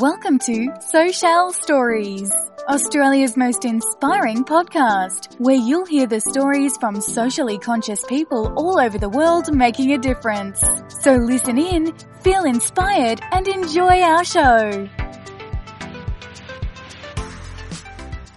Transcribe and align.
Welcome 0.00 0.38
to 0.46 0.68
Social 0.80 1.52
Stories, 1.52 2.32
Australia's 2.66 3.36
most 3.36 3.66
inspiring 3.66 4.46
podcast, 4.46 5.38
where 5.38 5.56
you'll 5.56 5.84
hear 5.84 6.06
the 6.06 6.22
stories 6.22 6.74
from 6.78 7.02
socially 7.02 7.58
conscious 7.58 8.02
people 8.06 8.50
all 8.56 8.80
over 8.80 8.96
the 8.96 9.10
world 9.10 9.54
making 9.54 9.92
a 9.92 9.98
difference. 9.98 10.58
So 11.02 11.16
listen 11.16 11.58
in, 11.58 11.92
feel 12.22 12.44
inspired, 12.44 13.20
and 13.30 13.46
enjoy 13.46 14.00
our 14.00 14.24
show. 14.24 14.88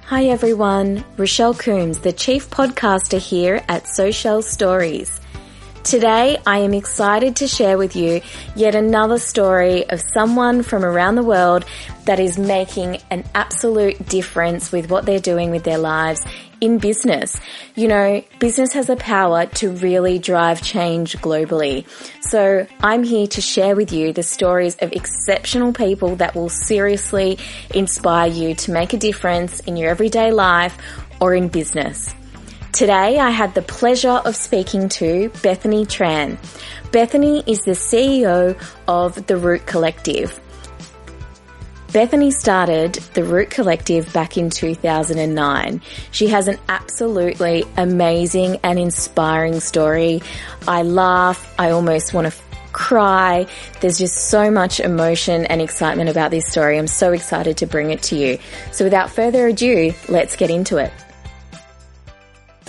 Hi 0.07 0.25
everyone, 0.25 1.05
Rochelle 1.15 1.53
Coombs, 1.53 1.99
the 1.99 2.11
Chief 2.11 2.49
Podcaster 2.49 3.19
here 3.19 3.63
at 3.69 3.87
Social 3.87 4.41
Stories. 4.41 5.21
Today, 5.83 6.37
I 6.47 6.59
am 6.59 6.73
excited 6.73 7.35
to 7.37 7.47
share 7.47 7.77
with 7.77 7.93
you 7.97 8.21
yet 8.55 8.73
another 8.73 9.19
story 9.19 9.87
of 9.89 10.01
someone 10.13 10.63
from 10.63 10.85
around 10.85 11.15
the 11.15 11.23
world 11.23 11.65
that 12.05 12.21
is 12.21 12.39
making 12.39 12.99
an 13.11 13.25
absolute 13.35 14.07
difference 14.07 14.71
with 14.71 14.89
what 14.89 15.05
they're 15.05 15.19
doing 15.19 15.51
with 15.51 15.65
their 15.65 15.77
lives 15.77 16.25
in 16.61 16.77
business. 16.77 17.37
You 17.75 17.89
know, 17.89 18.23
business 18.39 18.71
has 18.73 18.89
a 18.89 18.95
power 18.95 19.45
to 19.45 19.71
really 19.71 20.19
drive 20.19 20.61
change 20.61 21.17
globally. 21.17 21.85
So 22.21 22.65
I'm 22.79 23.03
here 23.03 23.27
to 23.27 23.41
share 23.41 23.75
with 23.75 23.91
you 23.91 24.13
the 24.13 24.23
stories 24.23 24.77
of 24.79 24.93
exceptional 24.93 25.73
people 25.73 26.15
that 26.15 26.33
will 26.33 26.49
seriously 26.49 27.37
inspire 27.75 28.31
you 28.31 28.55
to 28.55 28.71
make 28.71 28.93
a 28.93 28.97
difference 28.97 29.59
in 29.59 29.75
your 29.75 29.89
everyday 29.89 30.31
life 30.31 30.77
or 31.19 31.35
in 31.35 31.49
business. 31.49 32.15
Today 32.73 33.19
I 33.19 33.29
had 33.29 33.53
the 33.53 33.61
pleasure 33.61 34.09
of 34.25 34.35
speaking 34.35 34.89
to 34.89 35.29
Bethany 35.43 35.85
Tran. 35.85 36.39
Bethany 36.91 37.43
is 37.45 37.59
the 37.59 37.73
CEO 37.73 38.59
of 38.87 39.27
The 39.27 39.37
Root 39.37 39.67
Collective. 39.67 40.39
Bethany 41.91 42.31
started 42.31 42.95
the 43.13 43.23
Root 43.23 43.51
Collective 43.51 44.11
back 44.11 44.39
in 44.39 44.49
2009. 44.49 45.81
She 46.09 46.25
has 46.29 46.47
an 46.47 46.57
absolutely 46.67 47.63
amazing 47.77 48.57
and 48.63 48.79
inspiring 48.79 49.59
story. 49.59 50.23
I 50.67 50.81
laugh. 50.81 51.53
I 51.59 51.69
almost 51.69 52.15
want 52.15 52.33
to 52.33 52.41
cry. 52.71 53.45
There's 53.81 53.99
just 53.99 54.15
so 54.31 54.49
much 54.49 54.79
emotion 54.79 55.45
and 55.45 55.61
excitement 55.61 56.09
about 56.09 56.31
this 56.31 56.47
story. 56.47 56.79
I'm 56.79 56.87
so 56.87 57.11
excited 57.11 57.57
to 57.57 57.67
bring 57.67 57.91
it 57.91 58.01
to 58.03 58.15
you. 58.15 58.39
So 58.71 58.83
without 58.83 59.11
further 59.11 59.45
ado, 59.45 59.93
let's 60.09 60.35
get 60.35 60.49
into 60.49 60.77
it. 60.77 60.91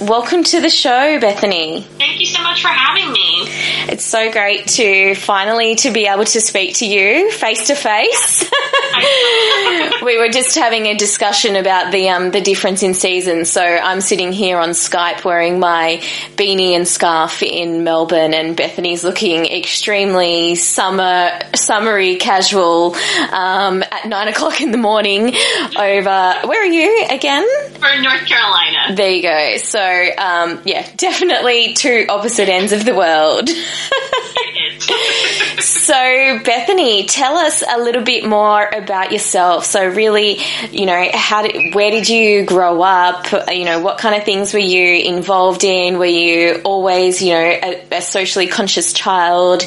Welcome 0.00 0.42
to 0.42 0.60
the 0.60 0.70
show, 0.70 1.20
Bethany. 1.20 1.82
Thank 1.82 2.18
you 2.18 2.26
so 2.26 2.42
much 2.42 2.60
for 2.60 2.66
having 2.66 3.12
me. 3.12 3.44
It's 3.92 4.04
so 4.04 4.32
great 4.32 4.66
to 4.70 5.14
finally 5.14 5.76
to 5.76 5.92
be 5.92 6.08
able 6.08 6.24
to 6.24 6.40
speak 6.40 6.78
to 6.78 6.86
you 6.86 7.30
face 7.30 7.68
to 7.68 7.76
face. 7.76 8.50
We 10.04 10.18
were 10.18 10.28
just 10.28 10.54
having 10.54 10.86
a 10.86 10.94
discussion 10.94 11.56
about 11.56 11.90
the 11.90 12.10
um, 12.10 12.30
the 12.30 12.42
difference 12.42 12.82
in 12.82 12.92
seasons. 12.92 13.50
So 13.50 13.62
I'm 13.62 14.02
sitting 14.02 14.32
here 14.32 14.58
on 14.58 14.70
Skype 14.70 15.24
wearing 15.24 15.58
my 15.58 16.00
beanie 16.36 16.72
and 16.72 16.86
scarf 16.86 17.42
in 17.42 17.84
Melbourne, 17.84 18.34
and 18.34 18.54
Bethany's 18.54 19.02
looking 19.02 19.46
extremely 19.46 20.56
summer 20.56 21.30
summery 21.54 22.16
casual 22.16 22.94
um, 23.32 23.82
at 23.82 24.06
nine 24.06 24.28
o'clock 24.28 24.60
in 24.60 24.72
the 24.72 24.78
morning. 24.78 25.34
Over 25.78 26.34
where 26.44 26.62
are 26.62 26.66
you 26.66 27.06
again? 27.10 27.46
For 27.74 28.02
North 28.02 28.26
Carolina. 28.26 28.94
There 28.94 29.10
you 29.10 29.22
go. 29.22 29.56
So 29.56 29.80
um, 30.18 30.60
yeah, 30.66 30.86
definitely 30.96 31.72
two 31.74 32.06
opposite 32.10 32.50
ends 32.50 32.72
of 32.72 32.84
the 32.84 32.94
world. 32.94 33.48
so 35.60 36.40
Bethany, 36.44 37.06
tell 37.06 37.36
us 37.36 37.62
a 37.62 37.78
little 37.78 38.02
bit 38.02 38.26
more 38.26 38.68
about 38.68 39.12
yourself. 39.12 39.64
So 39.64 39.86
really, 39.86 40.38
you 40.70 40.86
know, 40.86 41.08
how 41.12 41.42
did, 41.42 41.74
where 41.74 41.90
did 41.90 42.08
you 42.08 42.44
grow 42.44 42.82
up? 42.82 43.26
You 43.48 43.64
know, 43.64 43.80
what 43.80 43.98
kind 43.98 44.14
of 44.14 44.24
things 44.24 44.52
were 44.52 44.60
you 44.60 45.02
involved 45.04 45.64
in? 45.64 45.98
Were 45.98 46.06
you 46.06 46.60
always, 46.64 47.22
you 47.22 47.32
know, 47.34 47.40
a, 47.40 47.86
a 47.92 48.02
socially 48.02 48.46
conscious 48.46 48.92
child? 48.92 49.64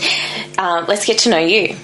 Um, 0.57 0.85
let's 0.88 1.06
get 1.06 1.19
to 1.19 1.29
know 1.29 1.40
you. 1.40 1.75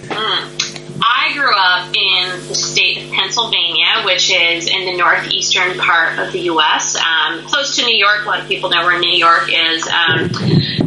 I 1.06 1.34
grew 1.34 1.54
up 1.54 1.88
in 1.96 2.48
the 2.48 2.56
state 2.56 3.04
of 3.04 3.12
Pennsylvania, 3.12 4.04
which 4.06 4.32
is 4.32 4.68
in 4.68 4.86
the 4.86 4.98
northeastern 4.98 5.78
part 5.78 6.20
of 6.20 6.32
the 6.32 6.40
U.S., 6.42 6.96
um, 6.96 7.46
close 7.46 7.76
to 7.78 7.86
New 7.86 7.96
York. 7.96 8.24
A 8.24 8.26
lot 8.26 8.40
of 8.42 8.48
people 8.48 8.70
know 8.70 8.86
where 8.86 9.00
New 9.00 9.10
York 9.10 9.50
is. 9.50 9.88
Um, 9.88 10.30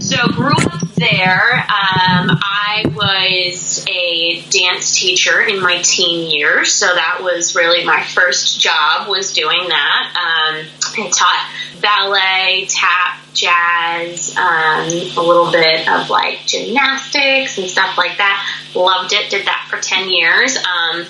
so 0.01 0.29
grew 0.29 0.53
up 0.53 0.86
there. 0.97 1.53
Um, 1.55 2.39
I 2.43 2.85
was 2.95 3.85
a 3.89 4.41
dance 4.51 4.99
teacher 4.99 5.41
in 5.41 5.61
my 5.61 5.81
teen 5.83 6.31
years, 6.31 6.73
so 6.73 6.87
that 6.87 7.21
was 7.23 7.55
really 7.55 7.85
my 7.85 8.03
first 8.03 8.61
job 8.61 9.09
was 9.09 9.33
doing 9.33 9.69
that. 9.69 10.13
Um, 10.17 10.67
I 10.99 11.11
taught 11.11 11.51
ballet, 11.81 12.67
tap, 12.69 13.21
jazz, 13.35 14.35
um, 14.37 14.89
a 14.89 15.23
little 15.23 15.51
bit 15.53 15.87
of 15.89 16.09
like 16.09 16.47
gymnastics 16.47 17.59
and 17.59 17.69
stuff 17.69 17.99
like 17.99 18.17
that. 18.19 18.43
Loved 18.75 19.13
it. 19.13 19.31
Did 19.31 19.47
that 19.47 19.67
for 19.69 19.79
10 19.79 20.09
years. 20.09 20.57
Um, 20.57 21.07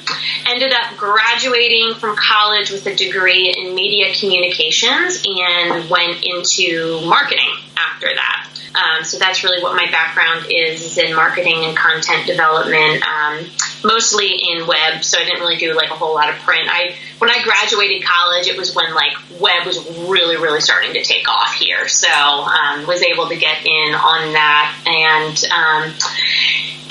ended 0.46 0.72
up 0.72 0.96
graduating 0.96 1.94
from 1.94 2.16
college 2.16 2.70
with 2.70 2.86
a 2.86 2.94
degree 2.94 3.54
in 3.56 3.74
media 3.74 4.12
communications 4.14 5.24
and 5.24 5.88
went 5.88 6.24
into 6.24 7.00
marketing 7.06 7.54
after 7.76 8.08
that. 8.08 8.48
Um, 8.76 9.04
so 9.04 9.18
that's 9.18 9.42
really 9.42 9.62
what 9.62 9.75
my 9.76 9.90
background 9.90 10.46
is, 10.50 10.82
is 10.82 10.98
in 10.98 11.14
marketing 11.14 11.64
and 11.64 11.76
content 11.76 12.26
development, 12.26 13.02
um, 13.06 13.46
mostly 13.84 14.32
in 14.50 14.66
web. 14.66 15.04
So 15.04 15.18
I 15.18 15.24
didn't 15.24 15.40
really 15.40 15.56
do 15.56 15.74
like 15.74 15.90
a 15.90 15.94
whole 15.94 16.14
lot 16.14 16.28
of 16.28 16.36
print. 16.36 16.68
I 16.70 16.96
when 17.18 17.30
I 17.30 17.42
graduated 17.42 18.04
college, 18.04 18.46
it 18.46 18.56
was 18.56 18.74
when 18.74 18.94
like 18.94 19.14
web 19.40 19.66
was 19.66 19.78
really, 20.08 20.36
really 20.36 20.60
starting 20.60 20.92
to 20.94 21.02
take 21.02 21.28
off 21.28 21.54
here. 21.54 21.88
So 21.88 22.08
um, 22.08 22.86
was 22.86 23.02
able 23.02 23.28
to 23.28 23.36
get 23.36 23.64
in 23.64 23.94
on 23.94 24.32
that 24.32 24.76
and 24.86 25.44
um, 25.52 25.94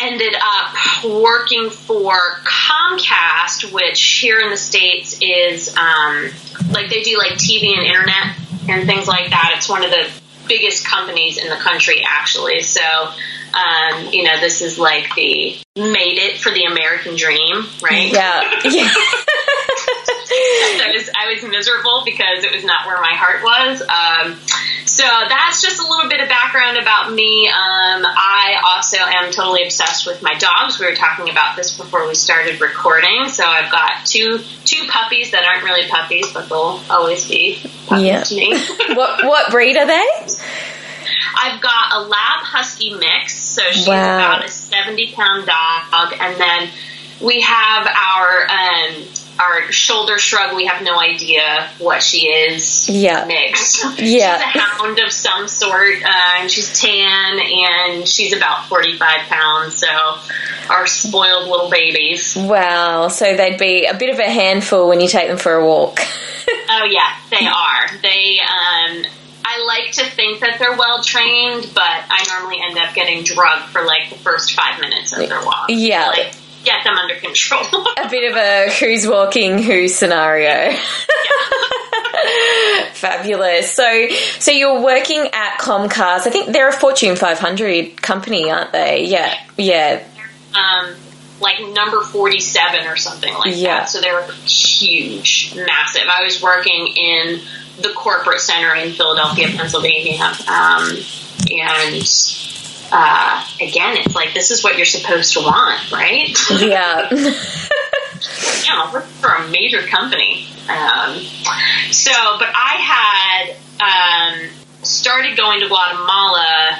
ended 0.01 0.35
up 0.35 1.03
working 1.03 1.69
for 1.69 2.15
Comcast, 2.43 3.71
which 3.71 4.01
here 4.01 4.39
in 4.39 4.49
the 4.49 4.57
states 4.57 5.17
is 5.21 5.75
um, 5.75 6.29
like 6.71 6.89
they 6.89 7.03
do 7.03 7.17
like 7.17 7.33
TV 7.33 7.75
and 7.75 7.85
internet 7.85 8.37
and 8.67 8.87
things 8.87 9.07
like 9.07 9.29
that. 9.29 9.53
It's 9.57 9.69
one 9.69 9.83
of 9.83 9.91
the 9.91 10.11
biggest 10.47 10.85
companies 10.85 11.37
in 11.37 11.49
the 11.49 11.55
country, 11.55 12.03
actually. 12.07 12.61
So, 12.61 12.81
um, 12.81 14.11
you 14.11 14.23
know, 14.23 14.39
this 14.39 14.61
is 14.61 14.77
like 14.77 15.13
the 15.15 15.57
made 15.75 16.17
it 16.17 16.37
for 16.37 16.51
the 16.51 16.63
American 16.65 17.15
dream, 17.15 17.65
right? 17.81 18.11
Yeah. 18.11 18.59
yeah. 18.65 18.93
I 20.81 20.91
was 20.95 21.09
I 21.15 21.33
was 21.33 21.43
miserable 21.43 22.03
because 22.05 22.43
it 22.43 22.51
was 22.53 22.63
not 22.63 22.85
where 22.87 22.99
my 23.01 23.13
heart 23.13 23.43
was. 23.43 23.81
Um, 23.81 24.37
so 24.85 25.03
that's 25.03 25.61
just 25.61 25.79
a 25.79 25.87
little 25.87 26.09
bit 26.09 26.21
of 26.21 26.29
background 26.29 26.77
about 26.77 27.11
me. 27.11 27.47
Um, 27.47 28.05
I 28.05 28.61
also 28.63 28.97
am 28.97 29.31
totally 29.31 29.63
obsessed 29.63 30.05
with 30.07 30.21
my 30.21 30.35
dogs. 30.35 30.79
We 30.79 30.85
were 30.85 30.95
talking 30.95 31.29
about 31.29 31.55
this 31.57 31.75
before 31.77 32.07
we 32.07 32.15
started 32.15 32.61
recording. 32.61 33.27
So 33.29 33.43
I've 33.45 33.71
got 33.71 34.05
two 34.05 34.39
two 34.63 34.87
puppies 34.89 35.31
that 35.31 35.43
aren't 35.45 35.63
really 35.63 35.87
puppies, 35.89 36.31
but 36.31 36.47
they'll 36.49 36.81
always 36.89 37.27
be 37.27 37.59
puppies 37.87 38.05
Yeah. 38.05 38.23
to 38.23 38.35
me. 38.35 38.57
what 38.95 39.25
what 39.25 39.51
breed 39.51 39.75
are 39.77 39.87
they? 39.87 40.07
I've 41.37 41.61
got 41.61 41.93
a 41.95 41.99
lab 42.01 42.43
husky 42.43 42.93
mix, 42.95 43.35
so 43.37 43.61
she's 43.71 43.87
Wow. 43.87 44.15
about 44.17 44.45
a 44.45 44.49
seventy 44.49 45.11
pound 45.13 45.45
dog, 45.45 46.13
and 46.19 46.39
then 46.39 46.69
we 47.21 47.41
have 47.41 47.87
our 47.87 48.47
um, 48.49 48.93
our 49.39 49.71
shoulder 49.71 50.17
shrug. 50.17 50.55
We 50.55 50.65
have 50.65 50.81
no 50.83 50.99
idea 50.99 51.69
what 51.79 52.01
she 52.01 52.27
is. 52.27 52.89
Yeah. 52.89 53.25
mix. 53.25 53.83
Yeah. 53.97 54.37
she's 54.37 54.55
a 54.55 54.59
hound 54.59 54.99
of 54.99 55.11
some 55.11 55.47
sort, 55.47 56.03
uh, 56.03 56.33
and 56.37 56.51
she's 56.51 56.79
tan, 56.79 57.39
and 57.39 58.07
she's 58.07 58.33
about 58.35 58.65
forty 58.65 58.97
five 58.97 59.21
pounds. 59.27 59.75
So 59.75 59.87
our 60.69 60.87
spoiled 60.87 61.49
little 61.49 61.69
babies. 61.69 62.35
Wow. 62.35 63.07
So 63.09 63.35
they'd 63.35 63.57
be 63.59 63.85
a 63.85 63.93
bit 63.93 64.09
of 64.09 64.19
a 64.19 64.29
handful 64.29 64.87
when 64.87 64.99
you 64.99 65.07
take 65.07 65.27
them 65.27 65.37
for 65.37 65.53
a 65.53 65.65
walk. 65.65 65.99
Oh 66.67 66.85
yeah, 66.85 67.15
they 67.31 67.45
are. 67.47 67.97
They. 68.01 68.39
Um, 68.39 69.05
I 69.45 69.63
like 69.65 69.91
to 69.93 70.05
think 70.05 70.39
that 70.41 70.57
they're 70.57 70.75
well 70.75 71.03
trained, 71.03 71.69
but 71.73 71.83
I 71.85 72.25
normally 72.37 72.59
end 72.67 72.77
up 72.79 72.93
getting 72.95 73.23
drugged 73.23 73.65
for 73.69 73.83
like 73.85 74.09
the 74.09 74.17
first 74.17 74.53
five 74.53 74.79
minutes 74.81 75.13
of 75.13 75.29
their 75.29 75.43
walk. 75.45 75.67
Yeah. 75.69 76.07
Like, 76.07 76.33
get 76.65 76.83
them 76.83 76.95
under 76.95 77.15
control. 77.15 77.63
a 77.97 78.09
bit 78.09 78.29
of 78.31 78.37
a 78.37 78.69
who's 78.79 79.07
walking 79.07 79.61
who 79.61 79.87
scenario. 79.87 80.75
Fabulous. 82.93 83.71
So, 83.71 84.07
so 84.39 84.51
you're 84.51 84.81
working 84.81 85.27
at 85.33 85.57
Comcast. 85.59 86.25
I 86.27 86.29
think 86.29 86.51
they're 86.53 86.69
a 86.69 86.73
Fortune 86.73 87.15
500 87.15 88.01
company, 88.01 88.49
aren't 88.49 88.71
they? 88.71 89.05
Yeah, 89.05 89.33
yeah, 89.57 90.03
um, 90.53 90.95
like 91.39 91.59
number 91.73 92.01
47 92.01 92.87
or 92.87 92.95
something 92.95 93.33
like 93.33 93.55
Yeah. 93.55 93.79
that. 93.81 93.89
So 93.89 94.01
they're 94.01 94.25
huge, 94.45 95.53
massive. 95.55 96.03
I 96.11 96.23
was 96.23 96.41
working 96.41 96.87
in 96.87 97.41
the 97.81 97.89
corporate 97.95 98.39
center 98.39 98.73
in 98.73 98.93
Philadelphia, 98.93 99.47
Pennsylvania. 99.49 100.23
Um, 100.47 100.89
and 101.51 102.01
uh, 102.91 103.45
again, 103.61 103.97
it's 103.97 104.15
like 104.15 104.33
this 104.33 104.51
is 104.51 104.63
what 104.63 104.77
you're 104.77 104.85
supposed 104.85 105.33
to 105.33 105.39
want, 105.39 105.91
right? 105.91 106.35
yeah. 106.61 107.09
you 107.11 108.73
know, 108.73 108.89
working 108.93 109.09
for 109.13 109.29
a 109.29 109.47
major 109.49 109.81
company. 109.81 110.47
Um, 110.69 111.19
so, 111.91 112.11
but 112.39 112.49
I 112.53 113.53
had 113.79 114.41
um, 114.41 114.49
started 114.83 115.37
going 115.37 115.59
to 115.61 115.67
Guatemala. 115.67 116.79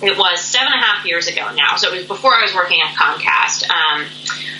It 0.00 0.16
was 0.16 0.40
seven 0.40 0.72
and 0.72 0.80
a 0.80 0.84
half 0.84 1.04
years 1.04 1.26
ago 1.26 1.52
now, 1.54 1.76
so 1.76 1.92
it 1.92 1.96
was 1.96 2.06
before 2.06 2.32
I 2.32 2.42
was 2.42 2.54
working 2.54 2.80
at 2.80 2.94
Comcast. 2.94 3.68
Um, 3.68 4.04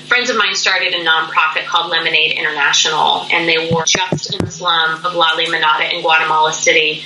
friends 0.06 0.31
of 0.31 0.37
mine 0.37 0.55
started 0.55 0.94
a 0.94 1.05
nonprofit 1.05 1.67
called 1.67 1.90
Lemonade 1.90 2.32
International, 2.32 3.25
and 3.31 3.49
they 3.49 3.70
were 3.73 3.85
just 3.85 4.35
in 4.35 4.44
the 4.44 4.50
slum 4.50 5.05
of 5.05 5.14
La 5.14 5.31
Limonada 5.37 5.93
in 5.93 6.02
Guatemala 6.02 6.52
City. 6.52 7.05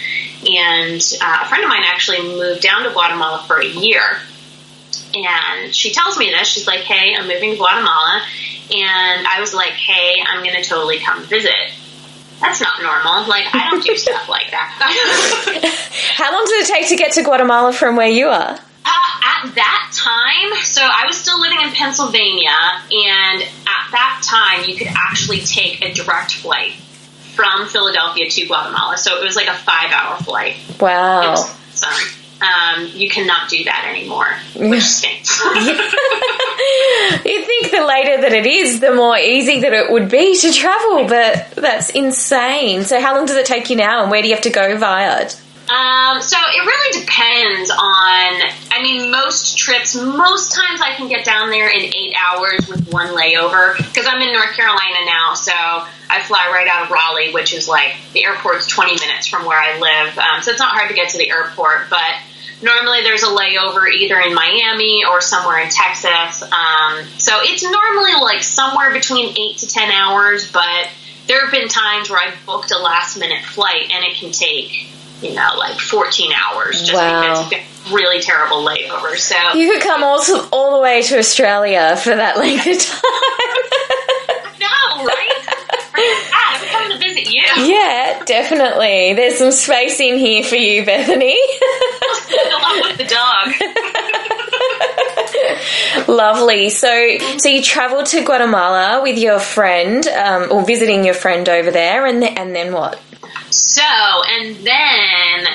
And 0.49 1.00
uh, 1.20 1.40
a 1.43 1.46
friend 1.46 1.62
of 1.62 1.69
mine 1.69 1.82
actually 1.84 2.23
moved 2.23 2.62
down 2.62 2.84
to 2.84 2.90
Guatemala 2.90 3.44
for 3.46 3.61
a 3.61 3.67
year. 3.67 4.19
And 5.14 5.75
she 5.75 5.93
tells 5.93 6.17
me 6.17 6.31
this. 6.31 6.49
She's 6.49 6.67
like, 6.67 6.81
hey, 6.81 7.14
I'm 7.14 7.29
moving 7.29 7.50
to 7.50 7.56
Guatemala. 7.56 8.23
And 8.70 9.26
I 9.26 9.40
was 9.40 9.52
like, 9.52 9.73
hey, 9.73 10.23
I'm 10.26 10.43
going 10.43 10.56
to 10.56 10.67
totally 10.67 10.99
come 11.00 11.23
visit. 11.25 11.52
That's 12.42 12.60
not 12.60 12.82
normal. 12.82 13.28
Like, 13.28 13.46
I 13.54 13.70
don't 13.70 13.82
do 13.82 13.96
stuff 13.96 14.28
like 14.28 14.50
that. 14.50 14.74
How 16.16 16.32
long 16.32 16.44
did 16.44 16.64
it 16.64 16.66
take 16.66 16.88
to 16.88 16.96
get 16.96 17.12
to 17.12 17.22
Guatemala 17.22 17.72
from 17.72 17.96
where 17.96 18.08
you 18.08 18.26
are? 18.26 18.58
Uh, 18.84 19.12
at 19.24 19.54
that 19.54 19.92
time, 19.94 20.62
so 20.64 20.82
I 20.82 21.06
was 21.06 21.16
still 21.16 21.40
living 21.40 21.60
in 21.62 21.70
Pennsylvania, 21.70 22.50
and 22.90 23.42
at 23.42 23.90
that 23.92 24.22
time, 24.24 24.68
you 24.68 24.76
could 24.76 24.88
actually 24.88 25.40
take 25.40 25.84
a 25.84 25.94
direct 25.94 26.34
flight 26.34 26.72
from 27.34 27.66
Philadelphia 27.68 28.28
to 28.28 28.46
Guatemala. 28.46 28.98
So 28.98 29.20
it 29.20 29.24
was 29.24 29.36
like 29.36 29.46
a 29.46 29.54
five 29.54 29.92
hour 29.92 30.18
flight. 30.18 30.56
Wow. 30.80 31.48
Um, 32.42 32.88
you 32.92 33.08
cannot 33.08 33.48
do 33.48 33.62
that 33.64 33.86
anymore, 33.88 34.26
which 34.56 34.82
stinks. 34.82 35.38
you 35.44 35.52
think 35.52 35.76
the 35.76 35.84
later 35.84 36.01
that 38.22 38.32
it 38.32 38.46
is, 38.46 38.80
the 38.80 38.94
more 38.94 39.16
easy 39.16 39.60
that 39.60 39.72
it 39.72 39.92
would 39.92 40.10
be 40.10 40.36
to 40.36 40.52
travel, 40.52 41.06
but 41.06 41.50
that's 41.50 41.90
insane. 41.90 42.84
So, 42.84 43.00
how 43.00 43.14
long 43.14 43.26
does 43.26 43.36
it 43.36 43.46
take 43.46 43.70
you 43.70 43.76
now, 43.76 44.02
and 44.02 44.10
where 44.10 44.22
do 44.22 44.28
you 44.28 44.34
have 44.34 44.44
to 44.44 44.50
go 44.50 44.76
via? 44.78 45.28
Um, 45.69 46.20
so 46.20 46.36
it 46.36 46.66
really 46.66 47.00
depends 47.00 47.70
on. 47.70 47.78
I 48.74 48.82
mean, 48.82 49.10
most 49.10 49.56
trips, 49.56 49.94
most 49.94 50.52
times 50.54 50.80
I 50.82 50.94
can 50.96 51.08
get 51.08 51.24
down 51.24 51.50
there 51.50 51.70
in 51.70 51.82
eight 51.94 52.14
hours 52.19 52.69
with 52.69 52.92
one 52.92 53.08
layover 53.08 53.76
because 53.76 54.06
I'm 54.06 54.20
in 54.20 54.32
North 54.32 54.52
Carolina 54.54 55.06
now. 55.06 55.34
So 55.34 55.52
I 55.54 56.20
fly 56.26 56.50
right 56.52 56.66
out 56.66 56.84
of 56.84 56.90
Raleigh, 56.90 57.32
which 57.32 57.54
is 57.54 57.69
like 57.69 57.94
the 58.12 58.24
airport's 58.24 58.66
20 58.66 58.98
minutes 59.00 59.26
from 59.28 59.46
where 59.46 59.58
I 59.58 59.78
live. 59.78 60.19
Um, 60.19 60.42
so 60.42 60.50
it's 60.50 60.60
not 60.60 60.72
hard 60.72 60.88
to 60.88 60.94
get 60.94 61.10
to 61.10 61.19
the 61.19 61.30
airport, 61.30 61.88
but 61.88 62.16
normally 62.62 63.02
there's 63.02 63.22
a 63.22 63.26
layover 63.26 63.90
either 63.90 64.18
in 64.20 64.34
Miami 64.34 65.04
or 65.08 65.20
somewhere 65.20 65.60
in 65.60 65.68
Texas. 65.70 66.42
Um, 66.42 67.04
so 67.18 67.38
it's 67.42 67.62
normally 67.62 68.14
like 68.20 68.42
somewhere 68.42 68.92
between 68.92 69.36
eight 69.36 69.58
to 69.58 69.68
10 69.68 69.90
hours, 69.90 70.50
but 70.50 70.88
there 71.26 71.42
have 71.42 71.52
been 71.52 71.68
times 71.68 72.10
where 72.10 72.20
I've 72.20 72.46
booked 72.46 72.70
a 72.72 72.78
last 72.78 73.18
minute 73.18 73.44
flight 73.44 73.90
and 73.90 74.04
it 74.04 74.16
can 74.16 74.32
take 74.32 74.92
you 75.22 75.34
know, 75.34 75.50
like 75.56 75.78
14 75.78 76.32
hours 76.32 76.80
just 76.80 76.94
wow. 76.94 77.48
because 77.48 77.52
it's 77.52 77.92
really 77.92 78.20
terrible 78.20 78.64
layover. 78.66 79.16
So 79.16 79.36
you 79.54 79.72
could 79.72 79.82
come 79.82 80.02
all, 80.02 80.22
to, 80.22 80.48
all 80.52 80.76
the 80.76 80.82
way 80.82 81.02
to 81.02 81.18
Australia 81.18 81.96
for 81.96 82.14
that 82.14 82.36
length 82.38 82.66
of 82.66 82.78
time. 82.78 83.00
no, 84.60 85.04
right? 85.04 85.28
I'm 85.94 86.68
coming 86.68 86.98
to 86.98 86.98
visit 86.98 87.32
you. 87.32 87.42
Yeah, 87.64 88.22
definitely. 88.24 89.14
There's 89.14 89.38
some 89.38 89.52
space 89.52 90.00
in 90.00 90.18
here 90.18 90.42
for 90.42 90.56
you, 90.56 90.84
Bethany. 90.84 91.38
With 92.82 92.98
the 92.98 93.04
dog. 93.04 93.52
Lovely. 96.08 96.69
So, 96.70 97.19
so 97.38 97.48
you 97.48 97.62
travelled 97.62 98.06
to 98.06 98.24
Guatemala 98.24 99.02
with 99.02 99.19
your 99.19 99.38
friend, 99.38 100.06
um, 100.08 100.48
or 100.50 100.64
visiting 100.64 101.04
your 101.04 101.14
friend 101.14 101.48
over 101.48 101.70
there, 101.70 102.06
and 102.06 102.22
th- 102.22 102.36
and 102.36 102.54
then 102.54 102.72
what? 102.72 103.00
So, 103.50 103.82
and 103.82 104.56
then 104.56 105.46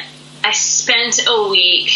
I 0.44 0.52
spent 0.54 1.28
a 1.28 1.50
week 1.50 1.90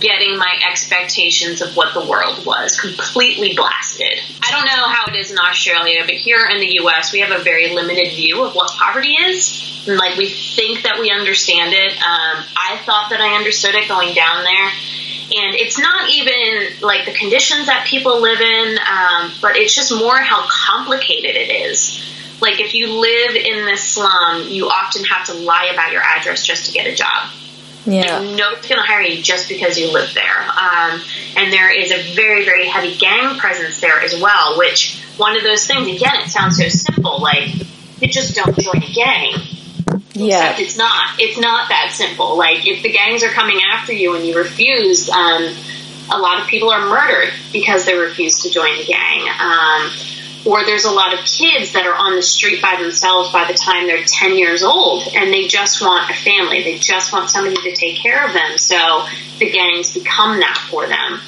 getting 0.00 0.38
my 0.38 0.60
expectations 0.70 1.60
of 1.60 1.76
what 1.76 1.92
the 1.92 2.08
world 2.08 2.44
was 2.46 2.80
completely 2.80 3.54
blasted. 3.54 4.18
I 4.42 4.50
don't 4.50 4.64
know 4.64 4.88
how 4.88 5.06
it 5.12 5.16
is 5.16 5.30
in 5.30 5.38
Australia, 5.38 6.02
but 6.04 6.14
here 6.14 6.46
in 6.46 6.60
the 6.60 6.78
US, 6.80 7.12
we 7.12 7.20
have 7.20 7.38
a 7.38 7.42
very 7.42 7.74
limited 7.74 8.14
view 8.14 8.42
of 8.44 8.54
what 8.54 8.70
poverty 8.70 9.12
is. 9.12 9.84
And 9.86 9.98
like 9.98 10.16
we 10.16 10.30
think 10.30 10.82
that 10.82 10.98
we 11.00 11.10
understand 11.10 11.74
it. 11.74 11.92
Um, 11.92 12.44
I 12.56 12.80
thought 12.84 13.10
that 13.10 13.20
I 13.20 13.36
understood 13.36 13.74
it 13.74 13.86
going 13.86 14.14
down 14.14 14.44
there. 14.44 14.70
And 15.36 15.54
it's 15.54 15.78
not 15.78 16.10
even 16.10 16.80
like 16.80 17.06
the 17.06 17.14
conditions 17.14 17.66
that 17.66 17.86
people 17.86 18.20
live 18.20 18.40
in, 18.40 18.78
um, 18.78 19.32
but 19.40 19.56
it's 19.56 19.74
just 19.74 19.92
more 19.92 20.16
how 20.16 20.46
complicated 20.48 21.36
it 21.36 21.50
is. 21.50 22.00
Like 22.40 22.60
if 22.60 22.74
you 22.74 23.00
live 23.00 23.36
in 23.36 23.66
this 23.66 23.82
slum, 23.82 24.48
you 24.48 24.68
often 24.68 25.04
have 25.04 25.26
to 25.26 25.34
lie 25.34 25.70
about 25.72 25.92
your 25.92 26.02
address 26.02 26.44
just 26.44 26.66
to 26.66 26.72
get 26.72 26.86
a 26.86 26.94
job. 26.94 27.30
Yeah. 27.86 28.20
And 28.20 28.36
nobody's 28.36 28.68
going 28.68 28.80
to 28.80 28.86
hire 28.86 29.02
you 29.02 29.22
just 29.22 29.48
because 29.48 29.78
you 29.78 29.92
live 29.92 30.12
there. 30.14 30.38
Um, 30.38 31.00
and 31.36 31.52
there 31.52 31.70
is 31.70 31.90
a 31.90 32.14
very, 32.14 32.44
very 32.44 32.66
heavy 32.66 32.96
gang 32.96 33.38
presence 33.38 33.80
there 33.80 34.00
as 34.00 34.20
well, 34.20 34.58
which 34.58 35.02
one 35.16 35.36
of 35.36 35.42
those 35.42 35.66
things, 35.66 35.88
again, 35.88 36.16
it 36.22 36.30
sounds 36.30 36.56
so 36.56 36.68
simple, 36.68 37.20
like 37.20 37.54
you 38.00 38.08
just 38.08 38.34
don't 38.34 38.58
join 38.58 38.82
a 38.82 38.92
gang. 38.92 39.34
Yeah. 40.14 40.50
Except 40.50 40.60
it's 40.60 40.76
not. 40.78 41.08
It's 41.18 41.38
not 41.38 41.68
that 41.68 41.90
simple. 41.92 42.36
Like 42.36 42.66
if 42.66 42.82
the 42.82 42.92
gangs 42.92 43.22
are 43.22 43.30
coming 43.30 43.60
after 43.72 43.92
you 43.92 44.14
and 44.14 44.24
you 44.24 44.36
refuse, 44.36 45.10
um, 45.10 45.54
a 46.12 46.18
lot 46.18 46.40
of 46.40 46.46
people 46.46 46.70
are 46.70 46.86
murdered 46.86 47.32
because 47.52 47.84
they 47.84 47.96
refuse 47.96 48.42
to 48.42 48.50
join 48.50 48.76
the 48.78 48.84
gang. 48.84 49.28
Um, 49.40 49.90
or 50.44 50.64
there's 50.64 50.84
a 50.84 50.90
lot 50.90 51.14
of 51.14 51.24
kids 51.24 51.72
that 51.72 51.86
are 51.86 51.94
on 51.94 52.16
the 52.16 52.22
street 52.22 52.60
by 52.60 52.76
themselves 52.80 53.32
by 53.32 53.50
the 53.50 53.54
time 53.54 53.86
they're 53.86 54.04
10 54.04 54.36
years 54.36 54.62
old 54.62 55.08
and 55.14 55.32
they 55.32 55.46
just 55.46 55.80
want 55.80 56.10
a 56.10 56.14
family. 56.14 56.62
They 56.62 56.78
just 56.78 57.12
want 57.12 57.30
somebody 57.30 57.56
to 57.56 57.74
take 57.74 57.96
care 57.96 58.26
of 58.26 58.32
them. 58.34 58.58
So 58.58 59.06
the 59.38 59.50
gangs 59.50 59.94
become 59.94 60.40
that 60.40 60.66
for 60.70 60.86
them. 60.86 61.20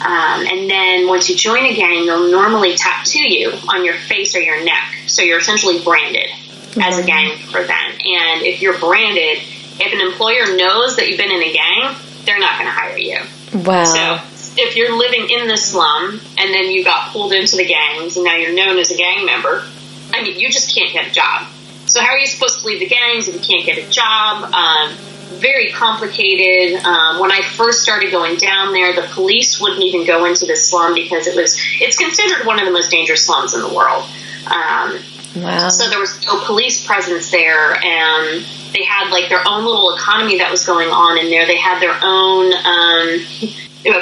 Um, 0.00 0.46
and 0.46 0.70
then 0.70 1.08
once 1.08 1.28
you 1.28 1.36
join 1.36 1.64
a 1.64 1.74
gang, 1.74 2.06
they'll 2.06 2.30
normally 2.30 2.76
tattoo 2.76 3.26
you 3.26 3.52
on 3.68 3.84
your 3.84 3.94
face 3.94 4.34
or 4.36 4.40
your 4.40 4.62
neck. 4.62 4.94
So 5.06 5.22
you're 5.22 5.38
essentially 5.38 5.82
branded 5.82 6.28
mm-hmm. 6.28 6.80
as 6.80 6.98
a 6.98 7.04
gang 7.04 7.36
for 7.38 7.64
them. 7.64 7.90
And 7.90 8.42
if 8.42 8.62
you're 8.62 8.78
branded, 8.78 9.42
if 9.80 9.92
an 9.92 10.00
employer 10.00 10.56
knows 10.56 10.96
that 10.96 11.08
you've 11.08 11.18
been 11.18 11.32
in 11.32 11.42
a 11.42 11.52
gang, 11.52 11.96
they're 12.24 12.38
not 12.38 12.58
going 12.58 12.66
to 12.66 12.72
hire 12.72 12.98
you. 12.98 13.18
Wow. 13.54 13.84
So 13.84 14.37
if 14.58 14.76
you're 14.76 14.96
living 14.96 15.28
in 15.30 15.48
the 15.48 15.56
slum 15.56 16.20
and 16.38 16.54
then 16.54 16.70
you 16.70 16.84
got 16.84 17.12
pulled 17.12 17.32
into 17.32 17.56
the 17.56 17.64
gangs 17.64 18.16
and 18.16 18.24
now 18.24 18.36
you're 18.36 18.54
known 18.54 18.78
as 18.78 18.90
a 18.90 18.96
gang 18.96 19.24
member, 19.24 19.64
I 20.12 20.22
mean, 20.22 20.38
you 20.38 20.50
just 20.50 20.74
can't 20.74 20.92
get 20.92 21.08
a 21.08 21.10
job. 21.10 21.46
So 21.86 22.00
how 22.00 22.10
are 22.10 22.18
you 22.18 22.26
supposed 22.26 22.60
to 22.60 22.66
leave 22.66 22.80
the 22.80 22.86
gangs 22.86 23.28
if 23.28 23.34
you 23.34 23.40
can't 23.40 23.64
get 23.64 23.78
a 23.78 23.90
job? 23.90 24.52
Um, 24.52 24.96
very 25.38 25.70
complicated. 25.70 26.82
Um, 26.84 27.20
when 27.20 27.30
I 27.30 27.42
first 27.42 27.82
started 27.82 28.10
going 28.10 28.36
down 28.36 28.72
there, 28.72 28.94
the 28.94 29.06
police 29.12 29.60
wouldn't 29.60 29.82
even 29.82 30.06
go 30.06 30.24
into 30.24 30.46
the 30.46 30.56
slum 30.56 30.94
because 30.94 31.26
it 31.26 31.36
was 31.36 31.58
it's 31.80 31.96
considered 31.96 32.46
one 32.46 32.58
of 32.58 32.66
the 32.66 32.72
most 32.72 32.90
dangerous 32.90 33.24
slums 33.24 33.54
in 33.54 33.60
the 33.60 33.72
world. 33.72 34.04
Um, 34.46 34.98
wow. 35.36 35.68
So 35.68 35.88
there 35.88 36.00
was 36.00 36.24
no 36.26 36.44
police 36.44 36.84
presence 36.84 37.30
there, 37.30 37.74
and 37.74 38.44
they 38.72 38.84
had 38.84 39.10
like 39.10 39.28
their 39.28 39.42
own 39.46 39.64
little 39.64 39.94
economy 39.96 40.38
that 40.38 40.50
was 40.50 40.66
going 40.66 40.88
on 40.88 41.18
in 41.18 41.30
there. 41.30 41.46
They 41.46 41.58
had 41.58 41.80
their 41.80 41.98
own. 42.02 42.52
Um, 42.52 43.58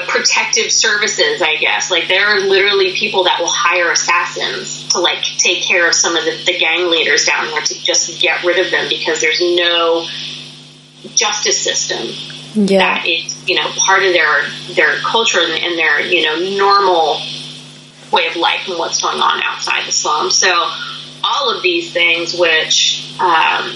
protective 0.08 0.72
services, 0.72 1.42
I 1.42 1.56
guess. 1.56 1.90
Like 1.90 2.08
there 2.08 2.26
are 2.26 2.40
literally 2.40 2.96
people 2.96 3.24
that 3.24 3.38
will 3.38 3.50
hire 3.50 3.90
assassins 3.90 4.88
to 4.88 5.00
like 5.00 5.22
take 5.22 5.62
care 5.62 5.86
of 5.86 5.94
some 5.94 6.16
of 6.16 6.24
the, 6.24 6.42
the 6.44 6.58
gang 6.58 6.90
leaders 6.90 7.26
down 7.26 7.48
there 7.50 7.60
to 7.60 7.74
just 7.82 8.20
get 8.20 8.42
rid 8.42 8.58
of 8.64 8.70
them 8.70 8.86
because 8.88 9.20
there's 9.20 9.40
no 9.40 10.06
justice 11.14 11.62
system 11.62 12.08
yeah. 12.54 12.78
that 12.78 13.06
is, 13.06 13.48
you 13.48 13.54
know, 13.54 13.68
part 13.76 14.02
of 14.02 14.12
their 14.12 14.42
their 14.74 14.96
culture 15.00 15.40
and, 15.40 15.52
and 15.52 15.78
their, 15.78 16.00
you 16.00 16.24
know, 16.24 16.56
normal 16.56 17.20
way 18.12 18.26
of 18.28 18.36
life 18.36 18.66
and 18.68 18.78
what's 18.78 19.00
going 19.00 19.20
on 19.20 19.42
outside 19.42 19.86
the 19.86 19.92
slum. 19.92 20.30
So 20.30 20.48
all 21.22 21.54
of 21.54 21.62
these 21.62 21.92
things 21.92 22.36
which 22.38 23.14
um, 23.20 23.72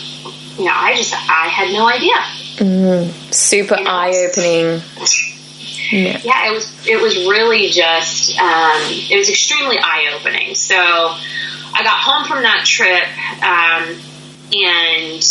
you 0.59 0.65
know, 0.65 0.73
I 0.75 0.95
just 0.97 1.15
I 1.15 1.49
had 1.49 1.73
no 1.73 1.89
idea. 1.89 2.15
Mm, 2.57 3.11
super 3.33 3.77
you 3.77 3.85
know, 3.85 3.91
eye 3.91 4.29
opening. 4.29 4.83
Yeah. 5.91 6.21
yeah, 6.23 6.49
it 6.49 6.53
was 6.53 6.87
it 6.87 7.01
was 7.01 7.17
really 7.27 7.69
just 7.71 8.39
um, 8.39 8.81
it 9.11 9.17
was 9.17 9.29
extremely 9.29 9.79
eye 9.79 10.15
opening. 10.15 10.55
So 10.55 10.77
I 10.77 11.83
got 11.83 11.99
home 11.99 12.27
from 12.27 12.43
that 12.43 12.65
trip, 12.65 13.09
um, 13.43 13.99
and 14.53 15.23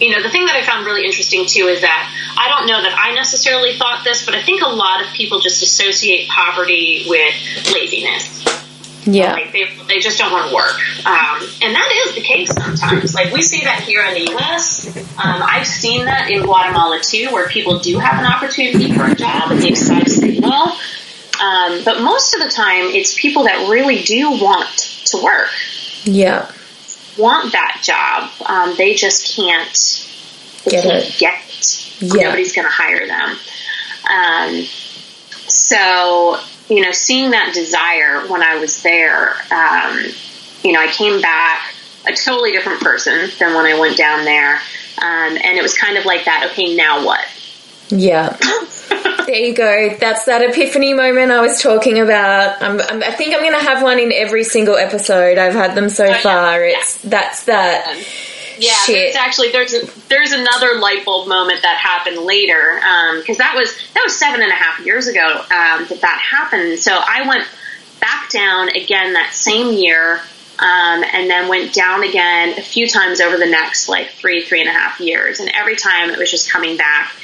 you 0.00 0.10
know 0.10 0.22
the 0.22 0.28
thing 0.28 0.46
that 0.46 0.56
I 0.56 0.64
found 0.64 0.84
really 0.84 1.04
interesting 1.04 1.46
too 1.46 1.66
is 1.66 1.80
that 1.80 2.12
I 2.36 2.48
don't 2.48 2.66
know 2.66 2.82
that 2.82 2.98
I 2.98 3.14
necessarily 3.14 3.76
thought 3.76 4.04
this, 4.04 4.24
but 4.24 4.34
I 4.34 4.42
think 4.42 4.62
a 4.62 4.68
lot 4.68 5.02
of 5.02 5.12
people 5.12 5.40
just 5.40 5.62
associate 5.62 6.28
poverty 6.28 7.04
with 7.06 7.34
laziness. 7.72 8.44
Yeah. 9.10 9.32
Like 9.32 9.52
they, 9.52 9.64
they 9.86 9.98
just 10.00 10.18
don't 10.18 10.30
want 10.32 10.48
to 10.50 10.54
work. 10.54 10.74
Um, 11.06 11.40
and 11.62 11.74
that 11.74 12.04
is 12.06 12.14
the 12.14 12.20
case 12.20 12.52
sometimes. 12.52 13.14
Like 13.14 13.32
we 13.32 13.42
see 13.42 13.64
that 13.64 13.80
here 13.80 14.04
in 14.04 14.14
the 14.14 14.30
U.S. 14.32 14.86
Um, 14.96 15.42
I've 15.42 15.66
seen 15.66 16.04
that 16.04 16.30
in 16.30 16.42
Guatemala 16.42 17.00
too, 17.00 17.28
where 17.32 17.48
people 17.48 17.78
do 17.78 17.98
have 17.98 18.18
an 18.18 18.26
opportunity 18.26 18.92
for 18.92 19.06
a 19.06 19.14
job 19.14 19.50
and 19.50 19.60
they 19.62 19.70
decide 19.70 20.04
to 20.04 20.10
say 20.10 20.38
no. 20.38 20.72
Um, 21.40 21.84
but 21.84 22.02
most 22.02 22.34
of 22.34 22.40
the 22.42 22.48
time, 22.50 22.86
it's 22.86 23.18
people 23.18 23.44
that 23.44 23.68
really 23.70 24.02
do 24.02 24.30
want 24.30 24.68
to 25.06 25.22
work. 25.22 25.48
Yeah. 26.04 26.50
Want 27.16 27.52
that 27.52 27.80
job. 27.82 28.30
Um, 28.46 28.74
they 28.76 28.94
just 28.94 29.34
can't, 29.36 30.04
Get 30.64 30.82
can't 30.82 31.04
it. 31.04 31.16
get 31.18 31.34
it. 31.48 32.02
Yeah. 32.02 32.22
Nobody's 32.24 32.52
going 32.52 32.66
to 32.66 32.72
hire 32.72 33.06
them. 33.06 33.36
Um, 34.10 34.64
so, 35.48 36.38
you 36.68 36.82
know, 36.82 36.92
seeing 36.92 37.30
that 37.30 37.54
desire 37.54 38.26
when 38.28 38.42
I 38.42 38.58
was 38.58 38.82
there, 38.82 39.30
um, 39.50 40.04
you 40.62 40.72
know, 40.72 40.80
I 40.80 40.88
came 40.88 41.20
back 41.20 41.74
a 42.06 42.12
totally 42.14 42.52
different 42.52 42.80
person 42.80 43.30
than 43.38 43.54
when 43.54 43.66
I 43.66 43.78
went 43.78 43.96
down 43.96 44.24
there. 44.24 44.56
Um, 44.98 45.38
and 45.42 45.58
it 45.58 45.62
was 45.62 45.76
kind 45.76 45.96
of 45.96 46.04
like 46.04 46.24
that, 46.24 46.48
okay, 46.50 46.74
now 46.74 47.04
what? 47.04 47.24
Yeah. 47.88 48.36
there 49.26 49.36
you 49.36 49.54
go. 49.54 49.96
That's 49.98 50.24
that 50.24 50.42
epiphany 50.42 50.94
moment 50.94 51.30
I 51.30 51.40
was 51.40 51.62
talking 51.62 51.98
about. 51.98 52.62
I'm, 52.62 52.80
I'm, 52.80 53.02
I 53.02 53.12
think 53.12 53.34
I'm 53.34 53.40
going 53.40 53.52
to 53.52 53.64
have 53.64 53.82
one 53.82 53.98
in 53.98 54.12
every 54.12 54.44
single 54.44 54.76
episode. 54.76 55.38
I've 55.38 55.54
had 55.54 55.74
them 55.74 55.88
so 55.88 56.04
yeah. 56.04 56.20
far. 56.20 56.64
It's 56.64 56.98
that's 57.02 57.44
that. 57.44 57.96
Yeah, 58.58 58.74
Shit. 58.84 58.94
there's 58.94 59.16
actually 59.16 59.52
there's 59.52 59.74
a, 59.74 59.86
there's 60.08 60.32
another 60.32 60.78
light 60.78 61.04
bulb 61.04 61.28
moment 61.28 61.62
that 61.62 61.76
happened 61.76 62.24
later 62.24 62.80
because 63.20 63.38
that 63.38 63.54
was 63.56 63.72
that 63.94 64.02
was 64.04 64.16
seven 64.16 64.42
and 64.42 64.50
a 64.50 64.54
half 64.54 64.84
years 64.84 65.06
ago 65.06 65.26
um, 65.26 65.86
that 65.88 65.98
that 66.00 66.20
happened. 66.20 66.78
So 66.78 66.92
I 66.92 67.28
went 67.28 67.46
back 68.00 68.30
down 68.30 68.68
again 68.70 69.14
that 69.14 69.32
same 69.32 69.72
year, 69.72 70.20
um, 70.58 71.04
and 71.12 71.30
then 71.30 71.48
went 71.48 71.72
down 71.72 72.02
again 72.04 72.58
a 72.58 72.62
few 72.62 72.86
times 72.88 73.20
over 73.20 73.36
the 73.36 73.46
next 73.46 73.88
like 73.88 74.10
three 74.10 74.44
three 74.44 74.60
and 74.60 74.68
a 74.68 74.72
half 74.72 75.00
years, 75.00 75.40
and 75.40 75.50
every 75.54 75.76
time 75.76 76.10
it 76.10 76.18
was 76.18 76.30
just 76.30 76.50
coming 76.50 76.76
back. 76.76 77.14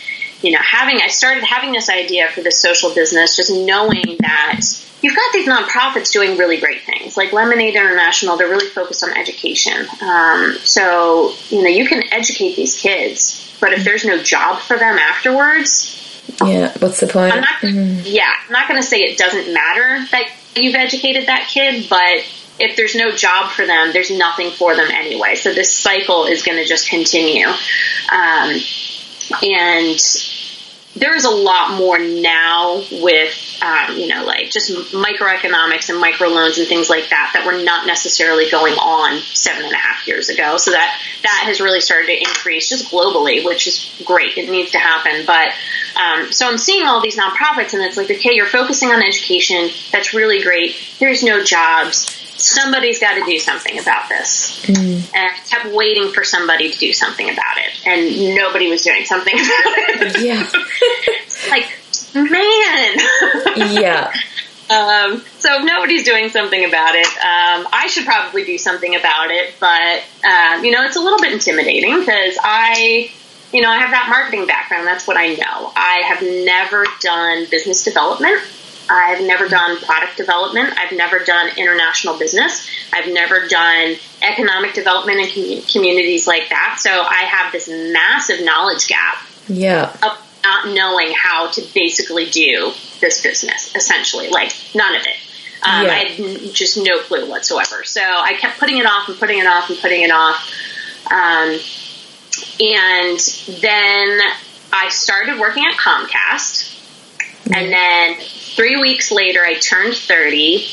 You 0.42 0.50
know, 0.50 0.58
having 0.60 1.00
I 1.00 1.08
started 1.08 1.42
having 1.42 1.72
this 1.72 1.88
idea 1.88 2.28
for 2.28 2.42
this 2.42 2.60
social 2.60 2.94
business, 2.94 3.34
just 3.34 3.50
knowing 3.50 4.18
that 4.20 4.60
you've 5.04 5.14
got 5.14 5.32
these 5.34 5.46
nonprofits 5.46 6.10
doing 6.12 6.38
really 6.38 6.58
great 6.58 6.82
things, 6.82 7.14
like 7.14 7.30
Lemonade 7.32 7.76
International. 7.76 8.38
They're 8.38 8.48
really 8.48 8.68
focused 8.68 9.04
on 9.04 9.10
education. 9.16 9.86
Um, 10.00 10.56
so 10.64 11.34
you 11.50 11.62
know, 11.62 11.68
you 11.68 11.86
can 11.86 12.02
educate 12.10 12.56
these 12.56 12.74
kids, 12.80 13.54
but 13.60 13.74
if 13.74 13.84
there's 13.84 14.06
no 14.06 14.22
job 14.22 14.60
for 14.60 14.78
them 14.78 14.96
afterwards, 14.98 16.00
Yeah. 16.42 16.72
What's 16.78 17.00
the 17.00 17.06
point? 17.06 17.34
I'm 17.34 17.42
not. 17.42 18.06
Yeah, 18.06 18.32
I'm 18.46 18.52
not 18.52 18.66
going 18.66 18.80
to 18.80 18.86
say 18.86 19.00
it 19.00 19.18
doesn't 19.18 19.52
matter 19.52 20.06
that 20.10 20.30
you've 20.56 20.74
educated 20.74 21.26
that 21.26 21.48
kid, 21.48 21.86
but 21.90 22.24
if 22.58 22.76
there's 22.76 22.94
no 22.94 23.10
job 23.12 23.50
for 23.50 23.66
them, 23.66 23.92
there's 23.92 24.10
nothing 24.10 24.50
for 24.52 24.74
them 24.74 24.88
anyway. 24.90 25.34
So 25.34 25.52
this 25.52 25.70
cycle 25.72 26.24
is 26.24 26.42
going 26.42 26.56
to 26.56 26.64
just 26.64 26.88
continue. 26.88 27.46
Um, 27.46 28.58
and 29.42 29.98
there's 30.96 31.24
a 31.24 31.30
lot 31.30 31.76
more 31.76 31.98
now 31.98 32.82
with, 32.90 33.43
um, 33.62 33.98
you 33.98 34.08
know, 34.08 34.24
like 34.24 34.50
just 34.50 34.70
microeconomics 34.92 35.88
and 35.88 36.02
microloans 36.02 36.58
and 36.58 36.66
things 36.66 36.88
like 36.88 37.10
that 37.10 37.30
that 37.34 37.46
were 37.46 37.62
not 37.62 37.86
necessarily 37.86 38.50
going 38.50 38.74
on 38.74 39.20
seven 39.20 39.64
and 39.64 39.72
a 39.72 39.76
half 39.76 40.06
years 40.06 40.28
ago. 40.28 40.56
So 40.56 40.70
that 40.72 41.00
that 41.22 41.42
has 41.46 41.60
really 41.60 41.80
started 41.80 42.06
to 42.06 42.18
increase 42.18 42.68
just 42.68 42.90
globally, 42.90 43.44
which 43.44 43.66
is 43.66 44.02
great. 44.04 44.36
It 44.36 44.50
needs 44.50 44.72
to 44.72 44.78
happen. 44.78 45.24
But 45.26 45.48
um, 45.96 46.32
so 46.32 46.48
I'm 46.48 46.58
seeing 46.58 46.86
all 46.86 47.00
these 47.00 47.16
nonprofits, 47.16 47.74
and 47.74 47.82
it's 47.82 47.96
like, 47.96 48.10
okay, 48.10 48.34
you're 48.34 48.46
focusing 48.46 48.90
on 48.90 49.02
education. 49.02 49.70
That's 49.92 50.14
really 50.14 50.42
great. 50.42 50.76
There's 50.98 51.22
no 51.22 51.42
jobs. 51.42 52.10
Somebody's 52.36 52.98
got 52.98 53.14
to 53.14 53.24
do 53.24 53.38
something 53.38 53.78
about 53.78 54.08
this. 54.08 54.68
And 54.68 55.06
I 55.14 55.38
kept 55.48 55.72
waiting 55.72 56.12
for 56.12 56.24
somebody 56.24 56.70
to 56.70 56.78
do 56.78 56.92
something 56.92 57.30
about 57.30 57.58
it, 57.58 57.86
and 57.86 58.34
nobody 58.34 58.68
was 58.68 58.82
doing 58.82 59.04
something 59.04 59.34
about 59.38 59.46
it. 59.46 60.20
Yeah. 60.20 60.50
like, 61.50 61.70
man. 62.14 62.63
yeah. 63.74 64.12
Um, 64.70 65.22
so 65.38 65.58
if 65.58 65.64
nobody's 65.64 66.04
doing 66.04 66.30
something 66.30 66.64
about 66.64 66.94
it, 66.94 67.06
um, 67.06 67.68
I 67.72 67.86
should 67.88 68.06
probably 68.06 68.44
do 68.44 68.56
something 68.56 68.94
about 68.96 69.30
it. 69.30 69.54
But 69.60 70.02
um, 70.24 70.64
you 70.64 70.70
know, 70.72 70.82
it's 70.84 70.96
a 70.96 71.00
little 71.00 71.20
bit 71.20 71.32
intimidating 71.32 71.98
because 72.00 72.38
I, 72.42 73.10
you 73.52 73.60
know, 73.60 73.68
I 73.68 73.78
have 73.78 73.90
that 73.90 74.06
marketing 74.08 74.46
background. 74.46 74.86
That's 74.86 75.06
what 75.06 75.16
I 75.18 75.34
know. 75.34 75.72
I 75.76 76.02
have 76.06 76.22
never 76.22 76.86
done 77.00 77.46
business 77.50 77.84
development. 77.84 78.40
I've 78.88 79.22
never 79.22 79.48
done 79.48 79.78
product 79.78 80.16
development. 80.16 80.74
I've 80.78 80.92
never 80.92 81.18
done 81.18 81.50
international 81.56 82.18
business. 82.18 82.68
I've 82.92 83.10
never 83.12 83.46
done 83.48 83.96
economic 84.22 84.74
development 84.74 85.20
in 85.20 85.26
commu- 85.26 85.72
communities 85.72 86.26
like 86.26 86.48
that. 86.50 86.78
So 86.80 86.90
I 86.90 87.22
have 87.24 87.52
this 87.52 87.68
massive 87.68 88.44
knowledge 88.44 88.86
gap 88.88 89.26
Yeah. 89.48 89.94
of 90.02 90.18
not 90.44 90.68
knowing 90.74 91.12
how 91.16 91.50
to 91.50 91.62
basically 91.74 92.26
do 92.30 92.72
this 93.00 93.22
business, 93.22 93.74
essentially. 93.74 94.28
Like, 94.28 94.52
none 94.74 94.94
of 94.94 95.02
it. 95.02 95.16
Um, 95.62 95.86
Yeah. 95.86 95.92
I 95.92 95.98
had 96.04 96.54
just 96.54 96.76
no 96.76 97.00
clue 97.00 97.28
whatsoever. 97.28 97.82
So 97.84 98.02
I 98.02 98.34
kept 98.34 98.58
putting 98.60 98.78
it 98.78 98.86
off 98.86 99.08
and 99.08 99.18
putting 99.18 99.38
it 99.38 99.46
off 99.46 99.70
and 99.70 99.78
putting 99.78 100.02
it 100.02 100.10
off. 100.10 100.50
Um, 101.10 101.58
and 102.60 103.18
then 103.60 104.20
I 104.72 104.88
started 104.90 105.38
working 105.40 105.64
at 105.64 105.76
Comcast. 105.76 106.70
And 107.52 107.72
then 107.72 108.16
three 108.56 108.76
weeks 108.80 109.10
later, 109.10 109.40
I 109.44 109.54
turned 109.54 109.94
30. 109.94 110.66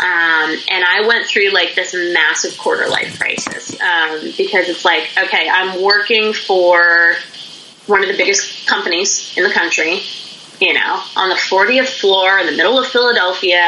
Um, 0.00 0.50
and 0.70 0.84
I 0.84 1.04
went 1.06 1.26
through 1.26 1.50
like 1.50 1.74
this 1.74 1.94
massive 1.94 2.58
quarter 2.58 2.88
life 2.88 3.18
crisis 3.18 3.80
um, 3.80 4.20
because 4.36 4.68
it's 4.68 4.84
like, 4.84 5.08
okay, 5.16 5.48
I'm 5.48 5.82
working 5.82 6.32
for 6.32 7.14
one 7.86 8.02
of 8.02 8.08
the 8.08 8.16
biggest 8.16 8.66
companies 8.66 9.36
in 9.36 9.44
the 9.44 9.50
country, 9.50 10.00
you 10.60 10.72
know, 10.74 11.02
on 11.16 11.28
the 11.28 11.34
40th 11.34 12.00
floor 12.00 12.38
in 12.38 12.46
the 12.46 12.56
middle 12.56 12.78
of 12.78 12.86
Philadelphia. 12.86 13.62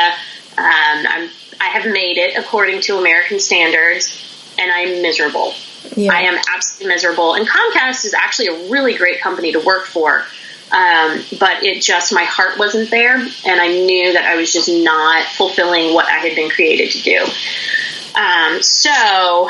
Um, 0.56 1.06
I'm, 1.08 1.30
I 1.60 1.68
have 1.68 1.90
made 1.92 2.16
it 2.16 2.36
according 2.38 2.80
to 2.82 2.98
American 2.98 3.40
standards, 3.40 4.54
and 4.58 4.70
I'm 4.70 5.02
miserable. 5.02 5.52
Yeah. 5.94 6.12
I 6.12 6.22
am 6.22 6.38
absolutely 6.54 6.94
miserable. 6.94 7.34
And 7.34 7.46
Comcast 7.46 8.04
is 8.04 8.14
actually 8.14 8.48
a 8.48 8.70
really 8.70 8.96
great 8.96 9.20
company 9.20 9.52
to 9.52 9.60
work 9.60 9.84
for. 9.86 10.24
Um, 10.72 11.22
but 11.38 11.62
it 11.62 11.80
just, 11.82 12.12
my 12.12 12.24
heart 12.24 12.58
wasn't 12.58 12.90
there, 12.90 13.16
and 13.16 13.60
I 13.60 13.68
knew 13.68 14.12
that 14.14 14.24
I 14.24 14.34
was 14.34 14.52
just 14.52 14.68
not 14.68 15.24
fulfilling 15.24 15.94
what 15.94 16.06
I 16.06 16.18
had 16.18 16.34
been 16.34 16.50
created 16.50 16.90
to 16.90 17.02
do. 17.02 17.24
Um, 18.18 18.62
so 18.62 19.48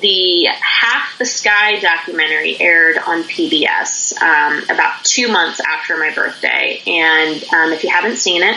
the 0.00 0.46
Half 0.60 1.18
the 1.18 1.24
Sky 1.24 1.78
documentary 1.80 2.60
aired 2.60 2.98
on 2.98 3.22
PBS 3.24 4.20
um, 4.20 4.64
about 4.64 5.04
two 5.04 5.28
months 5.28 5.60
after 5.60 5.96
my 5.96 6.12
birthday. 6.14 6.80
And 6.86 7.44
um, 7.52 7.72
if 7.72 7.84
you 7.84 7.90
haven't 7.90 8.16
seen 8.16 8.42
it, 8.42 8.56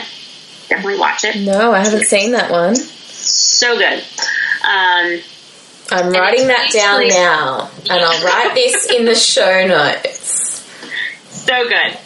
definitely 0.68 0.98
watch 0.98 1.24
it. 1.24 1.36
No, 1.44 1.72
I 1.72 1.84
haven't 1.84 2.04
seen 2.04 2.32
that 2.32 2.50
one. 2.50 2.76
So 2.76 3.76
good. 3.76 3.98
Um, 4.62 5.20
I'm 5.92 6.12
writing 6.12 6.46
that 6.46 6.70
down 6.72 7.08
now, 7.08 7.70
and 7.90 8.04
I'll 8.04 8.24
write 8.24 8.54
this 8.54 8.86
in 8.86 9.04
the 9.04 9.14
show 9.14 9.66
notes. 9.66 10.60
so 11.30 11.68
good. 11.68 11.98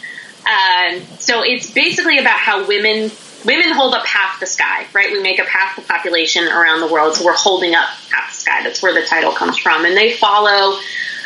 Um, 0.47 1.03
so 1.19 1.43
it's 1.43 1.71
basically 1.71 2.19
about 2.19 2.39
how 2.39 2.67
women 2.67 3.11
women 3.45 3.73
hold 3.73 3.95
up 3.95 4.07
half 4.07 4.41
the 4.41 4.47
sky, 4.47 4.87
right? 4.93 5.13
We 5.13 5.21
make 5.21 5.39
up 5.41 5.47
half 5.47 5.77
the 5.77 5.83
population 5.83 6.47
around 6.47 6.81
the 6.81 6.93
world, 6.93 7.17
so 7.17 7.25
we're 7.25 7.37
holding 7.37 7.75
up 7.75 7.89
half 8.11 8.31
the 8.31 8.37
sky. 8.37 8.63
That's 8.63 8.83
where 8.83 8.95
the 8.95 9.07
title 9.07 9.33
comes 9.33 9.59
from, 9.59 9.85
and 9.85 9.97
they 9.97 10.13
follow. 10.13 10.79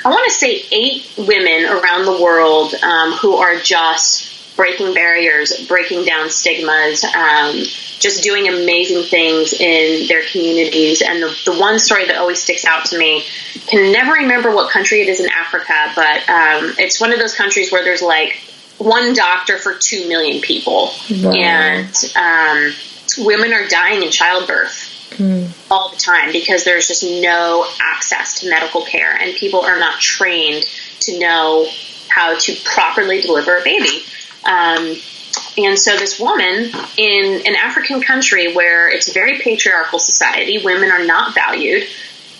I 0.04 0.10
want 0.10 0.24
to 0.26 0.34
say 0.34 0.62
eight 0.70 1.12
women 1.18 1.64
around 1.64 2.04
the 2.04 2.20
world 2.22 2.74
um, 2.74 3.12
who 3.12 3.36
are 3.36 3.56
just 3.58 4.56
breaking 4.56 4.92
barriers, 4.92 5.66
breaking 5.68 6.04
down 6.04 6.30
stigmas, 6.30 7.04
um, 7.04 7.54
just 8.00 8.22
doing 8.24 8.48
amazing 8.48 9.04
things 9.04 9.52
in 9.52 10.08
their 10.08 10.24
communities. 10.24 11.00
And 11.00 11.22
the, 11.22 11.36
the 11.46 11.58
one 11.58 11.78
story 11.78 12.06
that 12.06 12.16
always 12.16 12.42
sticks 12.42 12.64
out 12.64 12.86
to 12.86 12.98
me, 12.98 13.24
can 13.68 13.92
never 13.92 14.12
remember 14.12 14.52
what 14.52 14.70
country 14.70 15.00
it 15.00 15.08
is 15.08 15.20
in 15.20 15.28
Africa, 15.30 15.92
but 15.94 16.28
um, 16.28 16.74
it's 16.78 17.00
one 17.00 17.12
of 17.12 17.18
those 17.18 17.34
countries 17.34 17.70
where 17.70 17.84
there's 17.84 18.02
like 18.02 18.40
one 18.78 19.12
doctor 19.14 19.58
for 19.58 19.74
two 19.74 20.08
million 20.08 20.40
people, 20.40 20.90
Wow. 21.10 21.32
and 21.32 21.94
um, 22.16 22.72
women 23.18 23.52
are 23.52 23.66
dying 23.68 24.02
in 24.02 24.10
childbirth 24.10 24.94
all 25.70 25.90
the 25.90 25.96
time 25.96 26.30
because 26.32 26.64
there's 26.64 26.86
just 26.86 27.02
no 27.02 27.66
access 27.80 28.40
to 28.40 28.50
medical 28.50 28.82
care, 28.84 29.14
and 29.14 29.34
people 29.34 29.60
are 29.62 29.78
not 29.80 29.98
trained 30.00 30.64
to 31.00 31.18
know 31.18 31.66
how 32.08 32.36
to 32.38 32.54
properly 32.64 33.20
deliver 33.20 33.56
a 33.56 33.62
baby. 33.64 34.02
Um, 34.44 34.96
and 35.56 35.76
so 35.78 35.96
this 35.96 36.20
woman 36.20 36.70
in 36.96 37.46
an 37.46 37.56
African 37.56 38.00
country 38.00 38.54
where 38.54 38.88
it's 38.90 39.08
a 39.08 39.12
very 39.12 39.38
patriarchal 39.40 39.98
society, 39.98 40.62
women 40.64 40.90
are 40.90 41.04
not 41.04 41.34
valued, 41.34 41.84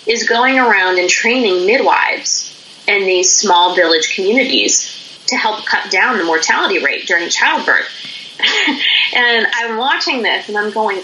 is 0.06 0.28
going 0.28 0.58
around 0.58 0.98
and 0.98 1.08
training 1.08 1.66
midwives 1.66 2.54
in 2.86 3.04
these 3.06 3.32
small 3.32 3.74
village 3.74 4.14
communities 4.14 4.94
to 5.28 5.36
help 5.36 5.64
cut 5.66 5.90
down 5.90 6.18
the 6.18 6.24
mortality 6.24 6.82
rate 6.82 7.06
during 7.06 7.28
childbirth. 7.28 7.88
and 9.14 9.46
I'm 9.52 9.76
watching 9.76 10.22
this 10.22 10.48
and 10.48 10.56
I'm 10.56 10.70
going, 10.70 11.02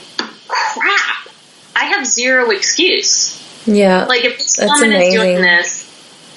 crap, 0.48 1.28
I 1.74 1.86
have 1.86 2.06
zero 2.06 2.50
excuse. 2.50 3.40
Yeah. 3.66 4.04
Like 4.04 4.24
if 4.24 4.38
this 4.38 4.60
woman 4.62 4.92
is 4.92 5.12
doing 5.12 5.40
this 5.40 5.84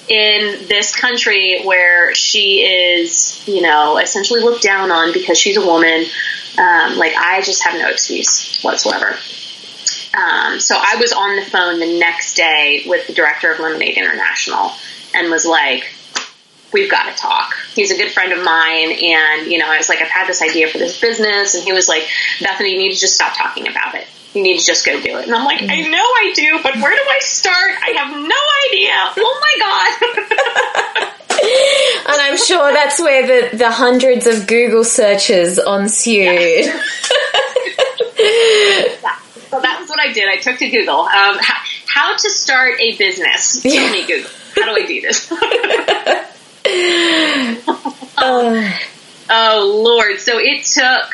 in 0.08 0.66
this 0.68 0.96
country 0.96 1.62
where 1.64 2.14
she 2.14 2.60
is, 2.62 3.46
you 3.46 3.60
know, 3.60 3.98
essentially 3.98 4.40
looked 4.40 4.62
down 4.62 4.90
on 4.90 5.12
because 5.12 5.38
she's 5.38 5.56
a 5.56 5.66
woman, 5.66 6.04
um, 6.58 6.96
like 6.96 7.14
I 7.16 7.42
just 7.42 7.62
have 7.64 7.78
no 7.78 7.88
excuse 7.88 8.60
whatsoever. 8.62 9.16
Um, 10.14 10.58
so 10.58 10.74
I 10.76 10.96
was 10.96 11.12
on 11.12 11.36
the 11.36 11.42
phone 11.42 11.78
the 11.78 11.98
next 11.98 12.34
day 12.34 12.84
with 12.86 13.06
the 13.06 13.12
director 13.12 13.52
of 13.52 13.60
Lemonade 13.60 13.96
International 13.96 14.72
and 15.14 15.30
was 15.30 15.46
like, 15.46 15.92
we've 16.72 16.90
got 16.90 17.10
to 17.10 17.16
talk. 17.16 17.54
He's 17.74 17.90
a 17.90 17.96
good 17.96 18.12
friend 18.12 18.32
of 18.32 18.44
mine. 18.44 18.92
And, 18.92 19.50
you 19.50 19.58
know, 19.58 19.66
I 19.66 19.78
was 19.78 19.88
like, 19.88 20.00
I've 20.02 20.08
had 20.08 20.26
this 20.26 20.42
idea 20.42 20.68
for 20.68 20.78
this 20.78 21.00
business. 21.00 21.54
And 21.54 21.64
he 21.64 21.72
was 21.72 21.88
like, 21.88 22.06
Bethany, 22.40 22.72
you 22.72 22.78
need 22.78 22.94
to 22.94 23.00
just 23.00 23.14
stop 23.14 23.36
talking 23.36 23.68
about 23.68 23.94
it. 23.94 24.06
You 24.34 24.42
need 24.42 24.58
to 24.58 24.66
just 24.66 24.84
go 24.84 25.00
do 25.00 25.18
it. 25.18 25.26
And 25.26 25.34
I'm 25.34 25.44
like, 25.44 25.62
I 25.62 25.80
know 25.80 25.98
I 25.98 26.32
do, 26.34 26.60
but 26.62 26.76
where 26.76 26.94
do 26.94 27.02
I 27.10 27.18
start? 27.20 27.72
I 27.82 27.92
have 27.96 28.10
no 28.14 28.36
idea. 28.68 28.92
Oh 29.16 29.40
my 29.40 29.54
God. 29.58 31.14
and 32.12 32.20
I'm 32.20 32.36
sure 32.36 32.72
that's 32.72 33.00
where 33.00 33.26
the, 33.26 33.56
the 33.56 33.70
hundreds 33.70 34.26
of 34.26 34.46
Google 34.46 34.84
searches 34.84 35.58
ensued. 35.58 36.66
Yeah. 36.66 36.82
so 39.48 39.60
that's 39.60 39.88
what 39.88 40.00
I 40.00 40.12
did. 40.12 40.28
I 40.28 40.36
took 40.36 40.58
to 40.58 40.68
Google. 40.68 41.00
Um, 41.00 41.38
how, 41.40 41.54
how, 41.86 42.16
to 42.16 42.30
start 42.30 42.80
a 42.80 42.96
business. 42.96 43.62
Tell 43.62 43.72
yeah. 43.72 43.92
me, 43.92 44.06
Google. 44.06 44.30
How 44.56 44.66
do 44.66 44.82
I 44.82 44.86
do 44.86 45.00
this? 45.00 45.30
oh. 48.18 48.80
oh, 49.30 49.82
Lord. 49.84 50.20
So 50.20 50.38
it 50.38 50.64
took 50.64 51.10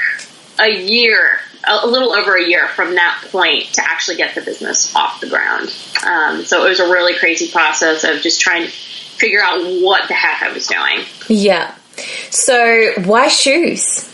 a 0.59 0.71
year, 0.71 1.39
a 1.67 1.87
little 1.87 2.13
over 2.13 2.37
a 2.37 2.47
year 2.47 2.69
from 2.69 2.95
that 2.95 3.25
point 3.31 3.73
to 3.75 3.83
actually 3.85 4.17
get 4.17 4.35
the 4.35 4.41
business 4.41 4.95
off 4.95 5.21
the 5.21 5.29
ground. 5.29 5.75
Um, 6.07 6.45
so 6.45 6.65
it 6.67 6.69
was 6.69 6.81
a 6.81 6.91
really 6.91 7.15
crazy 7.15 7.51
process 7.51 8.05
of 8.05 8.21
just 8.21 8.41
trying 8.41 8.65
to 8.65 8.71
figure 8.71 9.43
out 9.43 9.61
what 9.83 10.09
the 10.09 10.15
heck 10.15 10.43
I 10.43 10.53
was 10.53 10.67
doing. 10.67 11.05
Yeah. 11.29 11.75
So 12.31 12.93
why 13.05 13.29
shoes? 13.29 14.11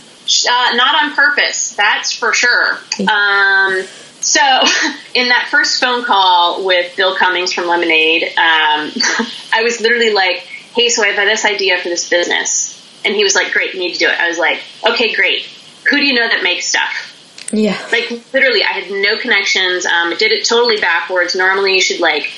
Uh, 0.49 0.75
not 0.75 1.03
on 1.03 1.15
purpose, 1.15 1.75
that's 1.75 2.13
for 2.13 2.33
sure. 2.33 2.79
Um, 3.01 3.83
so, 4.21 4.41
in 5.15 5.29
that 5.31 5.49
first 5.51 5.81
phone 5.81 6.05
call 6.05 6.65
with 6.65 6.95
Bill 6.97 7.17
Cummings 7.17 7.53
from 7.53 7.67
Lemonade, 7.67 8.25
um, 8.25 8.33
I 9.53 9.63
was 9.63 9.81
literally 9.81 10.13
like, 10.13 10.47
hey, 10.75 10.89
so 10.89 11.03
I 11.03 11.09
have 11.09 11.27
this 11.27 11.45
idea 11.45 11.79
for 11.79 11.89
this 11.89 12.09
business. 12.09 12.77
And 13.05 13.15
he 13.15 13.25
was 13.25 13.35
like, 13.35 13.53
great, 13.53 13.75
you 13.75 13.81
need 13.81 13.95
to 13.95 13.99
do 13.99 14.09
it. 14.09 14.19
I 14.19 14.29
was 14.29 14.39
like, 14.39 14.63
okay, 14.87 15.15
great. 15.15 15.45
Who 15.91 15.97
do 15.97 16.05
you 16.05 16.15
know 16.15 16.29
that 16.29 16.43
makes 16.43 16.67
stuff? 16.67 17.49
Yeah. 17.53 17.79
Like, 17.91 18.11
literally, 18.33 18.63
I 18.63 18.73
had 18.73 18.91
no 18.91 19.19
connections. 19.19 19.87
Um, 19.87 20.13
I 20.13 20.17
did 20.17 20.33
it 20.33 20.45
totally 20.45 20.81
backwards. 20.81 21.35
Normally, 21.35 21.75
you 21.75 21.81
should, 21.81 22.01
like, 22.01 22.31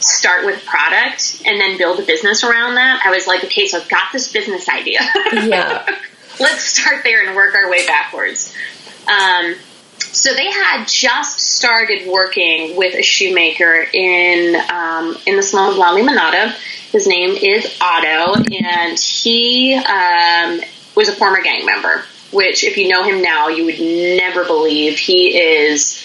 start 0.00 0.46
with 0.46 0.64
product 0.64 1.42
and 1.46 1.60
then 1.60 1.78
build 1.78 1.98
a 2.00 2.02
business 2.02 2.44
around 2.44 2.76
that. 2.76 3.02
I 3.04 3.10
was 3.10 3.26
like, 3.26 3.44
okay, 3.44 3.66
so 3.66 3.78
I've 3.78 3.88
got 3.88 4.12
this 4.12 4.32
business 4.32 4.68
idea. 4.68 5.00
Yeah. 5.32 5.86
Let's 6.40 6.62
start 6.62 7.02
there 7.02 7.26
and 7.26 7.36
work 7.36 7.54
our 7.54 7.70
way 7.70 7.86
backwards. 7.86 8.54
Um, 9.06 9.54
so 9.98 10.34
they 10.34 10.50
had 10.50 10.86
just 10.86 11.40
started 11.40 12.08
working 12.08 12.76
with 12.76 12.94
a 12.94 13.02
shoemaker 13.02 13.86
in 13.92 14.56
um, 14.70 15.16
in 15.26 15.36
the 15.36 15.42
small 15.42 15.70
of 15.70 15.76
La 15.76 15.94
Limonada. 15.94 16.56
His 16.92 17.06
name 17.06 17.36
is 17.36 17.78
Otto, 17.80 18.42
and 18.52 18.98
he 18.98 19.74
um, 19.74 20.60
was 20.96 21.08
a 21.08 21.12
former 21.12 21.40
gang 21.42 21.64
member. 21.64 22.04
Which, 22.32 22.62
if 22.62 22.76
you 22.76 22.88
know 22.88 23.02
him 23.02 23.22
now, 23.22 23.48
you 23.48 23.64
would 23.64 23.80
never 23.80 24.44
believe. 24.44 24.96
He 24.98 25.36
is 25.36 26.00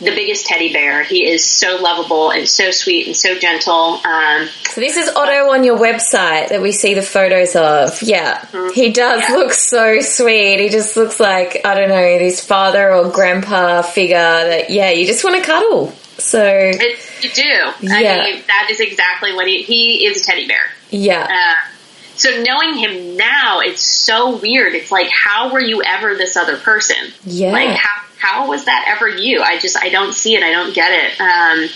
the 0.00 0.10
biggest 0.10 0.46
teddy 0.46 0.72
bear. 0.72 1.02
He 1.02 1.28
is 1.28 1.44
so 1.44 1.76
lovable 1.76 2.30
and 2.30 2.48
so 2.48 2.70
sweet 2.70 3.06
and 3.06 3.16
so 3.16 3.36
gentle. 3.38 4.00
Um, 4.04 4.48
so 4.70 4.80
this 4.80 4.96
is 4.96 5.08
Otto 5.08 5.50
on 5.50 5.64
your 5.64 5.76
website 5.78 6.50
that 6.50 6.62
we 6.62 6.72
see 6.72 6.94
the 6.94 7.02
photos 7.02 7.56
of. 7.56 8.00
Yeah, 8.02 8.38
mm-hmm. 8.38 8.72
he 8.74 8.92
does 8.92 9.22
yeah. 9.28 9.34
look 9.36 9.52
so 9.52 10.00
sweet. 10.00 10.60
He 10.60 10.68
just 10.68 10.96
looks 10.96 11.18
like 11.18 11.62
I 11.64 11.74
don't 11.74 11.88
know 11.88 12.18
his 12.18 12.44
father 12.44 12.92
or 12.94 13.10
grandpa 13.10 13.82
figure. 13.82 14.16
That 14.16 14.70
yeah, 14.70 14.90
you 14.90 15.06
just 15.06 15.24
want 15.24 15.36
to 15.36 15.42
cuddle. 15.42 15.92
So 16.18 16.44
it, 16.44 16.98
you 17.22 17.30
do. 17.30 17.42
Yeah. 17.42 17.72
I 17.80 18.32
mean, 18.32 18.42
that 18.46 18.68
is 18.70 18.80
exactly 18.80 19.34
what 19.34 19.46
he 19.46 19.62
he 19.62 20.06
is 20.06 20.22
a 20.22 20.24
teddy 20.24 20.46
bear. 20.46 20.70
Yeah. 20.90 21.26
Uh, 21.30 21.70
so 22.16 22.42
knowing 22.42 22.74
him 22.74 23.16
now, 23.16 23.60
it's 23.60 23.80
so 23.80 24.38
weird. 24.38 24.74
It's 24.74 24.90
like, 24.90 25.08
how 25.08 25.52
were 25.52 25.60
you 25.60 25.82
ever 25.84 26.16
this 26.16 26.36
other 26.36 26.56
person? 26.56 26.96
Yeah. 27.24 27.52
Like, 27.52 27.76
how, 27.76 28.02
how 28.18 28.48
was 28.48 28.64
that 28.64 28.86
ever 28.88 29.08
you? 29.08 29.40
I 29.40 29.58
just, 29.58 29.80
I 29.80 29.88
don't 29.88 30.12
see 30.12 30.34
it. 30.34 30.42
I 30.42 30.50
don't 30.50 30.74
get 30.74 30.90
it. 30.92 31.20
Um, 31.20 31.68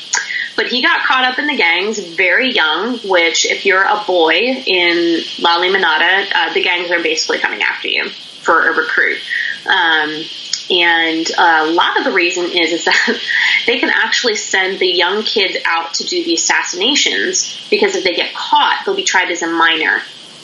but 0.57 0.67
he 0.67 0.83
got 0.83 1.05
caught 1.05 1.25
up 1.25 1.39
in 1.39 1.47
the 1.47 1.57
gangs 1.57 2.01
very 2.17 2.51
young, 2.51 2.99
which 3.09 3.47
if 3.47 3.65
you're 3.65 3.85
a 3.85 4.03
boy 4.05 4.33
in 4.33 5.23
La 5.39 5.59
Limonada, 5.61 6.27
uh, 6.35 6.53
the 6.53 6.63
gangs 6.63 6.91
are 6.91 7.03
basically 7.03 7.39
coming 7.39 7.63
after 7.63 7.87
you 7.87 8.09
for 8.09 8.69
a 8.69 8.77
recruit. 8.77 9.19
Um, 9.67 10.25
and 10.73 11.31
a 11.37 11.67
lot 11.67 11.99
of 11.99 12.05
the 12.05 12.13
reason 12.13 12.45
is, 12.45 12.73
is 12.73 12.85
that 12.87 13.21
they 13.67 13.79
can 13.79 13.91
actually 13.91 14.37
send 14.37 14.79
the 14.79 14.89
young 14.89 15.23
kids 15.23 15.59
out 15.67 15.95
to 15.95 16.05
do 16.05 16.25
the 16.25 16.35
assassinations 16.35 17.67
because 17.71 17.95
if 17.95 18.05
they 18.05 18.15
get 18.15 18.35
caught, 18.35 18.83
they'll 18.85 18.97
be 18.97 19.05
tried 19.05 19.31
as 19.31 19.43
a 19.43 19.49
minor 19.49 20.01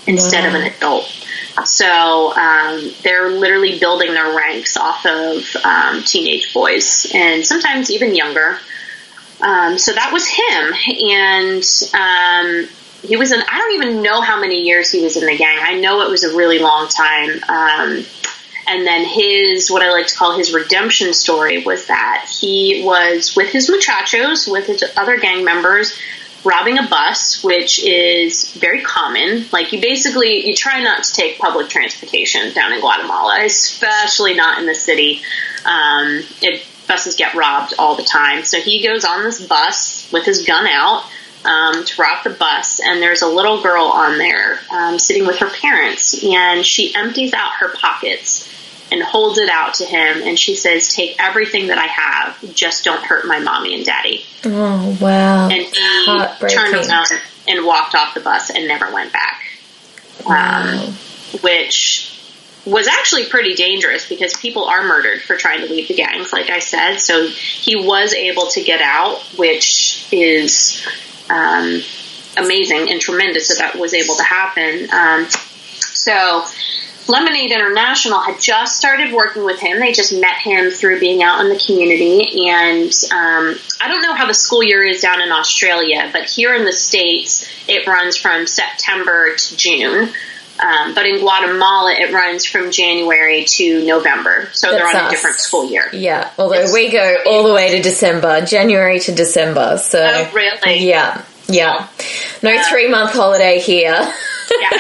instead 0.07 0.43
wow. 0.45 0.49
of 0.49 0.55
an 0.55 0.73
adult. 0.73 1.05
So 1.65 2.35
um, 2.37 2.91
they're 3.03 3.31
literally 3.31 3.79
building 3.79 4.15
their 4.15 4.37
ranks 4.37 4.77
off 4.77 5.05
of 5.07 5.57
um, 5.65 6.03
teenage 6.03 6.53
boys 6.55 7.11
and 7.13 7.45
sometimes 7.45 7.91
even 7.91 8.15
younger. 8.15 8.59
Um, 9.41 9.79
so 9.79 9.93
that 9.93 10.13
was 10.13 10.27
him, 10.27 10.75
and 11.11 11.63
um, 11.95 12.69
he 13.03 13.17
was 13.17 13.31
in. 13.31 13.41
I 13.41 13.59
don't 13.59 13.73
even 13.73 14.03
know 14.03 14.21
how 14.21 14.41
many 14.41 14.63
years 14.63 14.91
he 14.91 15.01
was 15.01 15.17
in 15.17 15.27
the 15.27 15.37
gang. 15.37 15.59
I 15.61 15.79
know 15.79 16.01
it 16.03 16.11
was 16.11 16.25
a 16.25 16.37
really 16.37 16.59
long 16.59 16.89
time. 16.89 17.41
And 18.69 18.87
then 18.87 19.05
his, 19.05 19.71
what 19.71 19.83
I 19.83 19.91
like 19.91 20.07
to 20.09 20.15
call 20.15 20.37
his 20.37 20.53
redemption 20.53 21.15
story, 21.15 21.65
was 21.65 21.87
that 21.87 22.27
he 22.41 22.83
was 22.85 23.35
with 23.35 23.51
his 23.51 23.71
muchachos, 23.71 24.47
with 24.47 24.67
his 24.67 24.85
other 24.97 25.19
gang 25.19 25.45
members, 25.45 25.99
robbing 26.45 26.79
a 26.79 26.87
bus, 26.87 27.43
which 27.43 27.85
is 27.85 28.53
very 28.53 28.83
common. 28.83 29.47
Like 29.53 29.73
you 29.73 29.81
basically 29.81 30.47
you 30.47 30.55
try 30.55 30.83
not 30.83 31.05
to 31.05 31.13
take 31.13 31.39
public 31.39 31.69
transportation 31.69 32.53
down 32.55 32.73
in 32.73 32.81
Guatemala, 32.81 33.45
especially 33.45 34.35
not 34.35 34.59
in 34.59 34.67
the 34.67 34.75
city. 34.75 35.23
Um, 35.65 36.23
it, 36.41 36.65
buses 36.87 37.17
get 37.17 37.35
robbed 37.35 37.75
all 37.79 37.97
the 37.97 38.03
time. 38.03 38.45
So 38.45 38.61
he 38.61 38.83
goes 38.83 39.05
on 39.05 39.23
this 39.23 39.47
bus 39.47 40.11
with 40.11 40.25
his 40.25 40.47
gun 40.47 40.67
out 40.67 41.05
um, 41.45 41.85
to 41.85 42.03
rob 42.03 42.25
the 42.25 42.31
bus, 42.31 42.81
and 42.81 43.01
there's 43.01 43.23
a 43.23 43.29
little 43.29 43.63
girl 43.63 43.85
on 43.85 44.19
there 44.19 44.61
um, 44.73 44.99
sitting 44.99 45.27
with 45.27 45.39
her 45.39 45.51
parents, 45.51 46.25
and 46.25 46.65
she 46.65 46.95
empties 46.95 47.33
out 47.33 47.53
her 47.61 47.69
pockets 47.75 48.38
and 48.91 49.03
holds 49.03 49.39
it 49.39 49.49
out 49.49 49.75
to 49.75 49.85
him 49.85 50.23
and 50.23 50.39
she 50.39 50.55
says, 50.55 50.89
Take 50.89 51.17
everything 51.21 51.69
that 51.69 51.79
I 51.79 51.87
have, 51.87 52.55
just 52.55 52.85
don't 52.85 53.03
hurt 53.03 53.27
my 53.27 53.39
mommy 53.39 53.75
and 53.75 53.85
daddy. 53.85 54.25
Oh, 54.45 54.97
wow. 55.01 55.49
And 55.49 55.63
he 55.63 56.49
turned 56.49 56.75
around 56.75 57.07
and 57.47 57.65
walked 57.65 57.95
off 57.95 58.15
the 58.15 58.21
bus 58.21 58.51
and 58.51 58.67
never 58.69 58.93
went 58.93 59.13
back. 59.13 59.43
Wow. 60.27 60.87
Um, 60.87 60.95
which 61.43 62.15
was 62.65 62.87
actually 62.87 63.27
pretty 63.27 63.55
dangerous 63.55 64.09
because 64.09 64.35
people 64.35 64.65
are 64.65 64.83
murdered 64.83 65.23
for 65.23 65.37
trying 65.37 65.61
to 65.61 65.67
leave 65.67 65.89
the 65.89 65.95
gangs, 65.95 66.33
like 66.33 66.51
I 66.51 66.59
said. 66.59 66.99
So 66.99 67.27
he 67.27 67.77
was 67.77 68.13
able 68.13 68.49
to 68.49 68.63
get 68.63 68.81
out, 68.81 69.21
which 69.37 70.07
is 70.13 70.87
um, 71.31 71.81
amazing 72.37 72.91
and 72.91 73.01
tremendous 73.01 73.49
that 73.49 73.59
that 73.59 73.81
was 73.81 73.95
able 73.95 74.17
to 74.17 74.23
happen. 74.23 74.91
Um, 74.93 75.27
so 75.81 76.45
Lemonade 77.09 77.51
International 77.51 78.21
had 78.21 78.39
just 78.39 78.77
started 78.77 79.13
working 79.13 79.45
with 79.45 79.59
him. 79.59 79.81
They 79.81 79.93
just 79.93 80.13
met 80.13 80.37
him 80.37 80.71
through 80.71 81.01
being 81.01 81.23
out 81.23 81.41
in 81.41 81.49
the 81.49 81.59
community. 81.59 82.49
And 82.49 82.93
um, 83.13 83.59
I 83.81 83.89
don't 83.89 84.03
know 84.03 84.15
how 84.15 84.27
the 84.27 84.35
school 84.35 84.63
year 84.63 84.85
is 84.85 85.01
down 85.01 85.23
in 85.23 85.33
Australia, 85.33 86.11
but 86.13 86.25
here 86.25 86.55
in 86.55 86.65
the 86.65 86.73
States, 86.73 87.49
it 87.67 87.87
runs 87.87 88.17
from 88.17 88.47
September 88.47 89.35
to 89.35 89.57
June. 89.57 90.11
Um, 90.61 90.95
but 90.95 91.07
in 91.07 91.21
Guatemala, 91.21 91.93
it 91.93 92.13
runs 92.13 92.45
from 92.45 92.71
January 92.71 93.45
to 93.45 93.87
November. 93.87 94.49
So 94.53 94.71
That's 94.71 94.83
they're 94.83 94.89
on 94.89 95.07
us. 95.07 95.09
a 95.09 95.15
different 95.15 95.37
school 95.37 95.71
year. 95.71 95.89
Yeah, 95.93 96.31
although 96.37 96.61
it's, 96.61 96.73
we 96.73 96.91
go 96.91 97.17
all 97.27 97.45
the 97.45 97.55
way 97.55 97.77
to 97.77 97.83
December, 97.83 98.45
January 98.45 98.99
to 99.01 99.15
December. 99.15 99.79
So, 99.79 100.01
oh, 100.01 100.31
really? 100.35 100.85
Yeah, 100.85 101.25
yeah. 101.49 101.89
No 102.43 102.57
uh, 102.57 102.65
three 102.69 102.89
month 102.89 103.13
holiday 103.13 103.61
here. 103.61 103.93
Yeah. 103.93 104.13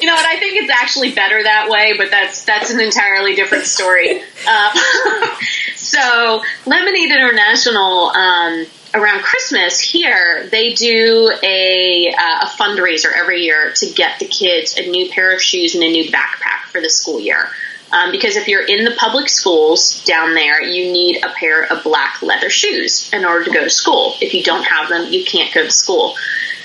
you 0.00 0.06
know 0.06 0.14
what? 0.14 0.26
I 0.26 0.38
think 0.60 0.70
it's 0.70 0.80
actually 0.80 1.12
better 1.12 1.42
that 1.42 1.68
way, 1.68 1.94
but 1.96 2.10
that's 2.10 2.44
that's 2.44 2.70
an 2.70 2.80
entirely 2.80 3.34
different 3.34 3.64
story. 3.64 4.22
Um, 4.40 4.72
so, 5.76 6.42
Lemonade 6.64 7.10
International. 7.10 8.08
Um, 8.08 8.66
around 8.94 9.22
Christmas 9.22 9.78
here, 9.78 10.48
they 10.50 10.72
do 10.72 11.30
a, 11.42 12.08
uh, 12.08 12.40
a 12.42 12.46
fundraiser 12.46 13.12
every 13.14 13.42
year 13.42 13.72
to 13.76 13.86
get 13.90 14.18
the 14.18 14.24
kids 14.24 14.76
a 14.78 14.88
new 14.88 15.10
pair 15.10 15.32
of 15.32 15.42
shoes 15.42 15.74
and 15.74 15.84
a 15.84 15.90
new 15.90 16.10
backpack 16.10 16.64
for 16.72 16.80
the 16.80 16.88
school 16.88 17.20
year. 17.20 17.50
Um, 17.92 18.10
because 18.12 18.36
if 18.36 18.48
you're 18.48 18.66
in 18.66 18.84
the 18.84 18.92
public 18.92 19.28
schools 19.28 20.02
down 20.04 20.34
there, 20.34 20.62
you 20.62 20.90
need 20.90 21.22
a 21.22 21.28
pair 21.28 21.64
of 21.64 21.84
black 21.84 22.22
leather 22.22 22.50
shoes 22.50 23.10
in 23.12 23.24
order 23.24 23.44
to 23.44 23.50
go 23.50 23.62
to 23.62 23.70
school. 23.70 24.14
If 24.20 24.32
you 24.32 24.42
don't 24.42 24.64
have 24.64 24.88
them, 24.88 25.12
you 25.12 25.24
can't 25.24 25.52
go 25.52 25.64
to 25.64 25.70
school. 25.70 26.16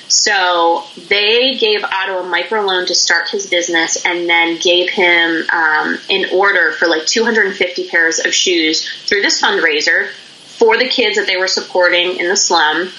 So 0.07 0.83
they 1.09 1.55
gave 1.55 1.83
Otto 1.83 2.19
a 2.19 2.23
microloan 2.23 2.87
to 2.87 2.95
start 2.95 3.29
his 3.29 3.47
business 3.47 4.05
and 4.05 4.29
then 4.29 4.57
gave 4.59 4.89
him 4.89 5.45
um, 5.51 5.97
an 6.09 6.25
order 6.33 6.71
for 6.73 6.87
like 6.87 7.05
250 7.05 7.89
pairs 7.89 8.19
of 8.19 8.33
shoes 8.33 8.87
through 9.05 9.21
this 9.21 9.41
fundraiser 9.41 10.09
for 10.09 10.77
the 10.77 10.87
kids 10.87 11.17
that 11.17 11.27
they 11.27 11.37
were 11.37 11.47
supporting 11.47 12.17
in 12.17 12.29
the 12.29 12.37
slum. 12.37 12.89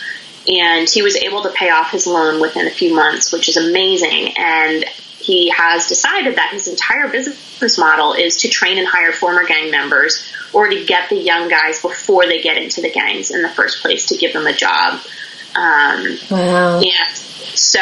And 0.48 0.88
he 0.88 1.02
was 1.02 1.16
able 1.16 1.42
to 1.42 1.50
pay 1.50 1.70
off 1.70 1.90
his 1.90 2.06
loan 2.06 2.40
within 2.40 2.66
a 2.66 2.70
few 2.70 2.94
months, 2.94 3.32
which 3.32 3.48
is 3.48 3.56
amazing. 3.56 4.34
And 4.36 4.84
he 5.18 5.50
has 5.50 5.88
decided 5.88 6.36
that 6.36 6.52
his 6.52 6.68
entire 6.68 7.08
business 7.08 7.78
model 7.78 8.12
is 8.12 8.36
to 8.42 8.48
train 8.48 8.78
and 8.78 8.86
hire 8.86 9.12
former 9.12 9.44
gang 9.44 9.70
members 9.72 10.24
or 10.52 10.68
to 10.68 10.84
get 10.84 11.08
the 11.08 11.16
young 11.16 11.48
guys 11.48 11.82
before 11.82 12.26
they 12.26 12.40
get 12.40 12.56
into 12.56 12.80
the 12.80 12.90
gangs 12.90 13.32
in 13.32 13.42
the 13.42 13.48
first 13.48 13.82
place 13.82 14.06
to 14.06 14.16
give 14.16 14.32
them 14.32 14.46
a 14.46 14.52
job. 14.52 15.00
Um, 15.56 16.18
wow. 16.30 16.80
Yeah. 16.80 17.08
So 17.12 17.80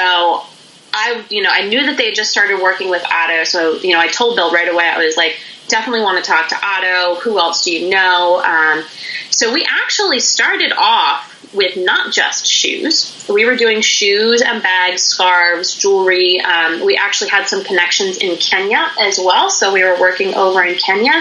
I, 0.94 1.24
you 1.28 1.42
know, 1.42 1.50
I 1.52 1.66
knew 1.68 1.84
that 1.86 1.96
they 1.96 2.06
had 2.06 2.14
just 2.14 2.30
started 2.30 2.60
working 2.60 2.88
with 2.88 3.04
Otto. 3.10 3.44
So, 3.44 3.74
you 3.78 3.92
know, 3.92 4.00
I 4.00 4.08
told 4.08 4.36
Bill 4.36 4.52
right 4.52 4.68
away, 4.68 4.84
I 4.84 5.04
was 5.04 5.16
like, 5.16 5.40
definitely 5.68 6.02
want 6.02 6.24
to 6.24 6.30
talk 6.30 6.48
to 6.48 6.56
Otto. 6.62 7.20
Who 7.20 7.38
else 7.38 7.64
do 7.64 7.72
you 7.72 7.90
know? 7.90 8.40
Um, 8.42 8.84
so 9.30 9.52
we 9.52 9.66
actually 9.68 10.20
started 10.20 10.72
off 10.76 11.32
with 11.52 11.76
not 11.76 12.12
just 12.12 12.46
shoes. 12.46 13.26
We 13.28 13.44
were 13.44 13.56
doing 13.56 13.80
shoes 13.80 14.42
and 14.42 14.62
bags, 14.62 15.02
scarves, 15.02 15.74
jewelry. 15.74 16.40
Um, 16.40 16.84
we 16.84 16.96
actually 16.96 17.30
had 17.30 17.48
some 17.48 17.64
connections 17.64 18.18
in 18.18 18.36
Kenya 18.36 18.88
as 19.00 19.18
well. 19.18 19.50
So 19.50 19.72
we 19.72 19.82
were 19.84 19.98
working 20.00 20.34
over 20.34 20.62
in 20.62 20.76
Kenya. 20.76 21.12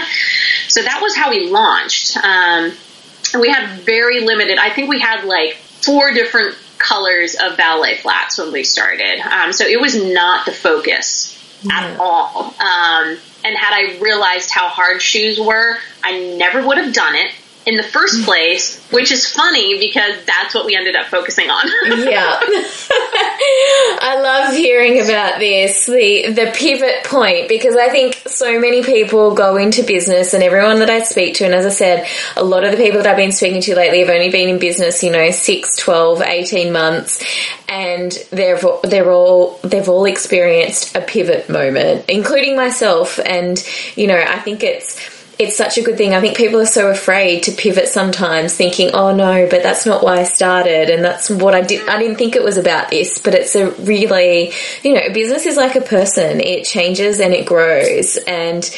So 0.68 0.82
that 0.82 1.00
was 1.02 1.16
how 1.16 1.30
we 1.30 1.50
launched. 1.50 2.16
Um, 2.16 2.72
we 3.40 3.48
had 3.48 3.80
very 3.80 4.20
limited, 4.20 4.58
I 4.58 4.70
think 4.70 4.88
we 4.88 5.00
had 5.00 5.24
like 5.24 5.56
four 5.84 6.12
different 6.12 6.56
colors 6.78 7.34
of 7.34 7.56
ballet 7.56 7.96
flats 7.96 8.38
when 8.38 8.52
we 8.52 8.64
started. 8.64 9.20
Um, 9.20 9.52
so 9.52 9.64
it 9.64 9.80
was 9.80 9.94
not 9.94 10.46
the 10.46 10.52
focus 10.52 11.30
at 11.70 11.98
all. 11.98 12.54
Um, 12.58 13.18
and 13.44 13.56
had 13.56 13.72
I 13.72 13.98
realized 14.00 14.50
how 14.50 14.68
hard 14.68 15.00
shoes 15.00 15.38
were, 15.38 15.78
I 16.02 16.36
never 16.36 16.66
would 16.66 16.78
have 16.78 16.92
done 16.92 17.14
it 17.14 17.30
in 17.66 17.76
the 17.76 17.82
first 17.82 18.20
mm. 18.20 18.24
place, 18.24 18.82
which 18.90 19.10
is 19.10 19.30
funny 19.30 19.78
because 19.78 20.24
that's 20.26 20.54
what 20.54 20.66
we 20.66 20.76
ended 20.76 20.96
up 20.96 21.06
focusing 21.06 21.48
on. 21.48 21.66
yeah. 21.86 22.38
I 24.00 24.20
love 24.22 24.54
hearing 24.54 25.00
about 25.00 25.38
this, 25.38 25.86
the 25.86 26.32
the 26.32 26.52
pivot 26.54 27.04
point 27.04 27.48
because 27.48 27.76
I 27.76 27.88
think 27.88 28.22
so 28.26 28.60
many 28.60 28.82
people 28.82 29.34
go 29.34 29.56
into 29.56 29.82
business 29.82 30.34
and 30.34 30.42
everyone 30.42 30.80
that 30.80 30.90
I 30.90 31.02
speak 31.02 31.36
to 31.36 31.44
and 31.44 31.54
as 31.54 31.64
I 31.64 31.70
said, 31.70 32.06
a 32.36 32.44
lot 32.44 32.64
of 32.64 32.70
the 32.70 32.76
people 32.76 33.02
that 33.02 33.06
I've 33.06 33.16
been 33.16 33.32
speaking 33.32 33.62
to 33.62 33.76
lately 33.76 34.00
have 34.00 34.10
only 34.10 34.30
been 34.30 34.48
in 34.48 34.58
business, 34.58 35.02
you 35.02 35.10
know, 35.10 35.30
6, 35.30 35.76
12, 35.76 36.22
18 36.22 36.72
months 36.72 37.24
and 37.68 38.12
they've 38.30 38.64
they're 38.82 39.10
all 39.10 39.58
they've 39.62 39.88
all 39.88 40.04
experienced 40.04 40.94
a 40.94 41.00
pivot 41.00 41.48
moment, 41.48 42.04
including 42.08 42.56
myself 42.56 43.18
and 43.24 43.66
you 43.96 44.06
know, 44.06 44.18
I 44.18 44.38
think 44.40 44.62
it's 44.62 45.13
it's 45.38 45.56
such 45.56 45.78
a 45.78 45.82
good 45.82 45.96
thing. 45.96 46.14
I 46.14 46.20
think 46.20 46.36
people 46.36 46.60
are 46.60 46.66
so 46.66 46.90
afraid 46.90 47.44
to 47.44 47.52
pivot 47.52 47.88
sometimes, 47.88 48.54
thinking, 48.54 48.90
"Oh 48.92 49.14
no, 49.14 49.48
but 49.48 49.62
that's 49.62 49.84
not 49.84 50.02
why 50.02 50.20
I 50.20 50.24
started, 50.24 50.90
and 50.90 51.04
that's 51.04 51.28
what 51.28 51.54
I 51.54 51.60
did. 51.60 51.88
I 51.88 51.98
didn't 51.98 52.16
think 52.16 52.36
it 52.36 52.42
was 52.42 52.56
about 52.56 52.90
this." 52.90 53.18
But 53.18 53.34
it's 53.34 53.54
a 53.54 53.70
really, 53.70 54.52
you 54.82 54.94
know, 54.94 55.12
business 55.12 55.46
is 55.46 55.56
like 55.56 55.74
a 55.74 55.80
person; 55.80 56.40
it 56.40 56.64
changes 56.64 57.20
and 57.20 57.34
it 57.34 57.46
grows, 57.46 58.16
and 58.16 58.68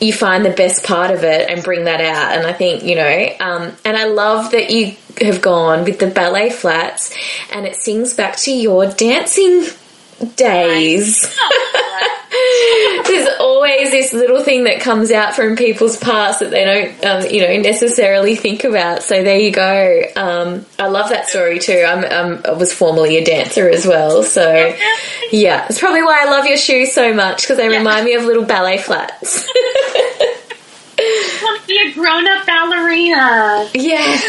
you 0.00 0.12
find 0.12 0.44
the 0.44 0.50
best 0.50 0.84
part 0.84 1.10
of 1.10 1.22
it 1.22 1.48
and 1.48 1.62
bring 1.62 1.84
that 1.84 2.00
out. 2.00 2.36
And 2.36 2.46
I 2.46 2.52
think, 2.52 2.82
you 2.82 2.96
know, 2.96 3.36
um, 3.40 3.72
and 3.84 3.96
I 3.96 4.04
love 4.06 4.50
that 4.52 4.70
you 4.70 4.96
have 5.20 5.40
gone 5.40 5.84
with 5.84 5.98
the 5.98 6.08
ballet 6.08 6.50
flats, 6.50 7.14
and 7.52 7.66
it 7.66 7.76
sings 7.76 8.14
back 8.14 8.36
to 8.38 8.52
your 8.52 8.86
dancing 8.86 9.64
days. 10.36 11.38
There's 13.06 13.28
always 13.38 13.90
this 13.90 14.12
little 14.12 14.42
thing 14.42 14.64
that 14.64 14.80
comes 14.80 15.10
out 15.10 15.34
from 15.34 15.56
people's 15.56 15.96
past 15.96 16.40
that 16.40 16.50
they 16.50 16.64
don't, 16.64 17.04
um, 17.04 17.30
you 17.30 17.46
know, 17.46 17.56
necessarily 17.60 18.36
think 18.36 18.64
about. 18.64 19.02
So 19.02 19.22
there 19.22 19.38
you 19.38 19.50
go. 19.50 20.02
Um, 20.16 20.64
I 20.78 20.88
love 20.88 21.10
that 21.10 21.28
story 21.28 21.58
too. 21.58 21.84
I'm, 21.86 22.04
um, 22.04 22.42
I 22.44 22.52
was 22.52 22.72
formerly 22.72 23.16
a 23.16 23.24
dancer 23.24 23.68
as 23.68 23.86
well. 23.86 24.22
So 24.22 24.50
yeah, 25.32 25.66
it's 25.68 25.80
probably 25.80 26.02
why 26.02 26.24
I 26.24 26.30
love 26.30 26.46
your 26.46 26.56
shoes 26.56 26.92
so 26.92 27.12
much 27.12 27.42
because 27.42 27.56
they 27.56 27.70
yeah. 27.70 27.78
remind 27.78 28.04
me 28.04 28.14
of 28.14 28.24
little 28.24 28.44
ballet 28.44 28.78
flats. 28.78 29.46
want 31.42 31.60
to 31.62 31.66
be 31.66 31.78
a 31.78 31.92
grown-up 31.94 32.46
ballerina. 32.46 33.68
Yeah. 33.74 34.20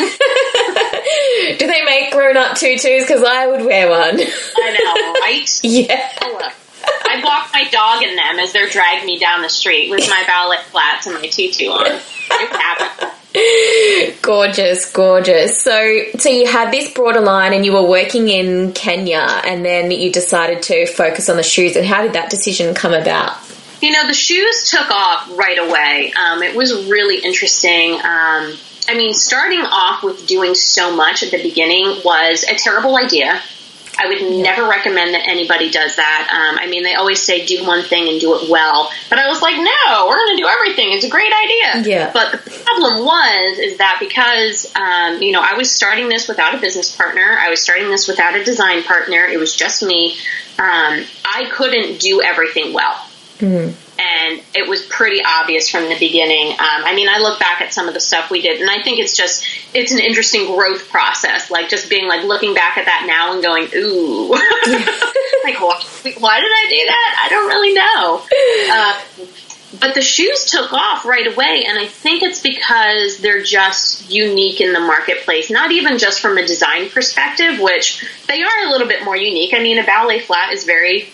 Do 1.58 1.68
they 1.68 1.84
make 1.84 2.12
grown-up 2.12 2.58
tutus? 2.58 3.04
Because 3.04 3.24
I 3.24 3.48
would 3.48 3.66
wear 3.66 3.90
one. 3.90 4.20
I 4.20 4.78
know, 4.80 5.14
right? 5.22 5.60
Yeah. 5.64 6.52
I 7.12 7.22
walk 7.24 7.50
my 7.52 7.66
dog 7.70 8.04
in 8.04 8.16
them 8.16 8.40
as 8.40 8.54
they're 8.54 8.70
dragging 8.70 9.06
me 9.06 9.20
down 9.20 9.42
the 9.42 9.50
street 9.50 9.90
with 9.90 10.08
my 10.10 10.24
ballet 10.26 10.58
flats 10.70 11.08
and 11.08 11.16
my 11.16 11.28
tutu 11.28 11.68
on. 11.68 12.00
gorgeous, 14.22 14.92
gorgeous. 14.92 15.62
So, 15.62 16.04
so 16.18 16.30
you 16.30 16.48
had 16.48 16.72
this 16.72 16.94
broader 16.94 17.20
line, 17.20 17.54
and 17.54 17.66
you 17.66 17.74
were 17.74 17.86
working 17.86 18.30
in 18.30 18.72
Kenya, 18.74 19.26
and 19.46 19.66
then 19.66 19.92
you 19.92 20.12
decided 20.12 20.64
to 20.64 20.86
focus 20.86 21.30
on 21.30 21.38
the 21.38 21.44
shoes. 21.44 21.76
And 21.76 21.86
how 21.86 22.02
did 22.02 22.14
that 22.14 22.30
decision 22.30 22.74
come 22.74 22.94
about? 22.94 23.38
You 23.82 23.92
know, 23.92 24.08
the 24.08 24.14
shoes 24.14 24.70
took 24.70 24.90
off 24.90 25.30
right 25.38 25.58
away. 25.58 26.14
Um, 26.14 26.44
it 26.44 26.56
was 26.56 26.88
really 26.90 27.18
interesting. 27.18 27.94
Um, 27.96 28.56
I 28.88 28.96
mean, 28.96 29.14
starting 29.14 29.62
off 29.62 30.04
with 30.04 30.28
doing 30.28 30.56
so 30.56 30.96
much 30.96 31.24
at 31.24 31.32
the 31.32 31.42
beginning 31.42 32.02
was 32.06 32.44
a 32.44 32.56
terrible 32.56 32.96
idea. 32.96 33.42
I 33.98 34.08
would 34.08 34.22
yeah. 34.22 34.42
never 34.44 34.68
recommend 34.68 35.14
that 35.14 35.28
anybody 35.28 35.70
does 35.70 35.96
that. 35.98 36.28
Um, 36.32 36.60
I 36.60 36.68
mean, 36.68 36.84
they 36.84 36.96
always 36.96 37.22
say 37.22 37.46
do 37.46 37.66
one 37.66 37.84
thing 37.84 38.10
and 38.10 38.20
do 38.20 38.36
it 38.36 38.50
well, 38.50 38.90
but 39.10 39.20
I 39.20 39.28
was 39.28 39.42
like, 39.42 39.56
no, 39.56 40.08
we're 40.08 40.18
going 40.18 40.38
to 40.38 40.44
do 40.44 40.48
everything. 40.48 40.92
It's 40.92 41.06
a 41.06 41.10
great 41.10 41.32
idea. 41.32 41.92
Yeah. 41.92 42.12
But 42.14 42.32
the 42.32 42.64
problem 42.64 43.06
was 43.06 43.60
is 43.60 43.78
that 43.78 43.98
because 44.00 44.74
um, 44.76 45.22
you 45.22 45.32
know 45.32 45.42
I 45.42 45.56
was 45.56 45.72
starting 45.72 46.10
this 46.10 46.28
without 46.28 46.56
a 46.56 46.58
business 46.58 46.96
partner, 46.96 47.38
I 47.40 47.50
was 47.50 47.62
starting 47.62 47.90
this 47.90 48.08
without 48.08 48.36
a 48.36 48.44
design 48.44 48.84
partner. 48.84 49.26
It 49.26 49.38
was 49.38 49.56
just 49.56 49.84
me. 49.84 50.18
Um, 50.58 51.04
I 51.26 51.50
couldn't 51.52 52.00
do 52.00 52.22
everything 52.22 52.74
well. 52.74 52.96
Mm 53.40 53.74
and 54.02 54.42
it 54.56 54.68
was 54.68 54.86
pretty 54.86 55.22
obvious 55.24 55.70
from 55.70 55.84
the 55.84 55.98
beginning. 56.00 56.52
Um, 56.52 56.58
I 56.60 56.96
mean, 56.96 57.10
I 57.10 57.20
look 57.20 57.40
back 57.40 57.62
at 57.62 57.74
some 57.74 57.88
of 57.88 57.94
the 57.94 58.00
stuff 58.00 58.32
we 58.32 58.42
did, 58.42 58.62
and 58.62 58.70
I 58.70 58.82
think 58.82 59.00
it's 59.00 59.16
just 59.16 59.46
it's 59.74 59.92
an 59.92 60.00
interesting 60.00 60.48
growth 60.48 60.90
process. 60.90 61.52
Like 61.52 61.70
just 61.70 61.90
being 61.90 62.08
like 62.08 62.24
looking 62.24 62.54
back 62.54 62.78
at 62.78 62.86
that 62.86 63.06
now 63.06 63.34
and 63.34 63.44
going, 63.44 63.68
ooh, 63.76 64.30
like 65.44 65.60
why, 65.60 65.82
why, 66.18 66.40
did 66.40 66.52
I 66.52 66.68
do 66.70 66.86
that? 66.88 67.22
I 67.24 67.30
don't 67.30 67.48
really 67.48 67.74
know. 67.74 68.26
Uh, 68.72 69.00
but 69.80 69.96
the 69.96 70.02
shoes 70.02 70.46
took 70.46 70.72
off 70.74 71.06
right 71.06 71.28
away, 71.28 71.66
and 71.68 71.78
I 71.78 71.86
think 71.86 72.24
it's 72.24 72.42
because 72.42 73.18
they're 73.20 73.42
just 73.42 74.10
unique 74.10 74.62
in 74.62 74.74
the 74.74 74.80
marketplace. 74.80 75.50
Not 75.50 75.72
even 75.72 75.98
just 75.98 76.20
from 76.20 76.38
a 76.38 76.46
design 76.46 76.90
perspective, 76.90 77.60
which 77.60 78.06
they 78.28 78.42
are 78.44 78.68
a 78.68 78.70
little 78.70 78.88
bit 78.88 79.04
more 79.04 79.16
unique. 79.16 79.54
I 79.54 79.60
mean, 79.60 79.78
a 79.78 79.86
ballet 79.86 80.20
flat 80.20 80.54
is 80.54 80.66
very 80.66 81.10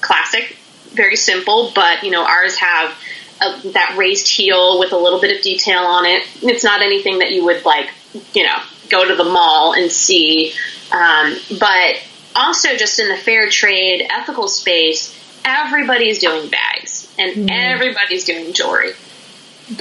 classic 0.00 0.56
very 0.94 1.16
simple, 1.16 1.72
but 1.74 2.02
you 2.02 2.10
know 2.10 2.24
ours 2.24 2.56
have 2.56 2.96
a, 3.42 3.68
that 3.68 3.94
raised 3.96 4.28
heel 4.28 4.78
with 4.78 4.92
a 4.92 4.96
little 4.96 5.20
bit 5.20 5.36
of 5.36 5.42
detail 5.42 5.80
on 5.80 6.06
it. 6.06 6.22
It's 6.42 6.64
not 6.64 6.82
anything 6.82 7.18
that 7.18 7.32
you 7.32 7.44
would 7.44 7.64
like, 7.64 7.90
you 8.32 8.44
know, 8.44 8.56
go 8.88 9.06
to 9.06 9.16
the 9.16 9.24
mall 9.24 9.74
and 9.74 9.90
see. 9.90 10.52
Um, 10.92 11.36
but 11.58 12.02
also, 12.36 12.76
just 12.76 12.98
in 12.98 13.08
the 13.08 13.16
fair 13.16 13.48
trade 13.48 14.06
ethical 14.10 14.48
space, 14.48 15.14
everybody's 15.44 16.18
doing 16.18 16.48
bags 16.48 17.12
and 17.18 17.48
mm. 17.48 17.48
everybody's 17.50 18.24
doing 18.24 18.52
jewelry. 18.52 18.92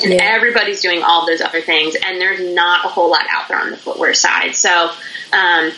And 0.02 0.14
yeah. 0.14 0.20
everybody's 0.22 0.82
doing 0.82 1.04
all 1.04 1.28
those 1.28 1.42
other 1.42 1.60
things, 1.60 1.96
and 1.96 2.22
there's 2.22 2.56
not 2.56 2.86
a 2.86 2.88
whole 2.88 3.12
lot 3.12 3.26
out 3.30 3.50
there 3.50 3.60
on 3.60 3.70
the 3.70 3.76
footwear 3.76 4.14
side. 4.14 4.56
So, 4.56 4.92
um, 5.34 5.74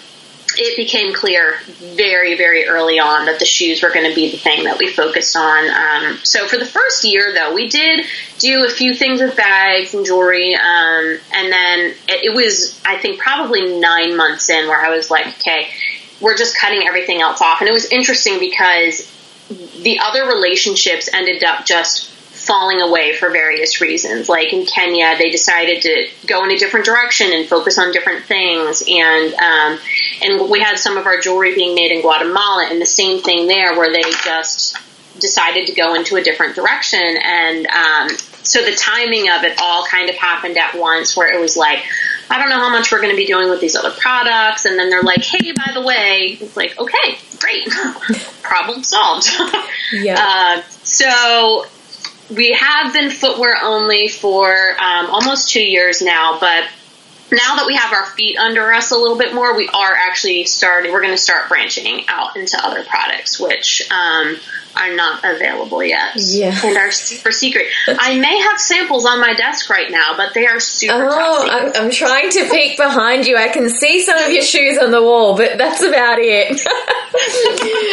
it 0.57 0.75
became 0.75 1.13
clear 1.13 1.57
very, 1.95 2.35
very 2.35 2.67
early 2.67 2.99
on 2.99 3.25
that 3.25 3.39
the 3.39 3.45
shoes 3.45 3.81
were 3.81 3.91
going 3.91 4.09
to 4.09 4.15
be 4.15 4.31
the 4.31 4.37
thing 4.37 4.63
that 4.65 4.77
we 4.77 4.91
focused 4.91 5.35
on. 5.35 5.69
Um, 5.69 6.19
so 6.23 6.47
for 6.47 6.57
the 6.57 6.65
first 6.65 7.03
year, 7.03 7.33
though, 7.33 7.53
we 7.53 7.69
did 7.69 8.05
do 8.39 8.65
a 8.65 8.69
few 8.69 8.93
things 8.93 9.21
with 9.21 9.35
bags 9.35 9.93
and 9.93 10.05
jewelry, 10.05 10.55
um, 10.55 11.19
and 11.33 11.51
then 11.51 11.79
it, 12.07 12.25
it, 12.25 12.35
was, 12.35 12.79
I 12.85 12.97
think, 12.97 13.19
probably 13.19 13.79
nine 13.79 14.15
months 14.15 14.49
in 14.49 14.67
where 14.67 14.83
I 14.83 14.95
was 14.95 15.11
like, 15.11 15.27
okay, 15.39 15.69
we're 16.21 16.37
just 16.37 16.57
cutting 16.57 16.87
everything 16.87 17.21
else 17.21 17.41
off. 17.41 17.61
And 17.61 17.69
it 17.69 17.73
was 17.73 17.91
interesting 17.91 18.39
because 18.39 19.11
the 19.81 19.99
other 19.99 20.25
relationships 20.25 21.09
ended 21.13 21.43
up 21.43 21.65
just 21.65 22.14
falling 22.45 22.79
away 22.81 23.15
for 23.15 23.29
various 23.31 23.81
reasons. 23.81 24.29
Like 24.29 24.53
in 24.53 24.65
Kenya, 24.65 25.17
they 25.17 25.29
decided 25.29 25.81
to 25.81 26.07
go 26.27 26.43
in 26.43 26.51
a 26.51 26.57
different 26.57 26.85
direction 26.85 27.31
and 27.31 27.47
focus 27.47 27.77
on 27.79 27.91
different 27.91 28.25
things. 28.25 28.83
And 28.87 29.33
um, 29.33 29.79
and 30.21 30.49
we 30.49 30.59
had 30.59 30.77
some 30.77 30.97
of 30.97 31.05
our 31.05 31.19
jewelry 31.19 31.55
being 31.55 31.75
made 31.75 31.91
in 31.91 32.01
Guatemala, 32.01 32.67
and 32.69 32.81
the 32.81 32.85
same 32.85 33.21
thing 33.21 33.47
there, 33.47 33.77
where 33.77 33.91
they 33.91 34.03
just 34.23 34.77
decided 35.19 35.67
to 35.67 35.73
go 35.73 35.95
into 35.95 36.17
a 36.17 36.23
different 36.23 36.55
direction. 36.55 36.99
And 36.99 37.67
um, 37.67 38.09
so 38.43 38.63
the 38.63 38.75
timing 38.75 39.29
of 39.29 39.43
it 39.43 39.57
all 39.59 39.85
kind 39.85 40.09
of 40.09 40.15
happened 40.15 40.57
at 40.57 40.75
once, 40.75 41.17
where 41.17 41.33
it 41.33 41.39
was 41.39 41.57
like, 41.57 41.83
I 42.29 42.37
don't 42.37 42.49
know 42.49 42.59
how 42.59 42.69
much 42.69 42.91
we're 42.91 43.01
going 43.01 43.13
to 43.13 43.17
be 43.17 43.25
doing 43.25 43.49
with 43.49 43.61
these 43.61 43.75
other 43.75 43.91
products. 43.91 44.65
And 44.65 44.77
then 44.77 44.89
they're 44.89 45.03
like, 45.03 45.23
hey, 45.23 45.51
by 45.51 45.71
the 45.73 45.81
way, 45.81 46.37
it's 46.39 46.57
like, 46.57 46.77
okay, 46.79 47.17
great, 47.39 47.67
problem 48.43 48.83
solved. 48.83 49.27
Yeah. 49.91 50.15
Uh, 50.17 50.61
so 50.81 51.67
we 52.29 52.53
have 52.53 52.93
been 52.93 53.11
footwear 53.11 53.57
only 53.61 54.07
for 54.07 54.51
um, 54.79 55.07
almost 55.07 55.49
two 55.49 55.63
years 55.63 56.01
now, 56.01 56.39
but 56.39 56.65
now 57.31 57.55
that 57.55 57.65
we 57.65 57.75
have 57.75 57.91
our 57.91 58.05
feet 58.05 58.37
under 58.37 58.71
us 58.71 58.91
a 58.91 58.97
little 58.97 59.17
bit 59.17 59.33
more, 59.33 59.55
we 59.57 59.67
are 59.67 59.93
actually 59.93 60.45
starting. 60.45 60.91
We're 60.91 61.01
going 61.01 61.13
to 61.13 61.21
start 61.21 61.49
branching 61.49 62.05
out 62.07 62.37
into 62.37 62.57
other 62.63 62.83
products, 62.83 63.39
which 63.39 63.89
um, 63.91 64.37
are 64.75 64.95
not 64.95 65.23
available 65.23 65.83
yet. 65.83 66.13
Yeah. 66.17 66.59
and 66.63 66.77
are 66.77 66.91
super 66.91 67.31
secret. 67.31 67.67
I 67.87 68.19
may 68.19 68.37
have 68.39 68.59
samples 68.59 69.05
on 69.05 69.19
my 69.19 69.33
desk 69.33 69.69
right 69.69 69.89
now, 69.89 70.15
but 70.17 70.33
they 70.33 70.45
are 70.45 70.59
super. 70.59 71.09
Oh. 71.11 71.47
I'm, 71.49 71.71
I'm 71.75 71.91
trying 71.91 72.29
to 72.31 72.49
peek 72.49 72.77
behind 72.77 73.25
you. 73.25 73.37
I 73.37 73.49
can 73.49 73.69
see 73.69 74.01
some 74.01 74.17
of 74.17 74.31
your 74.31 74.43
shoes 74.43 74.77
on 74.77 74.91
the 74.91 75.01
wall, 75.01 75.35
but 75.35 75.57
that's 75.57 75.81
about 75.81 76.17
it. 76.19 76.61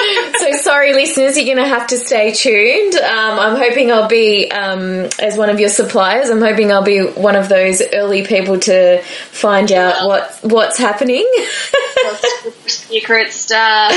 so 0.52 0.62
sorry, 0.62 0.92
listeners, 0.92 1.36
you're 1.36 1.44
going 1.44 1.64
to 1.64 1.74
have 1.74 1.86
to 1.88 1.98
stay 1.98 2.32
tuned. 2.32 2.94
Um, 2.94 3.38
I'm 3.38 3.56
hoping 3.56 3.90
I'll 3.90 4.08
be, 4.08 4.50
um, 4.50 5.08
as 5.18 5.36
one 5.36 5.50
of 5.50 5.60
your 5.60 5.68
suppliers, 5.68 6.30
I'm 6.30 6.40
hoping 6.40 6.72
I'll 6.72 6.84
be 6.84 7.00
one 7.00 7.36
of 7.36 7.48
those 7.48 7.82
early 7.92 8.26
people 8.26 8.58
to 8.60 9.02
find 9.30 9.70
out 9.72 10.06
what 10.06 10.38
what's 10.42 10.78
happening. 10.78 11.30
secret 12.66 13.32
stuff. 13.32 13.92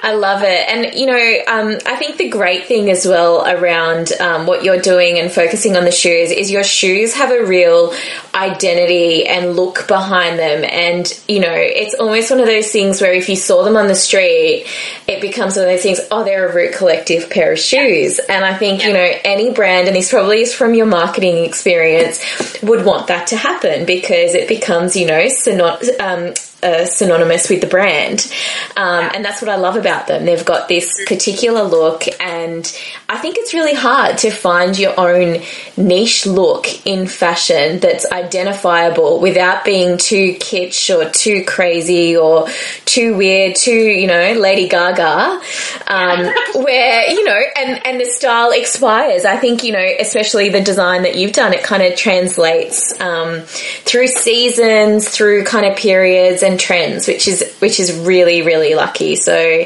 I 0.00 0.14
love 0.14 0.42
it. 0.42 0.68
And, 0.68 0.94
you 0.94 1.06
know, 1.06 1.38
um, 1.48 1.78
I 1.86 1.96
think 1.96 2.16
the 2.16 2.28
great 2.28 2.66
thing 2.66 2.90
as 2.90 3.06
well 3.06 3.46
around 3.46 4.12
um, 4.20 4.46
what 4.46 4.64
you're 4.64 4.80
doing 4.80 5.18
and 5.18 5.30
focusing 5.30 5.76
on 5.76 5.84
the 5.84 5.90
shoes 5.90 6.30
is 6.30 6.50
your 6.50 6.64
shoes 6.64 7.14
have 7.14 7.30
a 7.30 7.44
real 7.44 7.94
identity 8.34 9.26
and 9.26 9.56
look 9.56 9.88
behind 9.88 10.38
them. 10.38 10.64
And, 10.64 11.06
you 11.26 11.40
know, 11.40 11.52
it's 11.52 11.94
almost 11.94 12.30
one 12.30 12.40
of 12.40 12.46
those 12.46 12.70
things 12.70 13.00
where 13.00 13.12
if 13.12 13.28
you 13.28 13.36
saw 13.36 13.64
them 13.64 13.76
on 13.76 13.88
the 13.88 13.94
street, 13.94 14.66
it 15.06 15.20
becomes 15.20 15.56
one 15.56 15.64
of 15.64 15.70
those 15.70 15.82
things, 15.82 16.00
oh, 16.10 16.24
they're 16.24 16.48
a 16.48 16.54
Root 16.54 16.74
Collective 16.74 17.30
pair 17.30 17.52
of 17.52 17.58
shoes. 17.58 18.18
And 18.18 18.44
I 18.44 18.56
think, 18.56 18.84
you 18.84 18.92
know, 18.92 19.12
any 19.24 19.52
brand, 19.52 19.88
and 19.88 19.96
this 19.96 20.10
probably 20.10 20.42
is 20.42 20.54
from 20.54 20.74
your 20.74 20.86
marketing 20.86 21.44
experience, 21.44 22.20
would 22.62 22.84
want 22.84 23.08
that 23.08 23.28
to 23.28 23.36
happen 23.36 23.84
because 23.84 24.34
it 24.34 24.48
becomes, 24.48 24.96
you 24.96 25.06
know, 25.06 25.24
synony- 25.24 26.00
um, 26.00 26.34
uh, 26.62 26.84
synonymous 26.84 27.48
with 27.48 27.60
the 27.60 27.66
brand. 27.66 28.32
Um, 28.76 29.10
And 29.14 29.24
that's 29.24 29.40
what 29.40 29.48
I 29.48 29.56
love 29.56 29.76
about 29.76 30.06
them. 30.06 30.24
They've 30.24 30.44
got 30.44 30.68
this 30.68 31.04
particular 31.06 31.62
look, 31.62 32.04
and 32.20 32.64
I 33.08 33.18
think 33.18 33.36
it's 33.38 33.54
really 33.54 33.74
hard 33.74 34.18
to 34.18 34.30
find 34.30 34.78
your 34.78 34.98
own 34.98 35.42
niche 35.76 36.26
look 36.26 36.86
in 36.86 37.06
fashion 37.06 37.78
that's 37.80 38.10
identifiable 38.10 39.20
without 39.20 39.64
being 39.64 39.98
too 39.98 40.34
kitsch 40.34 40.94
or 40.94 41.08
too 41.10 41.44
crazy 41.44 42.16
or 42.16 42.48
too 42.84 43.16
weird, 43.16 43.56
too, 43.56 43.72
you 43.72 44.06
know, 44.06 44.32
Lady 44.32 44.68
Gaga, 44.68 45.40
um, 45.86 46.34
where, 46.62 47.10
you 47.10 47.24
know, 47.24 47.40
and, 47.56 47.86
and 47.86 48.00
the 48.00 48.04
style 48.06 48.50
expires. 48.50 49.24
I 49.24 49.36
think, 49.36 49.64
you 49.64 49.72
know, 49.72 49.86
especially 50.00 50.48
the 50.48 50.60
design 50.60 51.02
that 51.02 51.16
you've 51.16 51.32
done, 51.32 51.52
it 51.52 51.62
kind 51.62 51.82
of 51.82 51.96
translates 51.96 52.98
um, 53.00 53.42
through 53.42 54.08
seasons, 54.08 55.08
through 55.08 55.44
kind 55.44 55.66
of 55.66 55.76
periods 55.76 56.42
and 56.48 56.58
trends, 56.58 57.06
which 57.06 57.28
is 57.28 57.56
which 57.60 57.78
is 57.78 57.92
really 58.00 58.42
really 58.42 58.74
lucky. 58.74 59.16
So 59.16 59.64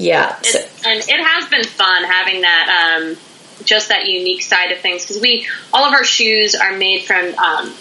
yeah, 0.00 0.40
so, 0.42 0.60
and 0.86 1.00
it 1.00 1.20
has 1.26 1.48
been 1.50 1.64
fun 1.64 2.04
having 2.04 2.42
that, 2.42 3.00
um, 3.02 3.16
just 3.64 3.88
that 3.88 4.06
unique 4.06 4.42
side 4.42 4.70
of 4.70 4.78
things 4.78 5.02
because 5.04 5.20
we, 5.20 5.48
all 5.72 5.84
of 5.84 5.92
our 5.92 6.04
shoes 6.04 6.54
are 6.54 6.76
made 6.76 7.02
from 7.02 7.34
um, 7.36 7.74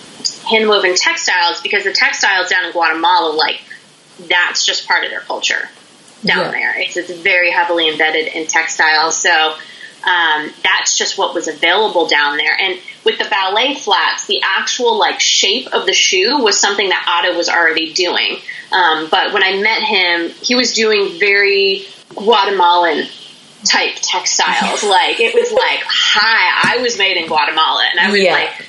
hand 0.49 0.67
woven 0.67 0.95
textiles 0.95 1.61
because 1.61 1.83
the 1.83 1.93
textiles 1.93 2.49
down 2.49 2.65
in 2.65 2.71
Guatemala, 2.71 3.31
like 3.35 3.61
that's 4.27 4.65
just 4.65 4.87
part 4.87 5.03
of 5.03 5.11
their 5.11 5.19
culture 5.19 5.69
down 6.25 6.45
Yeah. 6.45 6.51
there. 6.51 6.79
It's, 6.79 6.97
it's 6.97 7.11
very 7.11 7.51
heavily 7.51 7.87
embedded 7.87 8.33
in 8.33 8.47
textiles, 8.47 9.15
so 9.21 9.55
um, 10.07 10.49
that's 10.63 10.97
just 10.97 11.17
what 11.17 11.33
was 11.35 11.47
available 11.47 12.07
down 12.07 12.37
there. 12.37 12.57
And 12.59 12.79
with 13.03 13.17
the 13.19 13.25
ballet 13.29 13.75
flats, 13.75 14.25
the 14.25 14.41
actual 14.43 14.97
like 14.97 15.19
shape 15.19 15.67
of 15.73 15.85
the 15.85 15.93
shoe 15.93 16.39
was 16.41 16.59
something 16.59 16.89
that 16.89 17.05
Otto 17.07 17.37
was 17.37 17.49
already 17.49 17.93
doing. 17.93 18.37
Um, 18.71 19.07
but 19.11 19.33
when 19.33 19.43
I 19.43 19.61
met 19.61 19.81
him, 19.83 20.29
he 20.41 20.55
was 20.55 20.73
doing 20.73 21.19
very 21.19 21.85
Guatemalan 22.15 23.07
type 23.65 23.95
textiles. 24.01 24.83
like 24.83 25.19
it 25.19 25.33
was 25.33 25.51
like, 25.51 25.83
hi, 25.85 26.77
I 26.77 26.81
was 26.81 26.97
made 26.97 27.17
in 27.17 27.27
Guatemala, 27.27 27.83
and 27.91 27.99
I 27.99 28.11
was 28.11 28.19
Yeah. 28.21 28.33
like. 28.33 28.66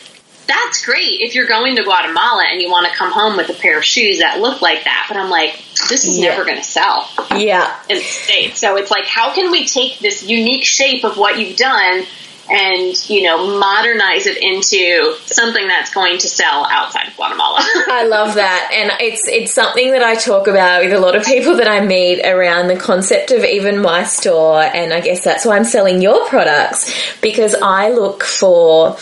That's 0.49 0.85
great 0.85 1.21
if 1.21 1.35
you're 1.35 1.47
going 1.47 1.77
to 1.77 1.85
Guatemala 1.85 2.45
and 2.51 2.61
you 2.61 2.71
want 2.71 2.91
to 2.91 2.97
come 2.97 3.13
home 3.13 3.37
with 3.37 3.51
a 3.51 3.55
pair 3.55 3.79
of 3.79 3.85
shoes 3.85 4.19
that 4.21 4.41
look 4.41 4.63
like 4.63 4.85
that. 4.85 5.07
But 5.09 5.19
I'm 5.19 5.29
like, 5.31 5.63
this 5.89 6.07
is 6.07 6.19
Yeah. 6.19 6.31
never 6.31 6.45
going 6.45 6.57
to 6.57 6.65
sell 6.65 7.09
yeah, 7.37 7.79
in 7.89 7.99
the 7.99 8.03
States. 8.05 8.59
So 8.59 8.77
it's 8.77 8.91
like, 8.91 9.05
how 9.05 9.35
can 9.35 9.51
we 9.51 9.67
take 9.67 9.99
this 10.01 10.23
unique 10.25 10.65
shape 10.65 11.05
of 11.05 11.17
what 11.19 11.39
you've 11.39 11.57
done 11.59 12.05
and, 12.51 13.11
you 13.11 13.25
know, 13.25 13.59
modernize 13.61 14.27
it 14.27 14.39
into 14.43 15.15
something 15.27 15.69
that's 15.69 15.93
going 15.93 16.17
to 16.17 16.27
sell 16.29 16.67
outside 16.71 17.09
of 17.09 17.15
Guatemala? 17.17 17.59
I 17.89 18.07
love 18.07 18.37
that, 18.37 18.71
and 18.73 18.91
it's 19.01 19.29
it's 19.29 19.53
something 19.53 19.91
that 19.93 20.03
I 20.03 20.15
talk 20.15 20.47
about 20.47 20.83
with 20.83 20.95
a 20.95 20.99
lot 20.99 21.15
of 21.15 21.25
people 21.27 21.57
that 21.57 21.69
I 21.69 21.85
meet 21.85 22.25
around 22.25 22.69
the 22.69 22.77
concept 22.77 23.33
of 23.33 23.45
even 23.45 23.83
my 23.83 24.05
store, 24.05 24.63
and 24.63 24.95
I 24.95 25.01
guess 25.01 25.23
that's 25.23 25.45
why 25.45 25.57
I'm 25.57 25.65
selling 25.65 26.01
your 26.01 26.27
products 26.27 26.91
because 27.21 27.55
I 27.63 27.91
look 27.91 28.25
for 28.25 28.97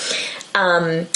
um, 0.56 1.06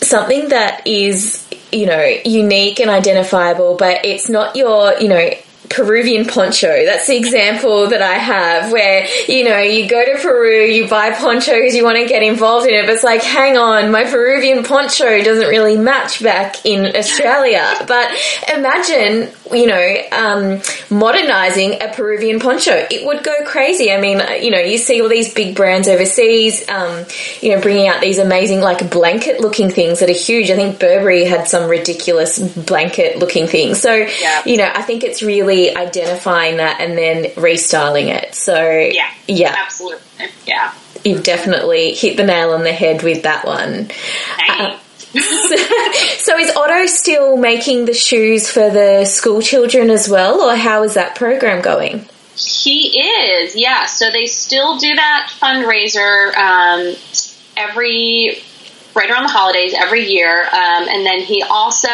something 0.00 0.50
that 0.50 0.86
is 0.86 1.48
you 1.72 1.86
know 1.86 2.04
unique 2.24 2.80
and 2.80 2.90
identifiable, 2.90 3.76
but 3.76 4.04
it's 4.04 4.28
not 4.28 4.56
your 4.56 4.98
you 5.00 5.08
know. 5.08 5.30
Peruvian 5.68 6.24
poncho. 6.24 6.84
That's 6.84 7.06
the 7.06 7.16
example 7.16 7.90
that 7.90 8.02
I 8.02 8.14
have 8.14 8.72
where, 8.72 9.06
you 9.28 9.44
know, 9.44 9.60
you 9.60 9.88
go 9.88 10.04
to 10.04 10.20
Peru, 10.20 10.64
you 10.64 10.88
buy 10.88 11.12
ponchos, 11.12 11.76
you 11.76 11.84
want 11.84 11.96
to 11.96 12.06
get 12.06 12.24
involved 12.24 12.66
in 12.66 12.74
it, 12.74 12.86
but 12.86 12.94
it's 12.94 13.04
like, 13.04 13.22
hang 13.22 13.56
on, 13.56 13.92
my 13.92 14.02
Peruvian 14.02 14.64
poncho 14.64 15.22
doesn't 15.22 15.46
really 15.46 15.76
match 15.76 16.24
back 16.24 16.66
in 16.66 16.96
Australia. 16.96 17.72
But 17.86 18.10
imagine, 18.52 19.30
you 19.52 19.66
know, 19.66 19.96
um, 20.12 20.60
modernizing 20.90 21.82
a 21.82 21.88
Peruvian 21.94 22.38
poncho. 22.40 22.86
It 22.90 23.06
would 23.06 23.22
go 23.24 23.34
crazy. 23.44 23.90
I 23.92 24.00
mean, 24.00 24.20
you 24.42 24.50
know, 24.50 24.58
you 24.60 24.78
see 24.78 25.00
all 25.02 25.08
these 25.08 25.32
big 25.32 25.56
brands 25.56 25.88
overseas, 25.88 26.68
um, 26.68 27.04
you 27.40 27.54
know, 27.54 27.60
bringing 27.60 27.88
out 27.88 28.00
these 28.00 28.18
amazing, 28.18 28.60
like, 28.60 28.90
blanket 28.90 29.40
looking 29.40 29.70
things 29.70 30.00
that 30.00 30.08
are 30.08 30.12
huge. 30.12 30.50
I 30.50 30.56
think 30.56 30.78
Burberry 30.78 31.24
had 31.24 31.48
some 31.48 31.68
ridiculous 31.68 32.38
blanket 32.38 33.18
looking 33.18 33.46
things. 33.46 33.80
So, 33.80 33.94
Yeah. 33.94 34.42
you 34.44 34.56
know, 34.56 34.70
I 34.72 34.82
think 34.82 35.04
it's 35.04 35.22
really 35.22 35.76
identifying 35.76 36.58
that 36.58 36.80
and 36.80 36.96
then 36.96 37.24
restyling 37.36 38.08
it. 38.14 38.34
So, 38.34 38.60
yeah. 38.70 39.10
yeah, 39.26 39.54
Absolutely. 39.64 40.00
Yeah. 40.46 40.72
you've 41.04 41.22
definitely 41.22 41.94
hit 41.94 42.16
the 42.16 42.24
nail 42.24 42.52
on 42.52 42.62
the 42.62 42.72
head 42.72 43.02
with 43.02 43.22
that 43.24 43.44
one. 43.44 43.90
Thanks. 44.36 44.76
so 46.18 46.38
is 46.38 46.54
Otto 46.54 46.86
still 46.86 47.36
making 47.36 47.86
the 47.86 47.94
shoes 47.94 48.48
for 48.48 48.70
the 48.70 49.04
school 49.04 49.42
children 49.42 49.90
as 49.90 50.08
well, 50.08 50.40
or 50.40 50.54
how 50.54 50.84
is 50.84 50.94
that 50.94 51.16
program 51.16 51.62
going? 51.62 52.08
He 52.36 52.96
is, 52.96 53.56
yeah. 53.56 53.86
So 53.86 54.12
they 54.12 54.26
still 54.26 54.78
do 54.78 54.94
that 54.94 55.32
fundraiser 55.40 56.34
um, 56.36 56.94
every 57.56 58.38
right 58.94 59.10
around 59.10 59.24
the 59.24 59.30
holidays 59.30 59.74
every 59.76 60.06
year, 60.06 60.44
um, 60.44 60.88
and 60.88 61.04
then 61.04 61.20
he 61.20 61.42
also, 61.42 61.88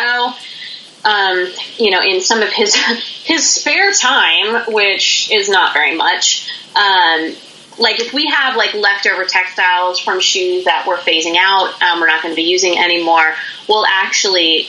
um, 1.05 1.47
you 1.79 1.91
know, 1.91 2.03
in 2.03 2.21
some 2.21 2.43
of 2.43 2.51
his 2.51 2.75
his 3.25 3.49
spare 3.49 3.93
time, 3.93 4.71
which 4.73 5.31
is 5.33 5.49
not 5.49 5.73
very 5.73 5.97
much. 5.97 6.51
Um, 6.75 7.35
like 7.79 8.01
if 8.01 8.13
we 8.13 8.27
have 8.27 8.57
like 8.57 8.75
leftover 8.75 9.25
textiles 9.25 9.99
from 10.01 10.21
shoes 10.21 10.65
that 10.65 10.87
we're 10.87 10.97
phasing 10.97 11.37
out, 11.39 11.81
um, 11.83 12.01
we're 12.01 12.07
not 12.07 12.23
going 12.23 12.33
to 12.33 12.37
be 12.37 12.49
using 12.49 12.79
anymore. 12.79 13.35
We'll 13.69 13.87
actually 13.87 14.69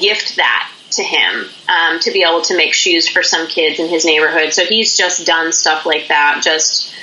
gift 0.00 0.36
that 0.36 0.70
to 0.92 1.02
him 1.02 1.46
um, 1.68 2.00
to 2.00 2.10
be 2.10 2.22
able 2.22 2.42
to 2.42 2.56
make 2.56 2.74
shoes 2.74 3.08
for 3.08 3.22
some 3.22 3.46
kids 3.46 3.78
in 3.78 3.88
his 3.88 4.04
neighborhood. 4.04 4.52
So 4.52 4.64
he's 4.64 4.96
just 4.96 5.26
done 5.26 5.52
stuff 5.52 5.86
like 5.86 6.08
that 6.08 6.42
just 6.44 6.94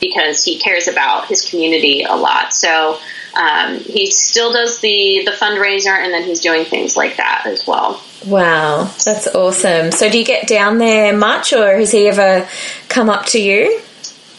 because 0.00 0.44
he 0.44 0.58
cares 0.58 0.88
about 0.88 1.26
his 1.26 1.48
community 1.48 2.02
a 2.02 2.14
lot. 2.14 2.52
So 2.52 2.98
um, 3.34 3.78
he 3.78 4.10
still 4.10 4.52
does 4.52 4.80
the 4.80 5.22
the 5.24 5.32
fundraiser, 5.32 5.96
and 5.96 6.12
then 6.12 6.22
he's 6.22 6.40
doing 6.40 6.64
things 6.64 6.96
like 6.96 7.16
that 7.16 7.42
as 7.46 7.66
well. 7.66 8.02
Wow, 8.26 8.84
that's 9.04 9.26
awesome. 9.28 9.92
So 9.92 10.08
do 10.08 10.18
you 10.18 10.24
get 10.24 10.46
down 10.46 10.78
there 10.78 11.16
much, 11.16 11.52
or 11.52 11.76
has 11.76 11.92
he 11.92 12.06
ever 12.08 12.48
come 12.88 13.10
up 13.10 13.26
to 13.26 13.40
you? 13.40 13.80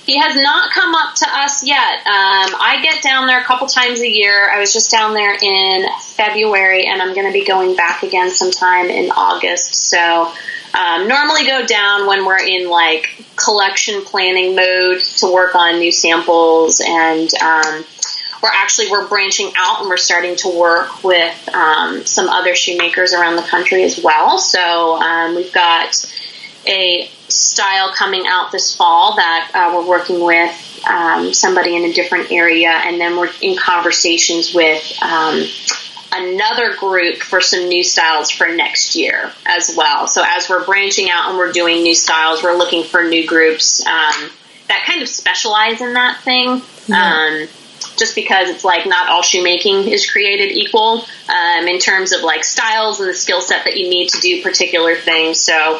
He 0.05 0.19
has 0.19 0.35
not 0.35 0.71
come 0.71 0.93
up 0.93 1.15
to 1.15 1.25
us 1.27 1.65
yet. 1.65 1.97
Um, 2.05 2.55
I 2.61 2.79
get 2.83 3.01
down 3.01 3.25
there 3.25 3.41
a 3.41 3.43
couple 3.43 3.65
times 3.65 4.01
a 4.01 4.09
year. 4.09 4.51
I 4.51 4.59
was 4.59 4.71
just 4.71 4.91
down 4.91 5.15
there 5.15 5.33
in 5.33 5.87
February, 5.99 6.85
and 6.85 7.01
I'm 7.01 7.15
going 7.15 7.25
to 7.25 7.33
be 7.33 7.43
going 7.43 7.75
back 7.75 8.03
again 8.03 8.29
sometime 8.29 8.91
in 8.91 9.09
August. 9.09 9.75
So 9.75 10.31
um, 10.75 11.07
normally 11.07 11.45
go 11.45 11.65
down 11.65 12.05
when 12.05 12.23
we're 12.23 12.45
in 12.45 12.69
like 12.69 13.23
collection 13.35 14.05
planning 14.05 14.55
mode 14.55 15.01
to 15.01 15.33
work 15.33 15.55
on 15.55 15.79
new 15.79 15.91
samples, 15.91 16.81
and 16.85 17.33
um, 17.41 17.83
we're 18.43 18.53
actually 18.53 18.91
we're 18.91 19.07
branching 19.07 19.51
out 19.57 19.79
and 19.79 19.89
we're 19.89 19.97
starting 19.97 20.35
to 20.35 20.49
work 20.49 21.03
with 21.03 21.49
um, 21.55 22.05
some 22.05 22.29
other 22.29 22.53
shoemakers 22.53 23.11
around 23.11 23.37
the 23.37 23.41
country 23.41 23.83
as 23.83 23.99
well. 24.03 24.37
So 24.37 24.97
um, 25.01 25.35
we've 25.35 25.51
got 25.51 26.05
a 26.67 27.09
style 27.27 27.93
coming 27.93 28.25
out 28.27 28.51
this 28.51 28.75
fall 28.75 29.15
that 29.15 29.51
uh, 29.53 29.75
we're 29.75 29.87
working 29.87 30.23
with 30.23 30.83
um, 30.87 31.33
somebody 31.33 31.75
in 31.75 31.85
a 31.85 31.93
different 31.93 32.31
area, 32.31 32.69
and 32.69 32.99
then 32.99 33.17
we're 33.17 33.31
in 33.41 33.57
conversations 33.57 34.53
with 34.53 34.83
um, 35.01 35.43
another 36.13 36.75
group 36.75 37.17
for 37.17 37.41
some 37.41 37.67
new 37.67 37.83
styles 37.83 38.31
for 38.31 38.47
next 38.47 38.95
year 38.95 39.31
as 39.45 39.73
well. 39.75 40.07
So 40.07 40.23
as 40.25 40.49
we're 40.49 40.65
branching 40.65 41.09
out 41.09 41.29
and 41.29 41.37
we're 41.37 41.51
doing 41.51 41.83
new 41.83 41.95
styles, 41.95 42.43
we're 42.43 42.57
looking 42.57 42.83
for 42.83 43.03
new 43.03 43.27
groups 43.27 43.85
um, 43.85 44.29
that 44.67 44.85
kind 44.87 45.01
of 45.01 45.09
specialize 45.09 45.81
in 45.81 45.93
that 45.93 46.21
thing. 46.21 46.61
Um, 46.93 47.47
just 47.97 48.15
because 48.15 48.49
it's 48.49 48.63
like 48.63 48.85
not 48.85 49.09
all 49.09 49.21
shoemaking 49.21 49.87
is 49.87 50.09
created 50.09 50.51
equal 50.51 51.05
um, 51.29 51.67
in 51.67 51.79
terms 51.79 52.11
of 52.11 52.21
like 52.23 52.43
styles 52.43 52.99
and 52.99 53.09
the 53.09 53.13
skill 53.13 53.41
set 53.41 53.63
that 53.65 53.77
you 53.77 53.89
need 53.89 54.09
to 54.09 54.19
do 54.19 54.41
particular 54.43 54.95
things. 54.95 55.39
So, 55.39 55.79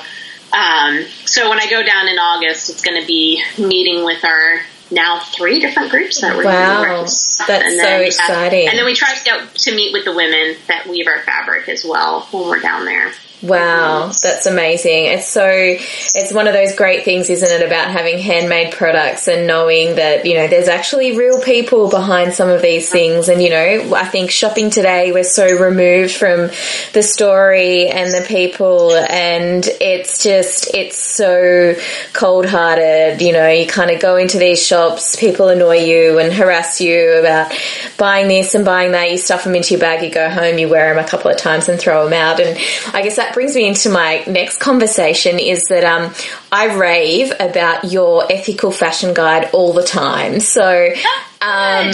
um, 0.55 1.03
so 1.25 1.49
when 1.49 1.59
I 1.59 1.69
go 1.69 1.83
down 1.83 2.07
in 2.07 2.17
August, 2.17 2.69
it's 2.69 2.81
going 2.81 2.99
to 2.99 3.05
be 3.05 3.43
meeting 3.57 4.05
with 4.05 4.23
our 4.23 4.61
now 4.91 5.19
three 5.19 5.59
different 5.59 5.89
groups 5.91 6.21
that 6.21 6.37
we're 6.37 6.45
Wow, 6.45 6.77
doing 6.83 6.89
work 6.91 7.01
with. 7.03 7.37
that's 7.47 7.49
and 7.49 7.71
so 7.73 7.77
then, 7.77 8.01
yeah, 8.01 8.07
exciting. 8.07 8.67
and 8.69 8.77
then 8.77 8.85
we 8.85 8.93
try 8.93 9.13
to 9.15 9.23
get 9.23 9.55
to 9.55 9.75
meet 9.75 9.91
with 9.93 10.05
the 10.05 10.13
women 10.13 10.55
that 10.67 10.87
weave 10.87 11.07
our 11.07 11.21
fabric 11.21 11.67
as 11.69 11.83
well 11.83 12.21
when 12.31 12.43
we're 12.47 12.59
down 12.59 12.85
there. 12.85 13.11
Wow, 13.45 14.11
that's 14.23 14.47
amazing. 14.47 15.05
It's 15.05 15.27
so, 15.27 15.47
it's 15.47 16.33
one 16.33 16.47
of 16.47 16.53
those 16.53 16.75
great 16.75 17.05
things, 17.05 17.29
isn't 17.29 17.61
it, 17.61 17.63
about 17.63 17.91
having 17.91 18.17
handmade 18.17 18.73
products 18.73 19.27
and 19.27 19.45
knowing 19.45 19.95
that, 19.95 20.25
you 20.25 20.33
know, 20.33 20.47
there's 20.47 20.67
actually 20.67 21.15
real 21.15 21.39
people 21.39 21.89
behind 21.89 22.33
some 22.33 22.49
of 22.49 22.63
these 22.63 22.89
things. 22.89 23.29
And, 23.29 23.43
you 23.43 23.51
know, 23.51 23.93
I 23.95 24.05
think 24.05 24.31
shopping 24.31 24.71
today, 24.71 25.11
we're 25.11 25.23
so 25.23 25.45
removed 25.45 26.15
from 26.15 26.49
the 26.93 27.03
story 27.03 27.87
and 27.87 28.11
the 28.11 28.25
people 28.27 28.93
and 28.93 29.63
it's 29.79 30.23
just, 30.23 30.73
it's 30.73 30.97
so 30.97 31.75
cold 32.13 32.47
hearted. 32.47 33.21
You 33.21 33.33
know, 33.33 33.47
you 33.47 33.67
kind 33.67 33.91
of 33.91 34.01
go 34.01 34.15
into 34.15 34.39
these 34.39 34.65
shops, 34.65 35.15
people 35.15 35.49
annoy 35.49 35.85
you 35.85 36.17
and 36.17 36.33
harass 36.33 36.81
you 36.81 37.19
about 37.19 37.53
buying 37.97 38.27
this 38.27 38.55
and 38.55 38.65
buying 38.65 38.93
that. 38.93 39.11
You 39.11 39.19
stuff 39.19 39.43
them 39.43 39.53
into 39.53 39.75
your 39.75 39.81
bag, 39.81 40.03
you 40.03 40.09
go 40.09 40.29
home, 40.29 40.57
you 40.57 40.67
wear 40.67 40.93
them 40.93 41.03
a 41.03 41.07
couple 41.07 41.29
of 41.29 41.37
times 41.37 41.69
and 41.69 41.79
throw 41.79 42.05
them 42.05 42.13
out. 42.13 42.39
And 42.39 42.57
I 42.91 43.03
guess 43.03 43.17
that 43.17 43.34
brings 43.35 43.53
me 43.53 43.67
into 43.67 43.89
my 43.89 44.23
next 44.25 44.59
conversation 44.59 45.37
is 45.37 45.65
that 45.65 45.83
um, 45.83 46.11
I 46.51 46.75
rave 46.75 47.33
about 47.39 47.83
your 47.83 48.31
ethical 48.31 48.71
fashion 48.71 49.13
guide 49.13 49.49
all 49.51 49.73
the 49.73 49.83
time. 49.83 50.39
So, 50.39 50.89
um, 51.41 51.91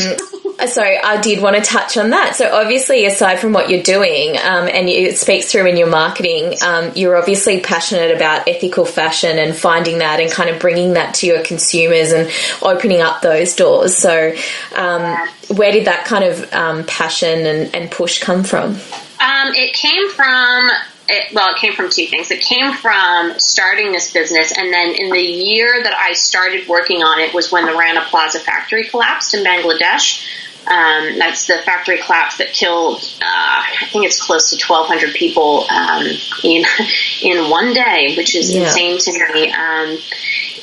so 0.67 0.83
I 0.83 1.19
did 1.19 1.41
want 1.41 1.55
to 1.55 1.63
touch 1.63 1.97
on 1.97 2.11
that. 2.11 2.35
So 2.35 2.47
obviously, 2.47 3.05
aside 3.07 3.39
from 3.39 3.53
what 3.53 3.71
you're 3.71 3.81
doing, 3.81 4.37
um, 4.37 4.69
and 4.71 4.87
you, 4.87 5.07
it 5.07 5.17
speaks 5.17 5.51
through 5.51 5.65
in 5.65 5.77
your 5.77 5.89
marketing, 5.89 6.53
um, 6.61 6.91
you're 6.95 7.17
obviously 7.17 7.59
passionate 7.59 8.15
about 8.15 8.47
ethical 8.47 8.85
fashion 8.85 9.39
and 9.39 9.55
finding 9.55 9.97
that 9.97 10.19
and 10.19 10.31
kind 10.31 10.51
of 10.51 10.61
bringing 10.61 10.93
that 10.93 11.15
to 11.15 11.25
your 11.25 11.41
consumers 11.43 12.11
and 12.11 12.29
opening 12.61 13.01
up 13.01 13.23
those 13.23 13.55
doors. 13.55 13.97
So, 13.97 14.35
um, 14.75 15.27
where 15.49 15.71
did 15.71 15.85
that 15.85 16.05
kind 16.05 16.23
of 16.23 16.53
um, 16.53 16.83
passion 16.85 17.47
and, 17.47 17.75
and 17.75 17.89
push 17.89 18.19
come 18.19 18.43
from? 18.43 18.75
Um, 19.19 19.53
it 19.55 19.73
came 19.73 20.09
from 20.11 20.69
it, 21.11 21.33
well, 21.33 21.53
it 21.53 21.57
came 21.59 21.73
from 21.73 21.89
two 21.89 22.07
things. 22.07 22.31
It 22.31 22.41
came 22.41 22.73
from 22.73 23.39
starting 23.39 23.91
this 23.91 24.11
business, 24.11 24.51
and 24.57 24.71
then 24.73 24.95
in 24.95 25.09
the 25.11 25.19
year 25.19 25.81
that 25.83 25.93
I 25.93 26.13
started 26.13 26.67
working 26.67 27.03
on 27.03 27.19
it 27.19 27.33
was 27.33 27.51
when 27.51 27.65
the 27.65 27.73
Rana 27.75 28.01
Plaza 28.09 28.39
factory 28.39 28.87
collapsed 28.87 29.33
in 29.33 29.43
Bangladesh. 29.43 30.25
Um, 30.67 31.17
that's 31.17 31.47
the 31.47 31.57
factory 31.65 31.97
collapse 31.97 32.37
that 32.37 32.49
killed, 32.53 32.97
uh, 33.19 33.25
I 33.25 33.87
think 33.91 34.05
it's 34.05 34.21
close 34.21 34.51
to 34.51 34.63
1,200 34.63 35.13
people 35.15 35.65
um, 35.71 36.05
in 36.43 36.63
in 37.23 37.49
one 37.49 37.73
day, 37.73 38.13
which 38.15 38.35
is 38.35 38.53
Yeah. 38.53 38.61
insane 38.63 38.99
to 38.99 39.11
me. 39.33 39.51
Um, 39.51 39.97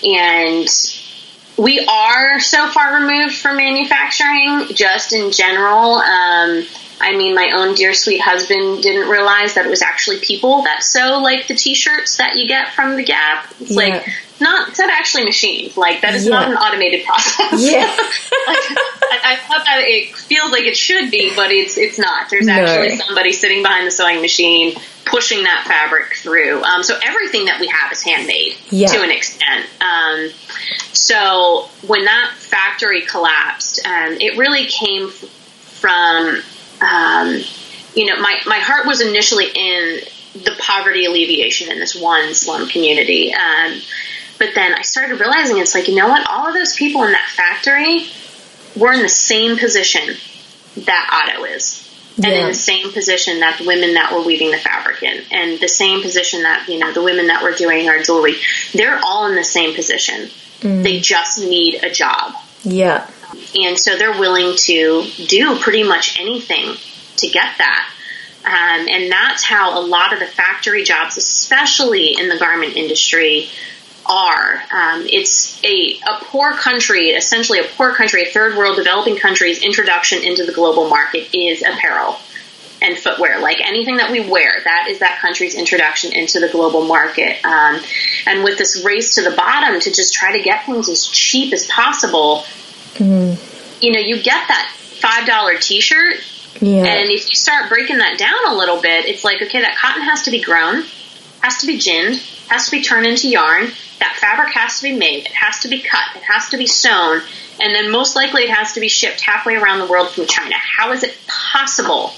and 0.05 0.69
we 1.57 1.85
are 1.91 2.39
so 2.39 2.69
far 2.71 2.95
removed 3.03 3.35
from 3.37 3.57
manufacturing, 3.57 4.69
just 4.73 5.13
in 5.13 5.33
general. 5.33 5.97
I 7.01 7.17
mean, 7.17 7.35
my 7.35 7.53
own 7.55 7.75
dear 7.75 7.95
sweet 7.95 8.21
husband 8.21 8.83
didn't 8.83 9.09
realize 9.09 9.55
that 9.55 9.67
it 9.67 9.71
was 9.71 9.83
actually 9.83 10.19
people 10.21 10.63
that 10.63 10.83
sew 10.83 11.19
like 11.23 11.47
the 11.49 11.55
t-shirts 11.55 12.17
that 12.19 12.37
you 12.37 12.47
get 12.49 12.75
from 12.75 12.97
the 12.97 13.05
Gap. 13.05 13.53
It's 13.61 13.71
Yeah. 13.71 13.77
like 13.77 14.07
not 14.41 14.69
it's 14.69 14.79
not 14.79 14.91
actually 14.91 15.25
machines. 15.25 15.77
Like 15.77 16.01
that 16.03 16.15
is 16.15 16.25
Yeah. 16.27 16.31
not 16.31 16.49
an 16.51 16.57
automated 16.57 17.05
process. 17.05 17.61
Yeah. 17.61 17.85
like, 17.87 17.97
I, 19.11 19.21
I 19.25 19.37
thought 19.49 19.65
that 19.65 19.81
it 19.87 20.15
feels 20.17 20.53
like 20.53 20.65
it 20.65 20.77
should 20.77 21.11
be, 21.11 21.33
but 21.35 21.51
it's 21.51 21.77
it's 21.79 21.99
not. 21.99 22.31
There's 22.31 22.47
No. 22.47 22.53
actually 22.53 22.97
somebody 22.97 23.33
sitting 23.33 23.63
behind 23.63 23.87
the 23.87 23.91
sewing 23.91 24.21
machine 24.21 24.75
pushing 25.07 25.45
that 25.45 25.65
fabric 25.67 26.15
through. 26.17 26.63
Um, 26.63 26.83
so 26.83 26.99
everything 27.03 27.47
that 27.47 27.59
we 27.61 27.67
have 27.69 27.91
is 27.91 28.03
handmade 28.03 28.57
Yeah. 28.71 28.89
to 28.89 29.03
an 29.03 29.11
extent. 29.11 29.67
Um, 29.81 30.31
so 30.93 31.69
when 31.87 32.05
that 32.05 32.33
factory 32.37 33.03
collapsed, 33.03 33.87
um, 33.87 34.19
it 34.21 34.37
really 34.37 34.67
came 34.67 35.07
f- 35.09 35.15
from, 35.81 36.43
um, 36.81 37.41
you 37.95 38.07
know, 38.07 38.21
my, 38.21 38.41
my 38.47 38.59
heart 38.59 38.87
was 38.87 39.01
initially 39.01 39.47
in 39.47 40.01
the 40.35 40.55
poverty 40.61 41.05
alleviation 41.05 41.71
in 41.71 41.79
this 41.79 41.95
one 41.95 42.35
slum 42.35 42.69
community. 42.69 43.33
Um, 43.33 43.81
but 44.38 44.55
then 44.55 44.75
I 44.75 44.83
started 44.83 45.19
realizing 45.19 45.59
it's 45.59 45.75
like, 45.75 45.88
you 45.88 45.97
know 45.97 46.09
what? 46.09 46.29
All 46.29 46.47
of 46.49 46.55
those 46.55 46.77
people 46.77 47.03
in 47.05 47.12
that 47.12 47.29
factory 47.35 48.07
were 48.77 48.93
in 48.93 49.03
the 49.03 49.09
same 49.09 49.59
position 49.59 50.17
that 50.77 51.29
Otto 51.33 51.45
is. 51.45 51.85
And 52.17 52.27
in 52.27 52.49
the 52.49 52.55
same 52.55 52.93
position 52.93 53.41
that 53.41 53.59
the 53.59 53.64
women 53.64 53.95
that 53.95 54.12
were 54.12 54.23
weaving 54.23 54.51
the 54.51 54.59
fabric 54.59 55.05
in, 55.05 55.23
and 55.31 55.61
the 55.61 55.69
same 55.69 56.03
position 56.03 56.43
that, 56.43 56.69
you 56.69 56.79
know, 56.79 56.93
the 56.93 57.03
women 57.03 57.29
that 57.29 57.45
were 57.45 57.53
doing 57.53 57.88
our 57.88 58.03
jewelry, 58.03 58.35
they're 58.75 58.99
all 59.05 59.29
in 59.29 59.37
the 59.37 59.45
same 59.45 59.75
position. 59.77 60.29
They 60.83 60.99
just 60.99 61.38
need 61.38 61.85
a 61.85 61.91
job. 61.91 62.35
Yeah. 62.64 63.09
And 63.55 63.79
so 63.79 63.97
they're 63.97 64.19
willing 64.19 64.57
to 64.57 65.05
do 65.27 65.59
pretty 65.59 65.83
much 65.83 66.19
anything 66.19 66.77
to 67.17 67.29
get 67.29 67.59
that. 67.59 67.91
Um, 68.45 68.88
and 68.88 69.11
that's 69.11 69.45
how 69.45 69.79
a 69.79 69.83
lot 69.83 70.12
of 70.12 70.21
the 70.21 70.27
factory 70.27 70.85
jobs, 70.85 71.17
especially 71.17 72.17
in 72.19 72.29
the 72.29 72.38
garment 72.38 72.77
industry, 72.77 73.51
are. 74.07 74.62
Um, 74.73 75.07
it's 75.07 75.62
a, 75.64 76.01
a 76.09 76.25
poor 76.25 76.53
country, 76.53 77.09
essentially 77.11 77.59
a 77.59 77.64
poor 77.64 77.95
country, 77.95 78.23
a 78.23 78.27
third 78.27 78.57
world 78.57 78.77
developing 78.77 79.17
country's 79.17 79.62
introduction 79.62 80.23
into 80.25 80.45
the 80.45 80.53
global 80.53 80.88
market 80.88 81.29
is 81.35 81.62
apparel 81.62 82.19
and 82.81 82.97
footwear. 82.97 83.41
Like 83.41 83.61
anything 83.61 83.97
that 83.97 84.11
we 84.11 84.21
wear, 84.21 84.55
that 84.64 84.87
is 84.88 85.01
that 85.01 85.19
country's 85.21 85.55
introduction 85.55 86.12
into 86.12 86.41
the 86.41 86.49
global 86.49 86.87
market. 86.87 87.45
Um, 87.45 87.81
and 88.27 88.45
with 88.45 88.57
this 88.57 88.83
race 88.85 89.17
to 89.17 89.23
the 89.29 89.37
bottom 89.37 89.81
to 89.81 89.93
just 89.93 90.14
try 90.14 90.37
to 90.37 90.43
get 90.43 90.64
things 90.64 90.88
as 90.88 91.07
cheap 91.07 91.53
as 91.53 91.67
possible, 91.67 92.45
Mm-hmm. 92.99 93.85
you 93.85 93.93
know, 93.93 94.01
you 94.01 94.17
get 94.17 94.49
that 94.49 94.73
$5 94.75 95.61
t 95.61 95.81
shirt. 95.81 96.15
Yeah. 96.61 96.85
And 96.85 97.11
if 97.11 97.31
you 97.31 97.37
start 97.37 97.69
breaking 97.69 97.99
that 97.99 98.19
down 98.19 98.53
a 98.53 98.59
little 98.59 98.81
bit, 98.81 99.07
it's 99.07 99.25
like, 99.25 99.41
okay, 99.41 99.61
that 99.61 99.77
cotton 99.77 100.03
has 100.03 100.23
to 100.23 100.31
be 100.31 100.43
grown, 100.43 100.83
has 101.41 101.59
to 101.59 101.67
be 101.67 101.79
ginned, 101.79 102.17
has 102.49 102.65
to 102.67 102.71
be 102.73 102.83
turned 102.83 103.07
into 103.07 103.29
yarn. 103.29 103.69
That 104.01 104.17
fabric 104.17 104.55
has 104.55 104.79
to 104.79 104.85
be 104.85 104.97
made. 104.97 105.27
It 105.27 105.33
has 105.33 105.61
to 105.61 105.69
be 105.69 105.81
cut. 105.81 106.17
It 106.17 106.23
has 106.23 106.49
to 106.51 106.57
be 106.57 106.67
sewn. 106.67 107.21
And 107.61 107.75
then 107.75 107.91
most 107.91 108.17
likely 108.17 108.43
it 108.43 108.51
has 108.51 108.73
to 108.73 108.81
be 108.81 108.89
shipped 108.89 109.21
halfway 109.21 109.57
around 109.57 109.81
the 109.81 109.87
world 109.87 110.11
from 110.11 110.27
China. 110.27 110.55
How 110.57 110.93
is 110.93 111.03
it 111.03 111.17
possible 111.27 112.13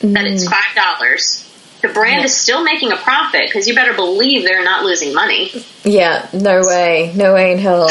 that 0.00 0.26
it's 0.26 0.46
mm-hmm. 0.46 0.78
$5? 0.78 1.82
The 1.82 1.88
brand 1.88 2.24
is 2.24 2.34
still 2.36 2.64
making 2.64 2.92
a 2.92 2.96
profit 2.96 3.42
because 3.46 3.68
you 3.68 3.74
better 3.74 3.94
believe 3.94 4.44
they're 4.44 4.64
not 4.64 4.84
losing 4.84 5.14
money. 5.14 5.52
yeah. 5.84 6.28
No 6.32 6.62
way. 6.62 7.12
No 7.14 7.34
way 7.34 7.52
in 7.52 7.58
hell. 7.58 7.88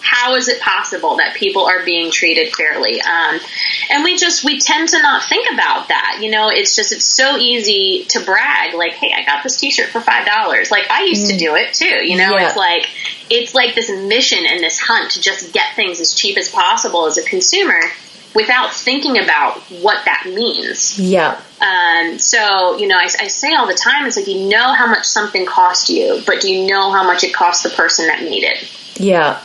How 0.00 0.36
is 0.36 0.48
it 0.48 0.60
possible 0.60 1.16
that 1.16 1.34
people 1.36 1.66
are 1.66 1.84
being 1.84 2.10
treated 2.10 2.54
fairly? 2.54 3.00
Um, 3.00 3.40
and 3.90 4.04
we 4.04 4.16
just 4.16 4.44
we 4.44 4.60
tend 4.60 4.88
to 4.90 5.02
not 5.02 5.24
think 5.28 5.50
about 5.52 5.88
that. 5.88 6.18
You 6.22 6.30
know, 6.30 6.50
it's 6.50 6.76
just 6.76 6.92
it's 6.92 7.04
so 7.04 7.36
easy 7.36 8.04
to 8.10 8.20
brag, 8.20 8.74
like, 8.74 8.92
"Hey, 8.92 9.12
I 9.16 9.24
got 9.24 9.42
this 9.42 9.56
T-shirt 9.58 9.88
for 9.88 10.00
five 10.00 10.26
dollars." 10.26 10.70
Like 10.70 10.90
I 10.90 11.04
used 11.04 11.30
to 11.30 11.36
do 11.36 11.56
it 11.56 11.74
too. 11.74 12.06
You 12.06 12.16
know, 12.16 12.36
Yeah. 12.36 12.48
it's 12.48 12.56
like 12.56 12.88
it's 13.30 13.54
like 13.54 13.74
this 13.74 13.90
mission 13.90 14.44
and 14.46 14.60
this 14.62 14.78
hunt 14.78 15.12
to 15.12 15.20
just 15.20 15.52
get 15.52 15.74
things 15.74 16.00
as 16.00 16.14
cheap 16.14 16.38
as 16.38 16.48
possible 16.48 17.06
as 17.06 17.18
a 17.18 17.22
consumer 17.22 17.80
without 18.34 18.72
thinking 18.72 19.18
about 19.18 19.58
what 19.82 20.04
that 20.04 20.24
means. 20.26 20.98
Yeah. 20.98 21.40
Um, 21.60 22.18
so, 22.18 22.76
you 22.76 22.86
know, 22.86 22.96
I, 22.96 23.04
I 23.20 23.26
say 23.28 23.52
all 23.54 23.66
the 23.66 23.74
time, 23.74 24.06
it's 24.06 24.16
like 24.16 24.28
you 24.28 24.48
know 24.48 24.72
how 24.74 24.86
much 24.86 25.04
something 25.06 25.44
cost 25.44 25.88
you, 25.88 26.22
but 26.26 26.40
do 26.40 26.52
you 26.52 26.66
know 26.66 26.90
how 26.92 27.02
much 27.04 27.24
it 27.24 27.34
cost 27.34 27.62
the 27.64 27.70
person 27.70 28.06
that 28.06 28.22
made 28.22 28.44
it? 28.44 28.70
Yeah. 29.00 29.40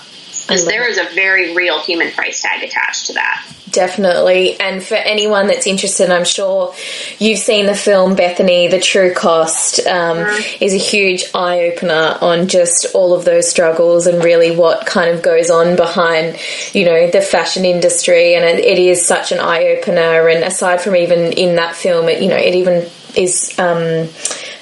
Because 0.54 0.68
there 0.68 0.88
is 0.88 1.00
a 1.00 1.14
very 1.16 1.56
real 1.56 1.82
human 1.82 2.12
price 2.12 2.42
tag 2.42 2.64
attached 2.64 3.08
to 3.08 3.14
that. 3.14 3.46
Definitely. 3.72 4.60
And 4.60 4.84
for 4.84 4.94
anyone 4.94 5.48
that's 5.48 5.66
interested, 5.66 6.12
I'm 6.12 6.26
sure 6.26 6.76
you've 7.18 7.40
seen 7.40 7.66
the 7.66 7.74
film 7.74 8.16
Bethany, 8.16 8.68
The 8.68 8.80
True 8.80 9.16
Cost, 9.16 9.80
um, 9.80 10.18
mm-hmm. 10.18 10.64
is 10.64 10.76
a 10.76 10.78
huge 10.78 11.26
eye 11.34 11.72
opener 11.72 12.16
on 12.22 12.48
just 12.48 12.94
all 12.94 13.16
of 13.16 13.26
those 13.26 13.50
struggles 13.50 14.06
and 14.06 14.24
really 14.24 14.56
what 14.56 14.86
kind 14.86 15.10
of 15.10 15.24
goes 15.24 15.50
on 15.50 15.76
behind, 15.76 16.38
you 16.74 16.86
know, 16.86 17.10
the 17.10 17.22
fashion 17.22 17.66
industry. 17.66 18.36
And 18.36 18.46
it, 18.46 18.64
it 18.64 18.78
is 18.78 19.04
such 19.04 19.32
an 19.32 19.40
eye 19.40 19.76
opener. 19.78 20.28
And 20.28 20.44
aside 20.44 20.80
from 20.80 20.96
even 20.96 21.34
in 21.34 21.56
that 21.56 21.76
film, 21.76 22.10
it, 22.10 22.22
you 22.22 22.30
know, 22.30 22.38
it 22.38 22.54
even 22.54 22.88
is, 23.16 23.58
um, 23.58 24.08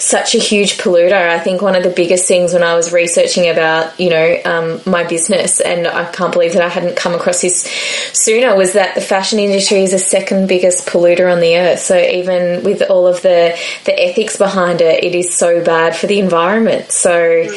such 0.02 0.34
a 0.34 0.39
huge 0.39 0.78
polluter. 0.78 1.30
I 1.30 1.39
think 1.39 1.62
one 1.62 1.76
of 1.76 1.84
the 1.84 1.89
biggest 1.89 2.28
things 2.28 2.54
when 2.54 2.64
I 2.64 2.74
was 2.74 2.91
researching 2.91 3.49
about, 3.49 3.99
you 3.99 4.10
know, 4.10 4.38
um, 4.45 4.82
my 4.86 5.04
business, 5.04 5.62
and 5.62 5.88
I 5.88 6.12
can't 6.12 6.34
believe 6.34 6.54
that 6.54 6.64
I 6.64 6.70
hadn't 6.70 6.95
come 6.97 7.14
across 7.14 7.41
this 7.41 7.62
sooner, 8.12 8.56
was 8.56 8.74
that 8.74 8.95
the 8.95 9.02
fashion 9.02 9.38
industry 9.38 9.84
is 9.84 9.91
the 9.91 9.99
second 9.99 10.47
biggest 10.47 10.88
polluter 10.88 11.32
on 11.32 11.39
the 11.39 11.56
earth. 11.58 11.80
So 11.80 11.95
even 11.97 12.64
with 12.64 12.82
all 12.89 13.06
of 13.06 13.22
the 13.22 13.56
the 13.86 13.99
ethics 13.99 14.38
behind 14.38 14.82
it, 14.82 15.04
it 15.04 15.14
is 15.14 15.38
so 15.38 15.64
bad 15.64 15.95
for 15.95 16.08
the 16.08 16.20
environment. 16.20 16.91
So, 16.91 17.47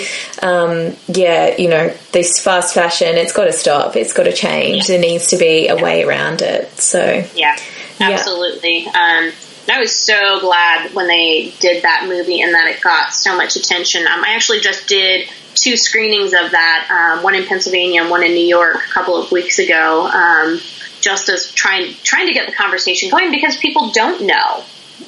um, 0.43 0.95
yeah, 1.09 1.57
you 1.57 1.69
know, 1.69 1.95
this 2.13 2.41
fast 2.41 2.75
fashion, 2.75 3.17
it's 3.17 3.33
got 3.33 3.45
to 3.45 3.53
stop. 3.53 3.97
It's 3.97 4.13
got 4.13 4.25
to 4.25 4.33
change. 4.33 4.87
There 4.87 5.01
needs 5.01 5.29
to 5.29 5.39
be 5.39 5.69
a 5.69 5.77
way 5.77 6.05
around 6.05 6.43
it. 6.43 6.71
So, 6.79 7.25
yeah, 7.35 7.57
absolutely. 8.01 8.85
Yeah. 8.85 8.91
Um, 8.91 9.33
I 9.69 9.81
was 9.81 9.97
so 9.97 10.41
glad 10.41 10.95
when 10.95 11.07
they 11.07 11.55
did 11.61 11.85
that 11.85 12.07
movie 12.07 12.43
and 12.43 12.55
that 12.55 12.67
it 12.69 12.83
got 12.83 13.13
so 13.13 13.37
much 13.37 13.57
attention. 13.57 14.07
Um, 14.07 14.25
I 14.25 14.35
actually 14.35 14.61
just 14.61 14.87
did 14.89 15.29
two 15.55 15.77
screenings 15.77 16.33
of 16.33 16.51
that, 16.51 17.15
um, 17.17 17.23
one 17.23 17.35
in 17.35 17.47
Pennsylvania 17.47 18.03
and 18.03 18.11
one 18.11 18.23
in 18.23 18.33
New 18.33 18.47
York 18.47 18.77
a 18.77 18.93
couple 18.93 19.17
of 19.17 19.31
weeks 19.33 19.59
ago, 19.59 20.07
um, 20.07 20.61
just 21.01 21.29
as 21.29 21.51
trying 21.53 21.95
trying 22.03 22.27
to 22.27 22.35
get 22.35 22.47
the 22.47 22.55
conversation 22.55 23.11
going 23.11 23.31
because 23.31 23.57
people 23.57 23.91
don't 23.91 24.27
know. 24.27 24.65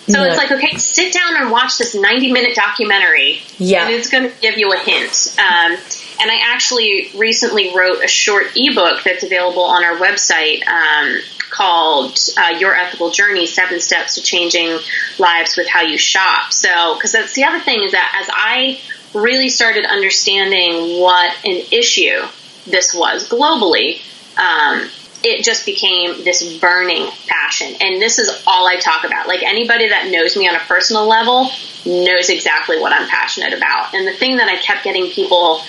So 0.09 0.23
yeah. 0.23 0.29
it's 0.29 0.37
like, 0.37 0.53
okay, 0.53 0.77
sit 0.77 1.13
down 1.13 1.37
and 1.37 1.51
watch 1.51 1.79
this 1.79 1.95
90 1.95 2.33
minute 2.33 2.55
documentary. 2.55 3.43
Yeah. 3.59 3.85
And 3.85 3.95
it's 3.95 4.09
going 4.09 4.31
to 4.31 4.41
give 4.41 4.57
you 4.57 4.73
a 4.73 4.79
hint. 4.79 5.37
Um, 5.39 5.77
and 6.21 6.31
I 6.31 6.41
actually 6.45 7.11
recently 7.17 7.73
wrote 7.77 8.03
a 8.03 8.09
short 8.09 8.47
ebook 8.57 9.03
that's 9.05 9.25
available 9.25 9.65
on 9.65 9.85
our 9.85 9.97
website 9.97 10.67
um, 10.67 11.21
called 11.57 12.19
uh, 12.37 12.57
Your 12.59 12.75
Ethical 12.75 13.11
Journey 13.11 13.47
Seven 13.47 13.81
Steps 13.81 14.17
to 14.17 14.23
Changing 14.23 14.79
Lives 15.19 15.57
with 15.57 15.69
How 15.69 15.83
You 15.83 15.97
Shop. 15.97 16.53
So, 16.53 16.95
because 16.95 17.13
that's 17.13 17.35
the 17.35 17.45
other 17.45 17.61
thing 17.61 17.83
is 17.83 17.93
that 17.93 18.21
as 18.23 18.31
I 18.33 18.81
really 19.15 19.49
started 19.49 19.87
understanding 19.87 21.01
what 21.01 21.35
an 21.45 21.63
issue 21.73 22.21
this 22.67 22.95
was 22.95 23.29
globally, 23.29 24.03
um, 24.37 24.89
it 25.25 25.45
just 25.45 25.65
became 25.65 26.25
this 26.25 26.59
burning 26.59 27.09
passion. 27.27 27.75
And 27.81 28.03
this 28.03 28.19
is 28.19 28.45
all 28.47 28.69
I 28.69 28.77
talk 28.77 29.05
about. 29.05 29.27
Like 29.27 29.43
anybody 29.43 29.89
that 29.89 30.11
knows 30.11 30.37
me 30.37 30.49
on 30.49 30.55
a 30.55 30.61
personal 30.61 31.09
level 31.09 31.51
knows 31.87 32.29
exactly 32.29 32.79
what 32.79 32.93
I'm 32.93 33.09
passionate 33.09 33.55
about. 33.55 33.95
And 33.95 34.07
the 34.07 34.13
thing 34.13 34.37
that 34.37 34.49
I 34.49 34.57
kept 34.57 34.85
getting 34.85 35.11
people 35.11 35.63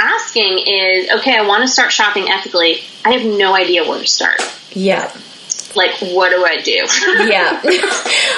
asking 0.00 0.58
is, 0.66 1.10
okay, 1.18 1.36
I 1.36 1.46
want 1.46 1.62
to 1.62 1.68
start 1.68 1.92
shopping 1.92 2.30
ethically. 2.30 2.78
I 3.04 3.12
have 3.12 3.26
no 3.26 3.54
idea 3.54 3.86
where 3.86 4.00
to 4.00 4.06
start. 4.06 4.40
Yeah 4.72 5.14
like, 5.76 5.92
what 6.00 6.30
do 6.30 6.44
I 6.44 6.60
do? 6.60 6.72
yeah. 7.30 7.60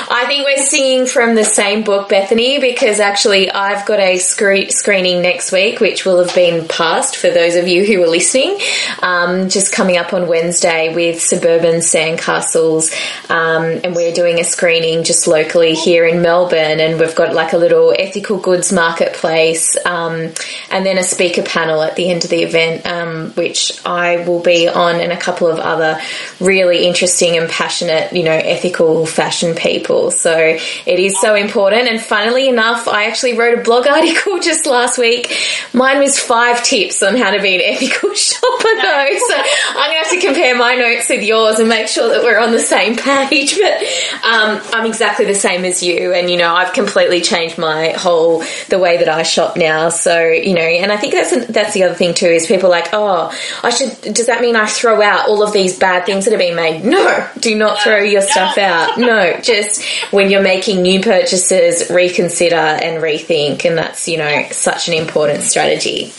I 0.09 0.25
think 0.27 0.45
we're 0.45 0.63
singing 0.63 1.07
from 1.07 1.35
the 1.35 1.45
same 1.45 1.83
book, 1.83 2.09
Bethany, 2.09 2.59
because 2.61 3.01
actually 3.01 3.51
I've 3.51 3.87
got 3.87 3.99
a 3.99 4.19
scre- 4.19 4.71
screening 4.71 5.23
next 5.23 5.53
week, 5.53 5.81
which 5.81 6.05
will 6.05 6.25
have 6.25 6.35
been 6.35 6.69
passed 6.69 7.17
for 7.17 7.31
those 7.31 7.57
of 7.57 7.69
you 7.69 7.85
who 7.85 8.03
are 8.03 8.09
listening, 8.09 8.59
um, 9.03 9.49
just 9.49 9.73
coming 9.73 9.97
up 9.97 10.13
on 10.13 10.29
Wednesday 10.29 10.95
with 10.95 11.21
Suburban 11.21 11.77
Sandcastles. 11.77 12.93
Um, 13.31 13.81
and 13.83 13.95
we're 13.95 14.13
doing 14.13 14.41
a 14.41 14.45
screening 14.45 15.05
just 15.05 15.27
locally 15.27 15.75
here 15.75 16.07
in 16.07 16.23
Melbourne. 16.23 16.81
And 16.81 17.01
we've 17.01 17.15
got 17.15 17.35
like 17.35 17.53
a 17.53 17.59
little 17.59 17.95
ethical 17.99 18.39
goods 18.39 18.73
marketplace 18.73 19.77
um, 19.85 20.33
and 20.71 20.87
then 20.87 20.99
a 20.99 21.03
speaker 21.03 21.43
panel 21.43 21.83
at 21.83 21.97
the 21.97 22.11
end 22.11 22.25
of 22.25 22.31
the 22.31 22.43
event, 22.43 22.87
um, 22.87 23.31
which 23.33 23.85
I 23.85 24.25
will 24.27 24.41
be 24.41 24.69
on 24.69 25.01
and 25.01 25.13
a 25.13 25.17
couple 25.17 25.49
of 25.49 25.59
other 25.59 26.01
really 26.41 26.87
interesting 26.87 27.26
and 27.35 27.49
passionate, 27.49 28.13
you 28.13 28.23
know, 28.25 28.33
ethical 28.33 29.07
fashion 29.07 29.55
people. 29.55 30.11
So 30.11 30.37
it 30.37 30.99
is 30.99 31.19
so 31.19 31.35
important. 31.35 31.89
And 31.89 32.01
funnily 32.01 32.49
enough, 32.49 32.89
I 32.89 33.05
actually 33.07 33.39
wrote 33.39 33.59
a 33.59 33.63
blog 33.63 33.87
article 33.97 34.39
just 34.41 34.67
last 34.67 34.99
week. 34.99 35.35
Mine 35.73 35.99
was 35.99 36.19
five 36.19 36.63
tips 36.63 37.03
on 37.03 37.17
how 37.17 37.31
to 37.31 37.41
be 37.41 37.55
an 37.55 37.63
ethical 37.65 38.15
shopper 38.15 38.75
though. 38.83 39.09
So 39.29 39.35
I'm 39.37 39.91
going 39.91 40.03
to 40.03 40.09
have 40.09 40.11
to 40.11 40.21
compare 40.21 40.57
my 40.57 40.75
notes 40.75 41.09
with 41.09 41.23
yours 41.23 41.59
and 41.59 41.69
make 41.69 41.89
sure 41.89 42.11
that 42.11 42.23
we're 42.23 42.39
on 42.39 42.53
the 42.53 42.61
same 42.61 42.97
page. 42.97 43.59
But 43.67 43.83
um, 44.23 44.61
I'm 44.73 44.87
exactly 44.87 45.25
the 45.25 45.35
same 45.35 45.65
as 45.65 45.83
you. 45.83 46.13
And, 46.13 46.31
you 46.31 46.37
know, 46.37 46.55
I've 46.55 46.73
completely 46.73 47.21
changed 47.21 47.59
my 47.59 47.89
whole, 47.91 48.45
the 48.69 48.79
way 48.79 48.99
that 48.99 49.09
I 49.09 49.23
shop 49.23 49.57
now. 49.57 49.89
So, 49.89 50.29
you 50.29 50.55
know, 50.55 50.61
and 50.61 50.93
I 50.93 50.97
think 50.97 51.15
that's, 51.15 51.33
a, 51.33 51.53
that's 51.53 51.75
the 51.75 51.85
other 51.85 51.95
thing 51.95 52.15
too 52.15 52.27
is 52.27 52.47
people 52.47 52.71
like, 52.71 52.89
oh, 52.93 53.33
I 53.63 53.71
should, 53.71 54.15
does 54.15 54.27
that 54.27 54.41
mean 54.41 54.57
I 54.57 54.67
throw 54.67 55.03
out 55.03 55.29
all 55.29 55.43
of 55.43 55.53
these 55.53 55.79
bad 55.79 56.07
things 56.07 56.25
that 56.25 56.33
have 56.33 56.41
been 56.41 56.55
made? 56.55 56.85
No, 56.85 57.16
do 57.39 57.55
not 57.55 57.81
throw 57.81 57.99
your 57.99 58.23
stuff 58.23 58.59
out. 58.59 58.99
No, 58.99 59.39
just 59.43 59.85
when 60.13 60.31
you're 60.31 60.43
making 60.43 60.83
new 60.83 61.01
purchases, 61.01 61.91
reconsider 61.91 62.57
and 62.57 63.03
rethink. 63.03 63.65
And 63.65 63.79
that's, 63.79 64.09
you 64.09 64.19
know, 64.19 64.47
such 64.51 64.89
an 64.89 64.95
important 64.95 65.43
strategy. 65.43 66.13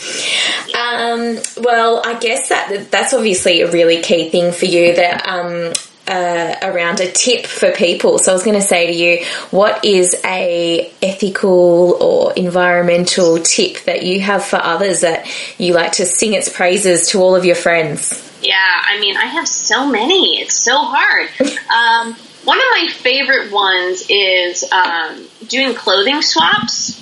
Um, 0.78 1.38
well, 1.58 2.02
I 2.06 2.18
guess 2.20 2.50
that 2.50 2.90
that's 2.92 3.14
obviously 3.14 3.62
a 3.62 3.72
really 3.72 4.02
key 4.02 4.30
thing 4.30 4.52
for 4.52 4.66
you 4.66 4.96
that, 4.96 5.28
um, 5.28 5.74
uh, 6.08 6.56
around 6.62 7.00
a 7.00 7.12
tip 7.12 7.46
for 7.46 7.72
people. 7.72 8.18
So 8.18 8.32
I 8.32 8.34
was 8.34 8.44
going 8.44 8.60
to 8.60 8.66
say 8.66 8.88
to 8.88 8.94
you, 8.94 9.26
what 9.52 9.84
is 9.84 10.16
a 10.26 10.92
ethical 11.02 11.98
or 12.02 12.34
environmental 12.34 13.40
tip 13.40 13.84
that 13.84 14.04
you 14.04 14.22
have 14.22 14.44
for 14.44 14.58
others 14.58 15.02
that 15.02 15.28
you 15.60 15.74
like 15.74 15.94
to 15.94 16.06
sing 16.06 16.34
its 16.34 16.50
praises 16.50 17.10
to 17.10 17.20
all 17.20 17.36
of 17.36 17.46
your 17.46 17.56
friends? 17.56 18.27
Yeah, 18.48 18.82
I 18.86 18.98
mean, 19.02 19.18
I 19.18 19.26
have 19.26 19.46
so 19.46 19.90
many. 19.90 20.40
It's 20.42 20.56
so 20.56 20.78
hard. 20.78 21.30
Um, 21.68 22.14
one 22.46 22.58
of 22.58 22.64
my 22.72 22.88
favorite 22.94 23.52
ones 23.52 24.06
is 24.10 24.64
um, 24.72 25.28
doing 25.48 25.76
clothing 25.76 26.22
swaps. 26.22 26.98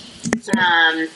Um, 0.58 1.08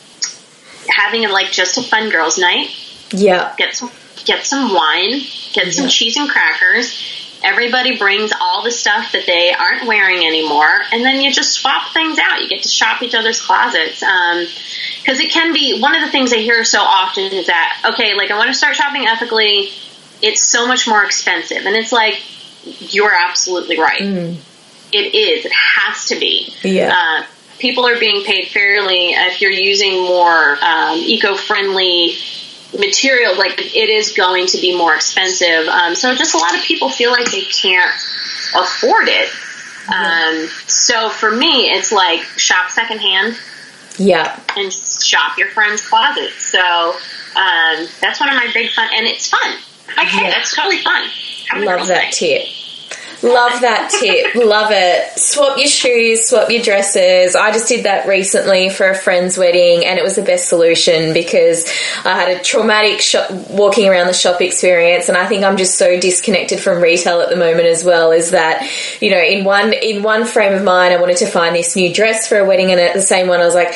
having 0.88 1.28
like 1.30 1.52
just 1.52 1.80
a 1.80 1.82
fun 1.82 2.12
girls' 2.12 2.38
night. 2.38 2.70
Yeah. 3.12 3.56
Get 3.58 3.76
some 3.76 3.90
get 4.26 4.46
some 4.46 4.72
wine. 4.72 5.22
Get 5.54 5.66
yeah. 5.66 5.72
some 5.72 5.88
cheese 5.88 6.16
and 6.16 6.30
crackers. 6.30 6.96
Everybody 7.44 7.98
brings 7.98 8.32
all 8.40 8.64
the 8.64 8.72
stuff 8.72 9.14
that 9.14 9.26
they 9.26 9.52
aren't 9.52 9.88
wearing 9.88 10.24
anymore, 10.24 10.82
and 10.92 11.04
then 11.04 11.22
you 11.22 11.32
just 11.32 11.54
swap 11.54 11.92
things 11.92 12.20
out. 12.20 12.44
You 12.44 12.50
get 12.50 12.62
to 12.62 12.70
shop 12.70 13.02
each 13.02 13.16
other's 13.16 13.42
closets. 13.42 14.02
Because 14.02 15.20
um, 15.20 15.26
it 15.26 15.32
can 15.32 15.54
be 15.54 15.82
one 15.82 15.96
of 15.96 16.02
the 16.02 16.12
things 16.12 16.34
I 16.34 16.38
hear 16.38 16.64
so 16.64 16.82
often 16.82 17.34
is 17.34 17.48
that 17.48 17.82
okay, 17.94 18.14
like 18.14 18.30
I 18.30 18.38
want 18.38 18.50
to 18.50 18.54
start 18.54 18.76
shopping 18.76 19.08
ethically 19.08 19.72
it's 20.22 20.44
so 20.44 20.68
much 20.68 20.88
more 20.88 21.04
expensive. 21.04 21.66
And 21.66 21.76
it's 21.76 21.92
like, 21.92 22.22
you're 22.94 23.14
absolutely 23.14 23.80
right. 23.80 24.02
Mm. 24.02 24.38
It 24.92 25.16
is. 25.16 25.46
It 25.46 25.54
has 25.54 26.08
to 26.08 26.20
be. 26.20 26.54
Yeah. 26.64 26.94
Uh, 26.94 27.24
people 27.60 27.86
are 27.86 28.00
being 28.00 28.26
paid 28.26 28.48
fairly 28.48 29.12
if 29.12 29.42
you're 29.42 29.52
using 29.52 30.04
more 30.04 30.58
um, 30.62 30.98
eco-friendly 30.98 32.16
material. 32.78 33.38
Like 33.38 33.60
it 33.60 33.90
is 33.90 34.14
going 34.14 34.48
to 34.48 34.58
be 34.60 34.76
more 34.76 34.96
expensive. 34.96 35.68
Um, 35.68 35.96
so 35.96 36.14
just 36.16 36.34
a 36.34 36.38
lot 36.38 36.56
of 36.56 36.62
people 36.64 36.90
feel 36.90 37.12
like 37.12 37.32
they 37.32 37.44
can't 37.44 37.92
afford 38.56 39.08
it. 39.08 39.30
Um, 39.94 40.48
so 40.68 41.10
for 41.10 41.32
me, 41.32 41.72
it's 41.72 41.92
like 41.92 42.22
shop 42.38 42.70
secondhand. 42.70 43.38
Yeah. 43.98 44.40
And 44.56 44.72
shop 44.72 45.38
your 45.38 45.50
friend's 45.50 45.88
closet. 45.88 46.32
So 46.32 46.60
um, 46.60 47.88
that's 48.02 48.20
one 48.20 48.30
of 48.30 48.36
my 48.36 48.50
big 48.54 48.72
fun, 48.72 48.90
and 48.96 49.06
it's 49.06 49.30
fun. 49.30 49.58
Okay, 49.98 50.24
yeah. 50.24 50.30
that's 50.30 50.56
totally 50.56 50.80
fun. 50.80 51.10
Love 51.58 51.88
that 51.88 52.12
tip. 52.14 52.46
Love 53.22 53.60
that 53.62 53.92
tip. 54.00 54.36
Love 54.36 54.70
it. 54.72 55.20
Swap 55.20 55.58
your 55.58 55.68
shoes, 55.68 56.30
swap 56.30 56.50
your 56.50 56.62
dresses. 56.62 57.36
I 57.36 57.52
just 57.52 57.68
did 57.68 57.84
that 57.86 58.08
recently 58.08 58.70
for 58.70 58.90
a 58.90 58.96
friend's 58.96 59.38
wedding 59.38 59.86
and 59.86 60.00
it 60.00 60.04
was 60.04 60.16
the 60.16 60.22
best 60.22 60.48
solution 60.48 61.14
because 61.14 61.66
I 62.06 62.16
had 62.16 62.30
a 62.30 62.42
traumatic 62.42 63.02
shop, 63.02 63.30
walking 63.50 63.90
around 63.90 64.08
the 64.08 64.14
shop 64.14 64.42
experience 64.42 65.10
and 65.10 65.18
I 65.18 65.28
think 65.28 65.44
I'm 65.44 65.58
just 65.58 65.78
so 65.78 66.00
disconnected 66.00 66.62
from 66.62 66.82
retail 66.82 67.20
at 67.20 67.30
the 67.30 67.36
moment 67.36 67.66
as 67.66 67.84
well 67.84 68.12
is 68.12 68.32
that, 68.32 68.70
you 69.02 69.12
know, 69.12 69.22
in 69.22 69.44
one, 69.44 69.74
in 69.74 70.02
one 70.02 70.26
frame 70.26 70.54
of 70.54 70.64
mind, 70.64 70.94
I 70.94 71.02
wanted 71.02 71.18
to 71.18 71.28
find 71.28 71.56
this 71.56 71.76
new 71.76 71.94
dress 71.94 72.28
for 72.28 72.38
a 72.38 72.46
wedding 72.46 72.72
and 72.72 72.80
at 72.80 72.94
the 72.94 73.02
same 73.02 73.28
one 73.28 73.42
I 73.42 73.46
was 73.46 73.56
like, 73.56 73.74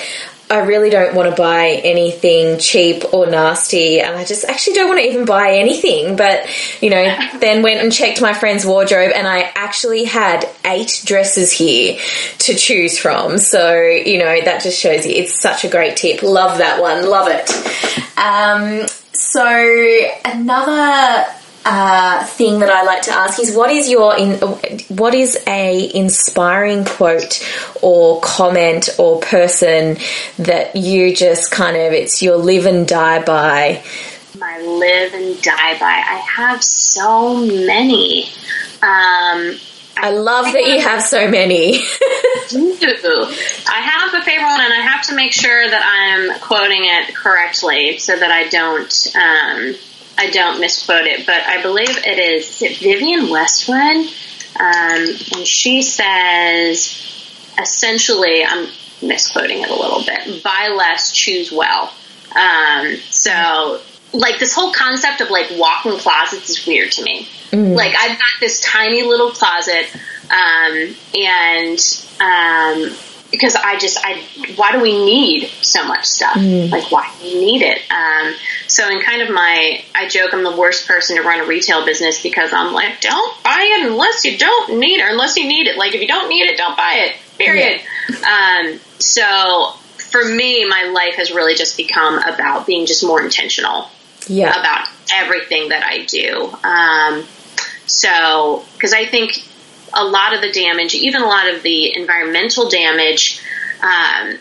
I 0.54 0.60
really 0.60 0.90
don't 0.92 1.16
want 1.16 1.30
to 1.30 1.36
buy 1.36 1.82
anything 1.84 2.60
cheap 2.60 3.14
or 3.14 3.26
nasty, 3.26 4.00
and 4.00 4.16
I 4.16 4.24
just 4.24 4.46
actually 4.46 4.74
don't 4.76 4.88
want 4.88 5.00
to 5.00 5.08
even 5.08 5.26
buy 5.26 5.54
anything. 5.56 6.16
But 6.16 6.48
you 6.82 6.90
know, 6.90 7.04
then 7.40 7.64
went 7.64 7.82
and 7.82 7.92
checked 7.92 8.22
my 8.22 8.34
friend's 8.34 8.66
wardrobe, 8.66 9.12
and 9.16 9.28
I 9.28 9.52
actually 9.56 10.04
had 10.04 10.48
eight 10.66 11.02
dresses 11.06 11.52
here 11.52 12.00
to 12.40 12.54
choose 12.54 12.98
from. 13.00 13.40
So 13.40 13.82
you 13.82 14.20
know, 14.20 14.42
that 14.42 14.62
just 14.62 14.80
shows 14.80 15.06
you 15.06 15.14
it's 15.14 15.40
such 15.40 15.66
a 15.66 15.70
great 15.70 15.98
tip. 15.98 16.22
Love 16.22 16.60
that 16.60 16.80
one. 16.80 17.10
Love 17.10 17.30
it. 17.30 17.50
Um, 18.18 18.88
so 19.12 20.10
another 20.24 21.26
uh, 21.66 22.26
thing 22.26 22.60
that 22.60 22.70
I 22.70 22.84
like 22.84 23.04
to 23.04 23.12
ask 23.12 23.40
is 23.40 23.56
what 23.56 23.72
is 23.72 23.90
your 23.90 24.18
in, 24.18 24.38
what 24.90 25.14
is 25.14 25.38
a 25.48 25.96
inspiring 25.96 26.86
quote 26.86 27.42
or 27.82 28.20
comment 28.22 28.90
or 28.98 29.20
person 29.22 29.98
that 30.40 30.76
you 30.76 31.16
just 31.16 31.52
kind 31.52 31.78
of 31.78 31.94
it's 31.94 32.22
your 32.22 32.38
live 32.38 32.66
and 32.66 32.88
die 32.88 33.24
by? 33.24 33.84
My 34.38 34.60
live 34.60 35.14
and 35.14 35.42
die 35.42 35.80
by. 35.80 35.86
I 35.86 36.24
have 36.36 36.64
so 36.64 37.36
many. 37.46 38.26
Um, 38.82 39.58
I 39.96 40.10
love 40.10 40.52
that 40.52 40.66
you 40.66 40.82
have 40.82 41.04
so 41.04 41.30
many. 41.30 41.76
I 42.56 43.80
have 43.80 44.14
a 44.14 44.26
favorite 44.26 44.46
one, 44.46 44.62
and 44.62 44.74
I 44.74 44.82
have 44.82 45.04
to 45.08 45.16
make 45.16 45.32
sure 45.32 45.70
that 45.70 45.82
I'm 45.86 46.40
quoting 46.42 46.82
it 46.84 47.16
correctly 47.16 48.00
so 48.00 48.18
that 48.18 48.32
I 48.32 48.50
don't 48.50 49.16
um, 49.16 49.76
I 50.18 50.30
don't 50.30 50.60
misquote 50.60 51.06
it. 51.06 51.26
But 51.26 51.42
I 51.46 51.62
believe 51.62 51.90
it 51.90 52.20
is, 52.20 52.62
is 52.62 52.62
it 52.62 52.78
Vivienne 52.78 53.30
Westwood, 53.30 54.08
um, 54.60 55.08
and 55.36 55.48
she 55.48 55.82
says 55.82 57.00
essentially 57.60 58.44
I'm 58.44 58.68
misquoting 59.02 59.62
it 59.62 59.70
a 59.70 59.76
little 59.76 60.04
bit. 60.04 60.44
Buy 60.44 60.74
less, 60.76 61.12
choose 61.12 61.52
well. 61.52 61.94
Um, 62.36 62.96
so 63.10 63.82
like 64.14 64.40
this 64.40 64.54
whole 64.54 64.72
concept 64.74 65.22
of 65.22 65.30
like 65.30 65.48
walk-in 65.58 65.98
closets 65.98 66.50
is 66.50 66.66
weird 66.66 66.92
to 66.94 67.04
me. 67.04 67.28
Mm. 67.52 67.76
Like 67.76 67.94
I've 67.98 68.18
got 68.18 68.40
this 68.40 68.60
tiny 68.62 69.04
little 69.04 69.32
closet, 69.32 69.88
um, 70.30 70.96
and 71.16 71.80
um, 72.20 72.96
because 73.34 73.56
I 73.56 73.80
just 73.80 73.98
I 74.00 74.24
why 74.56 74.72
do 74.72 74.80
we 74.80 75.04
need 75.04 75.50
so 75.62 75.86
much 75.88 76.06
stuff? 76.06 76.36
Mm. 76.36 76.70
Like 76.70 76.92
why 76.92 77.12
do 77.18 77.26
we 77.26 77.40
need 77.40 77.64
it? 77.64 77.80
Um, 77.92 78.36
so 78.68 78.88
in 78.90 79.02
kind 79.02 79.24
of 79.24 79.32
my 79.32 79.84
I 79.96 80.08
joke 80.08 80.34
I'm 80.34 80.44
the 80.44 80.56
worst 80.56 80.88
person 80.88 81.18
to 81.18 81.24
run 81.24 81.40
a 81.40 81.46
retail 81.46 81.84
business 81.84 82.22
because 82.22 82.54
I'm 82.54 82.74
like 82.74 83.02
don't 83.02 83.44
buy 83.44 83.60
it 83.60 83.88
unless 83.90 84.24
you 84.24 84.38
don't 84.38 84.78
need 84.78 85.00
it, 85.00 85.04
or 85.04 85.10
unless 85.10 85.36
you 85.36 85.48
need 85.48 85.66
it. 85.66 85.78
Like 85.78 85.96
if 85.96 86.02
you 86.02 86.08
don't 86.08 86.30
need 86.30 86.44
it, 86.44 86.58
don't 86.58 86.78
buy 86.78 87.08
it. 87.08 87.18
Period. 87.40 87.82
Yeah. 88.08 88.70
Um, 88.70 88.80
so 89.00 89.74
for 89.98 90.24
me, 90.24 90.64
my 90.70 90.92
life 90.94 91.16
has 91.16 91.32
really 91.32 91.56
just 91.56 91.76
become 91.76 92.20
about 92.20 92.68
being 92.68 92.86
just 92.86 93.04
more 93.04 93.20
intentional 93.20 93.90
yeah. 94.28 94.52
about 94.52 94.88
everything 95.12 95.70
that 95.70 95.84
I 95.84 96.06
do. 96.06 96.54
Um, 96.64 97.26
so, 97.88 98.64
because 98.74 98.94
I 98.94 99.08
think 99.08 99.44
a 99.94 100.04
lot 100.04 100.34
of 100.34 100.42
the 100.42 100.52
damage, 100.52 100.96
even 100.96 101.22
a 101.22 101.28
lot 101.28 101.54
of 101.54 101.64
the 101.64 101.96
environmental 101.96 102.70
damage, 102.70 103.42
um, 103.82 104.38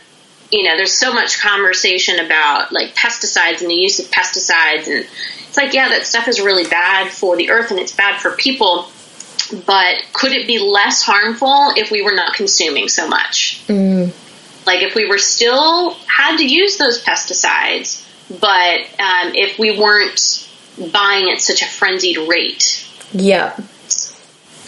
you 0.51 0.65
know, 0.65 0.77
there's 0.77 0.93
so 0.93 1.13
much 1.13 1.41
conversation 1.41 2.19
about 2.19 2.73
like 2.73 2.95
pesticides 2.95 3.63
and 3.63 3.71
the 3.71 3.75
use 3.75 3.99
of 3.99 4.07
pesticides, 4.07 4.87
and 4.87 5.07
it's 5.53 5.57
like, 5.57 5.75
yeah, 5.75 5.89
that 5.89 6.07
stuff 6.07 6.29
is 6.29 6.41
really 6.41 6.67
bad 6.67 7.11
for 7.11 7.37
the 7.37 7.51
earth 7.51 7.71
and 7.71 7.81
it's 7.81 7.93
bad 7.93 8.21
for 8.21 8.33
people. 8.33 8.89
But 9.67 10.05
could 10.13 10.33
it 10.33 10.47
be 10.47 10.59
less 10.59 11.03
harmful 11.03 11.73
if 11.77 11.91
we 11.91 12.03
were 12.03 12.15
not 12.15 12.35
consuming 12.35 12.89
so 12.89 13.09
much? 13.09 13.63
Mm. 13.67 14.15
Like 14.67 14.83
if 14.83 14.95
we 14.95 15.07
were 15.07 15.19
still 15.19 15.95
had 16.07 16.37
to 16.37 16.47
use 16.47 16.79
those 16.79 17.03
pesticides, 17.03 18.07
but 18.41 18.81
um, 19.01 19.35
if 19.35 19.59
we 19.59 19.79
weren't 19.79 20.49
buying 20.93 21.31
at 21.31 21.41
such 21.41 21.63
a 21.63 21.67
frenzied 21.67 22.17
rate, 22.17 22.87
yeah, 23.13 23.57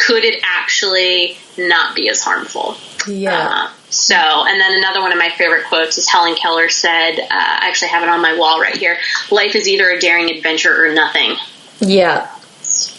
could 0.06 0.24
it 0.24 0.42
actually 0.44 1.36
not 1.56 1.94
be 1.94 2.08
as 2.08 2.22
harmful? 2.22 2.76
Yeah. 3.08 3.48
Uh, 3.50 3.70
so, 3.90 4.16
and 4.16 4.60
then 4.60 4.74
another 4.76 5.00
one 5.00 5.12
of 5.12 5.18
my 5.18 5.30
favorite 5.30 5.66
quotes 5.66 5.98
is 5.98 6.08
Helen 6.08 6.34
Keller 6.34 6.68
said, 6.68 7.18
uh, 7.20 7.26
I 7.30 7.68
actually 7.68 7.88
have 7.88 8.02
it 8.02 8.08
on 8.08 8.20
my 8.20 8.36
wall 8.36 8.60
right 8.60 8.76
here 8.76 8.98
life 9.30 9.54
is 9.54 9.68
either 9.68 9.90
a 9.90 10.00
daring 10.00 10.30
adventure 10.30 10.84
or 10.84 10.94
nothing. 10.94 11.36
Yeah. 11.80 12.30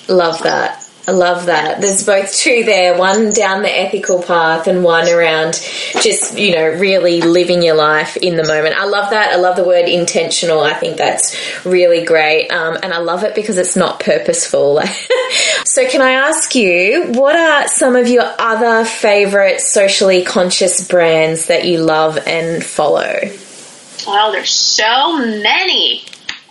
Love 0.08 0.42
that. 0.44 0.85
I 1.08 1.12
love 1.12 1.46
that. 1.46 1.82
There's 1.82 2.04
both 2.04 2.34
two 2.34 2.64
there, 2.64 2.98
one 2.98 3.32
down 3.32 3.62
the 3.62 3.70
ethical 3.70 4.24
path 4.24 4.66
and 4.66 4.84
one 4.84 5.08
around 5.08 5.54
just, 6.02 6.36
you 6.38 6.56
know, 6.56 6.68
really 6.68 7.22
living 7.22 7.62
your 7.62 7.76
life 7.76 8.18
in 8.18 8.38
the 8.38 8.44
moment. 8.44 8.76
I 8.76 8.86
love 8.86 9.12
that. 9.12 9.32
I 9.32 9.36
love 9.36 9.56
the 9.56 9.64
word 9.64 9.88
intentional. 9.88 10.62
I 10.62 10.74
think 10.74 10.98
that's 10.98 11.64
really 11.64 12.06
great. 12.06 12.50
Um, 12.50 12.78
and 12.82 12.92
I 12.92 12.98
love 13.00 13.24
it 13.24 13.36
because 13.36 13.60
it's 13.60 13.76
not 13.76 14.00
purposeful. 14.00 14.82
so, 15.66 15.88
can 15.88 16.02
I 16.02 16.12
ask 16.12 16.56
you, 16.56 17.12
what 17.12 17.36
are 17.36 17.68
some 17.68 17.96
of 17.96 18.08
your 18.08 18.34
other 18.40 18.84
favorite 18.84 19.62
socially 19.62 20.26
conscious 20.26 20.88
brands 20.88 21.48
that 21.48 21.66
you 21.66 21.84
love 21.84 22.18
and 22.26 22.64
follow? 22.64 23.14
Well, 24.08 24.32
there's 24.32 24.52
so 24.52 25.18
many. 25.18 26.06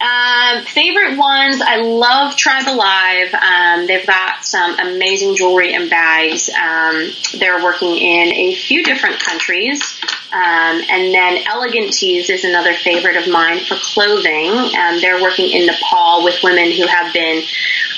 Um, 0.05 0.65
favorite 0.67 1.17
ones, 1.17 1.63
I 1.63 1.77
love 1.77 2.37
Tribe 2.37 2.69
Alive. 2.69 3.33
Um, 3.33 3.87
they've 3.87 4.07
got 4.07 4.45
some 4.45 4.79
amazing 4.79 5.35
jewelry 5.35 5.73
and 5.73 5.89
bags. 5.89 6.51
Um, 6.51 7.09
they're 7.39 7.63
working 7.63 7.97
in 7.97 8.33
a 8.35 8.55
few 8.55 8.85
different 8.85 9.19
countries. 9.21 9.99
Um, 10.31 10.83
and 10.91 11.15
then 11.15 11.45
Elegantees 11.45 12.29
is 12.29 12.45
another 12.45 12.75
favorite 12.75 13.17
of 13.17 13.33
mine 13.33 13.61
for 13.61 13.77
clothing. 13.77 14.51
Um, 14.51 15.01
they're 15.01 15.23
working 15.23 15.49
in 15.51 15.67
Nepal 15.67 16.25
with 16.25 16.43
women 16.43 16.73
who 16.73 16.87
have 16.87 17.15
been 17.15 17.45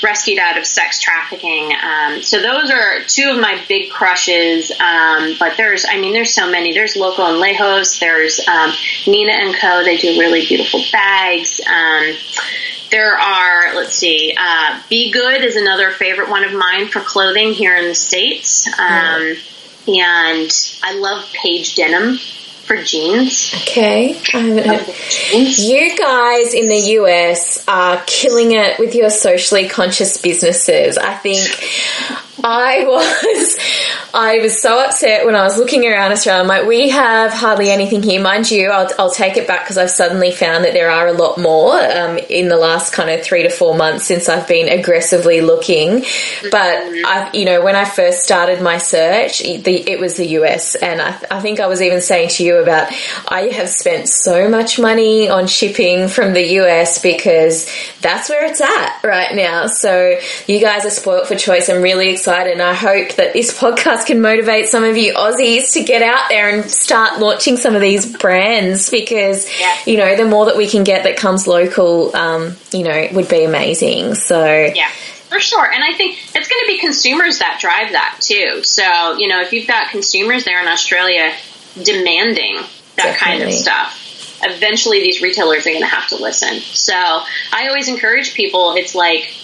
rescued 0.02 0.38
out 0.38 0.58
of 0.58 0.66
sex 0.66 1.00
trafficking. 1.00 1.72
Um, 1.82 2.22
so 2.22 2.42
those 2.42 2.70
are 2.70 3.00
two 3.06 3.30
of 3.30 3.40
my 3.40 3.64
big 3.68 3.90
crushes. 3.90 4.70
but 4.78 5.56
there's, 5.56 5.86
I 5.88 5.98
mean, 5.98 6.12
there's 6.12 6.34
so 6.34 6.50
many. 6.50 6.74
There's 6.74 6.94
Local 6.94 7.24
and 7.26 7.42
Lejos. 7.42 7.98
There's 7.98 8.38
Nina 9.06 9.32
and 9.32 9.56
Co. 9.56 9.82
They 9.82 9.96
do 9.96 10.20
really 10.20 10.46
beautiful 10.46 10.80
bags. 10.92 11.60
Um, 11.66 11.95
um, 11.96 12.14
there 12.90 13.14
are, 13.14 13.74
let's 13.74 13.94
see, 13.94 14.34
uh, 14.38 14.80
Be 14.88 15.10
Good 15.10 15.44
is 15.44 15.56
another 15.56 15.90
favorite 15.90 16.30
one 16.30 16.44
of 16.44 16.52
mine 16.52 16.88
for 16.88 17.00
clothing 17.00 17.52
here 17.52 17.76
in 17.76 17.88
the 17.88 17.94
States. 17.94 18.66
Um, 18.78 19.36
And 19.88 20.50
I 20.82 20.98
love 20.98 21.32
Paige 21.32 21.76
Denim 21.76 22.16
for 22.16 22.82
jeans. 22.82 23.54
Okay, 23.62 24.20
I 24.34 24.38
haven't 24.38 24.66
heard. 24.66 24.94
You 25.32 25.96
guys 25.96 26.54
in 26.54 26.66
the 26.66 26.96
US 26.98 27.64
are 27.68 28.02
killing 28.06 28.50
it 28.52 28.80
with 28.80 28.96
your 28.96 29.10
socially 29.10 29.68
conscious 29.68 30.20
businesses. 30.20 30.98
I 30.98 31.14
think 31.14 31.38
I 32.46 32.84
was, 32.86 33.56
I 34.14 34.38
was 34.38 34.60
so 34.60 34.78
upset 34.78 35.26
when 35.26 35.34
I 35.34 35.42
was 35.42 35.58
looking 35.58 35.84
around 35.84 36.12
Australia. 36.12 36.42
I'm 36.42 36.46
like, 36.46 36.66
we 36.66 36.90
have 36.90 37.32
hardly 37.32 37.70
anything 37.70 38.02
here, 38.02 38.22
mind 38.22 38.50
you. 38.50 38.70
I'll, 38.70 38.88
I'll 38.98 39.10
take 39.10 39.36
it 39.36 39.48
back 39.48 39.64
because 39.64 39.78
I've 39.78 39.90
suddenly 39.90 40.30
found 40.30 40.64
that 40.64 40.72
there 40.72 40.90
are 40.90 41.08
a 41.08 41.12
lot 41.12 41.38
more 41.38 41.74
um, 41.74 42.18
in 42.30 42.48
the 42.48 42.56
last 42.56 42.92
kind 42.92 43.10
of 43.10 43.22
three 43.24 43.42
to 43.42 43.50
four 43.50 43.76
months 43.76 44.04
since 44.04 44.28
I've 44.28 44.46
been 44.46 44.68
aggressively 44.68 45.40
looking. 45.40 46.04
But 46.50 46.78
I, 47.04 47.30
you 47.34 47.44
know, 47.44 47.64
when 47.64 47.74
I 47.74 47.84
first 47.84 48.22
started 48.22 48.62
my 48.62 48.78
search, 48.78 49.40
the, 49.40 49.90
it 49.90 49.98
was 49.98 50.16
the 50.16 50.26
US, 50.38 50.76
and 50.76 51.02
I, 51.02 51.20
I 51.30 51.40
think 51.40 51.58
I 51.58 51.66
was 51.66 51.82
even 51.82 52.00
saying 52.00 52.28
to 52.30 52.44
you 52.44 52.58
about 52.58 52.92
I 53.26 53.48
have 53.54 53.68
spent 53.68 54.08
so 54.08 54.48
much 54.48 54.78
money 54.78 55.28
on 55.28 55.48
shipping 55.48 56.06
from 56.06 56.32
the 56.32 56.44
US 56.60 57.02
because 57.02 57.68
that's 58.00 58.28
where 58.28 58.46
it's 58.46 58.60
at 58.60 59.00
right 59.02 59.34
now. 59.34 59.66
So 59.66 60.18
you 60.46 60.60
guys 60.60 60.86
are 60.86 60.90
spoilt 60.90 61.26
for 61.26 61.34
choice. 61.34 61.68
I'm 61.68 61.82
really 61.82 62.10
excited 62.10 62.35
excited 62.36 62.52
and 62.52 62.62
I 62.62 62.74
hope 62.74 63.16
that 63.16 63.32
this 63.32 63.56
podcast 63.58 64.06
can 64.06 64.20
motivate 64.20 64.66
some 64.66 64.84
of 64.84 64.96
you 64.96 65.14
Aussies 65.14 65.72
to 65.72 65.82
get 65.82 66.02
out 66.02 66.28
there 66.28 66.48
and 66.48 66.70
start 66.70 67.20
launching 67.20 67.56
some 67.56 67.74
of 67.74 67.80
these 67.80 68.16
brands 68.16 68.90
because, 68.90 69.48
yeah. 69.58 69.76
you 69.86 69.96
know, 69.96 70.16
the 70.16 70.24
more 70.24 70.46
that 70.46 70.56
we 70.56 70.68
can 70.68 70.84
get 70.84 71.04
that 71.04 71.16
comes 71.16 71.46
local, 71.46 72.14
um, 72.14 72.56
you 72.72 72.82
know, 72.82 73.08
would 73.12 73.28
be 73.28 73.44
amazing. 73.44 74.14
So, 74.14 74.44
yeah. 74.74 74.88
For 75.28 75.40
sure. 75.40 75.70
And 75.70 75.82
I 75.82 75.92
think 75.96 76.18
it's 76.34 76.48
going 76.48 76.62
to 76.62 76.66
be 76.66 76.78
consumers 76.78 77.40
that 77.40 77.58
drive 77.60 77.92
that 77.92 78.18
too. 78.20 78.62
So, 78.62 79.16
you 79.18 79.28
know, 79.28 79.42
if 79.42 79.52
you've 79.52 79.66
got 79.66 79.90
consumers 79.90 80.44
there 80.44 80.62
in 80.62 80.68
Australia 80.68 81.32
demanding 81.82 82.56
that 82.96 83.18
Definitely. 83.18 83.38
kind 83.38 83.42
of 83.42 83.52
stuff, 83.52 84.38
eventually 84.42 85.00
these 85.00 85.20
retailers 85.20 85.66
are 85.66 85.70
going 85.70 85.80
to 85.80 85.86
have 85.86 86.08
to 86.08 86.16
listen. 86.16 86.60
So 86.60 86.94
I 86.94 87.66
always 87.68 87.88
encourage 87.88 88.34
people, 88.34 88.74
it's 88.76 88.94
like, 88.94 89.34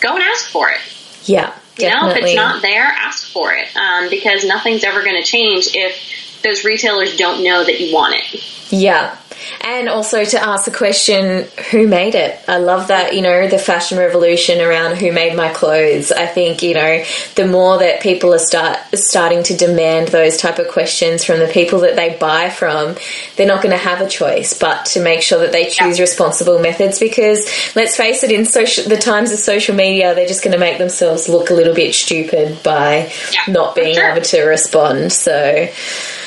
go 0.00 0.14
and 0.14 0.22
ask 0.22 0.48
for 0.48 0.70
it. 0.70 0.78
Yeah. 1.24 1.52
You 1.78 1.88
know, 1.88 2.08
if 2.08 2.16
it's 2.16 2.34
not 2.34 2.62
there, 2.62 2.84
ask 2.84 3.30
for 3.30 3.52
it 3.52 3.74
um, 3.76 4.08
because 4.08 4.44
nothing's 4.44 4.84
ever 4.84 5.02
going 5.02 5.16
to 5.16 5.24
change 5.24 5.68
if 5.74 6.40
those 6.42 6.64
retailers 6.64 7.16
don't 7.16 7.42
know 7.42 7.64
that 7.64 7.80
you 7.80 7.92
want 7.92 8.14
it. 8.16 8.72
Yeah. 8.72 9.16
And 9.60 9.88
also 9.88 10.24
to 10.24 10.42
ask 10.42 10.64
the 10.64 10.70
question, 10.70 11.46
who 11.70 11.86
made 11.86 12.14
it? 12.14 12.38
I 12.48 12.58
love 12.58 12.88
that, 12.88 13.14
you 13.14 13.22
know, 13.22 13.48
the 13.48 13.58
fashion 13.58 13.98
revolution 13.98 14.60
around 14.60 14.96
who 14.96 15.12
made 15.12 15.36
my 15.36 15.48
clothes. 15.48 16.12
I 16.12 16.26
think, 16.26 16.62
you 16.62 16.74
know, 16.74 17.04
the 17.34 17.46
more 17.46 17.78
that 17.78 18.00
people 18.00 18.34
are 18.34 18.38
start 18.38 18.78
starting 18.94 19.42
to 19.44 19.56
demand 19.56 20.08
those 20.08 20.36
type 20.36 20.58
of 20.58 20.68
questions 20.68 21.24
from 21.24 21.38
the 21.38 21.46
people 21.46 21.80
that 21.80 21.96
they 21.96 22.16
buy 22.18 22.50
from, 22.50 22.96
they're 23.36 23.46
not 23.46 23.62
going 23.62 23.76
to 23.76 23.82
have 23.82 24.00
a 24.00 24.08
choice 24.08 24.58
but 24.58 24.86
to 24.86 25.00
make 25.00 25.22
sure 25.22 25.40
that 25.40 25.52
they 25.52 25.64
choose 25.64 25.98
yeah. 25.98 26.02
responsible 26.02 26.58
methods 26.58 26.98
because 26.98 27.46
let's 27.74 27.96
face 27.96 28.22
it, 28.22 28.30
in 28.30 28.44
social, 28.44 28.84
the 28.88 28.96
times 28.96 29.32
of 29.32 29.38
social 29.38 29.74
media, 29.74 30.14
they're 30.14 30.26
just 30.26 30.42
going 30.42 30.52
to 30.52 30.58
make 30.58 30.78
themselves 30.78 31.28
look 31.28 31.50
a 31.50 31.54
little 31.54 31.74
bit 31.74 31.94
stupid 31.94 32.62
by 32.62 33.12
yeah, 33.32 33.52
not 33.52 33.74
being 33.74 33.94
sure. 33.94 34.10
able 34.10 34.22
to 34.22 34.42
respond. 34.42 35.12
So, 35.12 35.68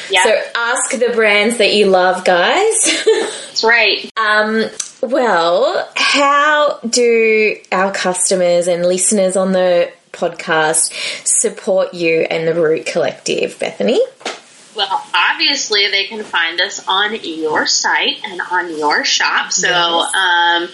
yeah. 0.09 0.23
So 0.23 0.41
ask 0.55 0.91
the 0.91 1.11
brands 1.13 1.57
that 1.57 1.73
you 1.73 1.87
love, 1.87 2.25
guys. 2.25 3.03
That's 3.05 3.63
right. 3.63 4.11
Um, 4.17 4.65
Well, 5.01 5.89
how 5.95 6.79
do 6.79 7.55
our 7.71 7.91
customers 7.91 8.67
and 8.67 8.85
listeners 8.85 9.35
on 9.35 9.51
the 9.51 9.91
podcast 10.11 10.91
support 11.27 11.93
you 11.93 12.21
and 12.21 12.47
the 12.47 12.59
Root 12.59 12.87
Collective, 12.87 13.59
Bethany? 13.59 14.01
Well, 14.75 15.03
obviously, 15.13 15.89
they 15.89 16.05
can 16.05 16.23
find 16.23 16.59
us 16.61 16.83
on 16.87 17.17
your 17.23 17.65
site 17.67 18.17
and 18.23 18.41
on 18.51 18.77
your 18.77 19.03
shop. 19.03 19.51
So, 19.51 19.67
yes. 19.69 20.15
um, 20.15 20.69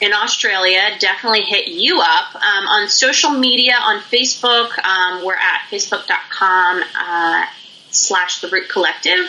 in 0.00 0.12
Australia, 0.12 0.80
definitely 0.98 1.42
hit 1.42 1.68
you 1.68 2.00
up. 2.00 2.34
Um, 2.34 2.66
on 2.66 2.88
social 2.88 3.30
media, 3.30 3.74
on 3.80 4.00
Facebook, 4.00 4.78
um, 4.84 5.24
we're 5.24 5.34
at 5.34 5.62
facebook.com 5.70 6.82
uh, 6.98 7.46
slash 7.94 8.40
The 8.40 8.48
Root 8.48 8.68
Collective. 8.68 9.20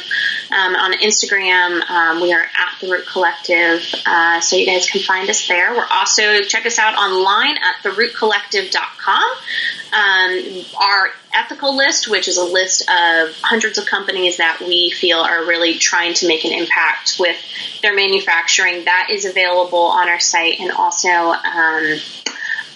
Um, 0.51 0.75
on 0.75 0.93
Instagram, 0.93 1.81
um, 1.89 2.21
we 2.21 2.33
are 2.33 2.41
at 2.41 2.79
The 2.81 2.89
Root 2.89 3.05
Collective, 3.07 3.81
uh, 4.05 4.41
so 4.41 4.55
you 4.55 4.65
guys 4.65 4.89
can 4.89 5.01
find 5.01 5.29
us 5.29 5.47
there. 5.47 5.73
We're 5.73 5.87
also, 5.89 6.41
check 6.41 6.65
us 6.65 6.79
out 6.79 6.95
online 6.95 7.57
at 7.57 7.83
therootcollective.com. 7.83 9.37
Um, 9.93 10.65
our 10.81 11.09
ethical 11.33 11.75
list, 11.75 12.09
which 12.09 12.27
is 12.27 12.37
a 12.37 12.43
list 12.43 12.81
of 12.81 13.33
hundreds 13.41 13.77
of 13.77 13.85
companies 13.85 14.37
that 14.37 14.59
we 14.59 14.91
feel 14.91 15.19
are 15.19 15.45
really 15.45 15.75
trying 15.75 16.13
to 16.15 16.27
make 16.27 16.43
an 16.45 16.51
impact 16.51 17.17
with 17.19 17.37
their 17.81 17.95
manufacturing, 17.95 18.85
that 18.85 19.09
is 19.11 19.25
available 19.25 19.79
on 19.79 20.09
our 20.09 20.19
site 20.19 20.59
and 20.59 20.71
also 20.71 21.09
um, 21.09 21.99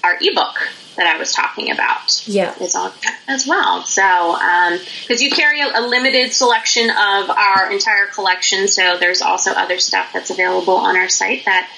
our 0.04 0.18
ebook 0.22 0.70
that 1.00 1.08
I 1.08 1.18
was 1.18 1.32
talking 1.32 1.72
about 1.72 2.28
yeah. 2.28 2.54
is 2.60 2.76
on 2.76 2.92
as 3.28 3.48
well. 3.48 3.84
So, 3.84 4.02
because 4.04 5.22
um, 5.22 5.26
you 5.26 5.32
carry 5.32 5.62
a, 5.62 5.80
a, 5.80 5.82
limited 5.88 6.34
selection 6.34 6.90
of 6.90 7.30
our 7.30 7.72
entire 7.72 8.08
collection, 8.08 8.68
so 8.68 8.98
there's 9.00 9.22
also 9.22 9.52
other 9.52 9.80
stuff 9.80 10.12
that's 10.14 10.30
available 10.30 10.76
on 10.76 10.98
our 10.98 11.08
site 11.08 11.46
that 11.46 11.72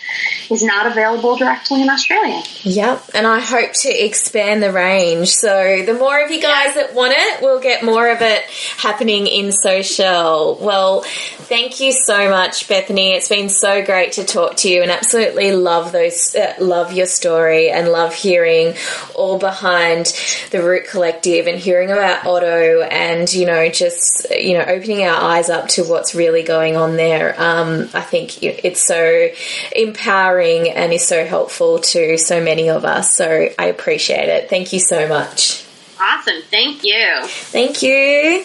is 0.49 0.63
not 0.63 0.88
available 0.88 1.38
directly 1.38 1.84
in 1.84 1.89
Australia. 1.89 2.41
Yep, 2.63 3.11
and 3.13 3.28
I 3.28 3.39
hope 3.39 3.74
to 3.82 3.89
expand 3.89 4.63
the 4.63 4.72
range. 4.72 5.30
So 5.30 5.84
the 5.86 5.93
more 5.93 6.24
of 6.24 6.32
you 6.32 6.41
guys 6.41 6.76
yeah. 6.76 6.88
that 6.88 6.95
want 6.95 7.13
it, 7.15 7.41
we'll 7.43 7.61
get 7.61 7.84
more 7.84 8.09
of 8.09 8.22
it 8.22 8.43
happening 8.78 9.28
in 9.28 9.49
Socielle. 9.49 10.59
Well, 10.59 11.01
thank 11.01 11.80
you 11.80 11.91
so 11.91 12.30
much, 12.30 12.67
Bethany. 12.67 13.13
It's 13.13 13.30
been 13.30 13.49
so 13.49 13.86
great 13.86 14.13
to 14.13 14.26
talk 14.26 14.57
to 14.57 14.69
you, 14.69 14.82
and 14.82 14.89
absolutely 14.89 15.51
love 15.51 15.91
those, 15.91 16.36
uh, 16.36 16.55
love 16.59 16.91
your 16.91 17.05
story, 17.05 17.69
and 17.69 17.89
love 17.89 18.15
hearing 18.15 18.74
all 19.16 19.38
behind 19.38 20.07
the 20.51 20.64
Root 20.64 20.88
Collective 20.89 21.47
and 21.47 21.59
hearing 21.59 21.91
about 21.91 22.26
Otto, 22.26 22.82
and 22.82 23.32
you 23.34 23.45
know, 23.45 23.70
just 23.70 24.28
you 24.32 24.57
know, 24.57 24.64
opening 24.64 25.03
our 25.03 25.22
eyes 25.22 25.49
up 25.49 25.68
to 25.70 25.84
what's 25.84 26.16
really 26.16 26.43
going 26.43 26.78
on 26.78 26.95
there. 26.95 27.36
Um, 27.39 27.89
I 27.93 28.01
think 28.01 28.43
it's 28.43 28.86
so 28.86 29.30
empowering 29.76 30.70
and 30.70 30.93
is 30.93 31.07
so 31.07 31.26
helpful 31.26 31.80
to 31.80 32.18
so 32.18 32.43
many 32.43 32.70
of 32.70 32.86
us. 32.86 33.16
So 33.16 33.49
I 33.57 33.66
appreciate 33.66 34.30
it. 34.30 34.49
Thank 34.49 34.74
you 34.74 34.80
so 34.80 35.07
much. 35.07 35.66
Awesome. 35.99 36.41
Thank 36.49 36.84
you. 36.84 37.20
Thank 37.24 37.84
you. 37.84 38.43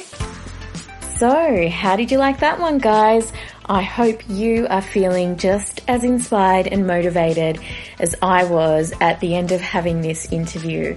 So, 1.17 1.71
how 1.71 1.97
did 1.97 2.11
you 2.11 2.19
like 2.19 2.41
that 2.41 2.61
one, 2.61 2.77
guys? 2.77 3.33
I 3.69 3.83
hope 3.83 4.23
you 4.29 4.69
are 4.69 4.81
feeling 4.81 5.39
just 5.39 5.81
as 5.89 6.05
inspired 6.05 6.69
and 6.69 6.87
motivated 6.87 7.59
as 7.99 8.15
I 8.23 8.45
was 8.45 8.93
at 9.01 9.19
the 9.19 9.35
end 9.35 9.51
of 9.51 9.61
having 9.61 10.03
this 10.03 10.31
interview. 10.31 10.97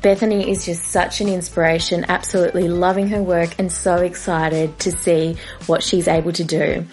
Bethany 0.00 0.50
is 0.50 0.64
just 0.64 0.84
such 0.84 1.20
an 1.20 1.28
inspiration, 1.28 2.06
absolutely 2.08 2.68
loving 2.68 3.08
her 3.08 3.22
work 3.22 3.54
and 3.58 3.70
so 3.70 3.96
excited 3.96 4.78
to 4.78 4.92
see 4.92 5.36
what 5.66 5.82
she's 5.82 6.08
able 6.08 6.32
to 6.32 6.44
do. 6.44 6.86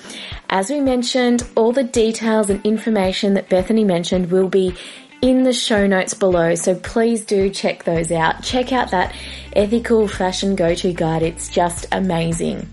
As 0.50 0.70
we 0.70 0.82
mentioned, 0.82 1.48
all 1.56 1.72
the 1.72 1.84
details 1.84 2.50
and 2.50 2.66
information 2.66 3.36
that 3.36 3.48
Bethany 3.48 3.86
mentioned 3.86 4.30
will 4.30 4.50
be 4.50 4.76
in 5.22 5.44
the 5.44 5.54
show 5.54 5.88
notes 5.88 6.14
below, 6.14 6.56
so 6.56 6.76
please 6.76 7.24
do 7.24 7.50
check 7.50 7.86
those 7.86 8.12
out. 8.12 8.44
Check 8.44 8.74
out 8.74 8.92
that 8.92 9.16
ethical 9.56 10.06
fashion 10.10 10.58
go-to 10.58 10.92
guide. 10.92 11.24
It's 11.24 11.48
just 11.48 11.86
amazing. 11.94 12.68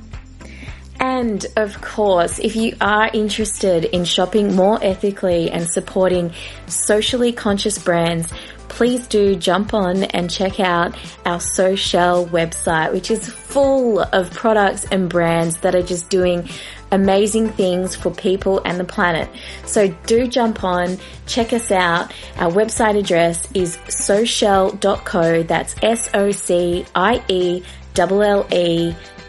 And 1.01 1.45
of 1.57 1.81
course, 1.81 2.39
if 2.39 2.55
you 2.55 2.77
are 2.81 3.11
interested 3.13 3.87
in 3.87 4.05
shopping 4.05 4.55
more 4.55 4.79
ethically 4.83 5.51
and 5.51 5.67
supporting 5.67 6.33
socially 6.67 7.33
conscious 7.33 7.79
brands, 7.79 8.31
please 8.69 9.07
do 9.09 9.35
jump 9.35 9.73
on 9.75 10.05
and 10.05 10.31
check 10.31 10.61
out 10.61 10.95
our 11.25 11.39
Socielle 11.39 12.29
website, 12.29 12.93
which 12.93 13.11
is 13.11 13.27
full 13.29 14.01
of 14.01 14.31
products 14.31 14.85
and 14.93 15.09
brands 15.09 15.59
that 15.61 15.75
are 15.75 15.83
just 15.83 16.11
doing 16.11 16.47
amazing 16.93 17.49
things 17.49 17.97
for 17.97 18.11
people 18.11 18.61
and 18.65 18.79
the 18.79 18.85
planet. 18.85 19.31
So 19.65 19.89
do 20.07 20.27
jump 20.27 20.63
on, 20.65 20.99
check 21.27 21.55
us 21.55 21.71
out. 21.71 22.13
Our 22.37 22.51
website 22.51 22.99
address 22.99 23.51
is 23.55 23.79
socielle.co. 23.89 25.45
That's 25.45 25.75
S-O-C-I-E-L-L-E 25.83 26.85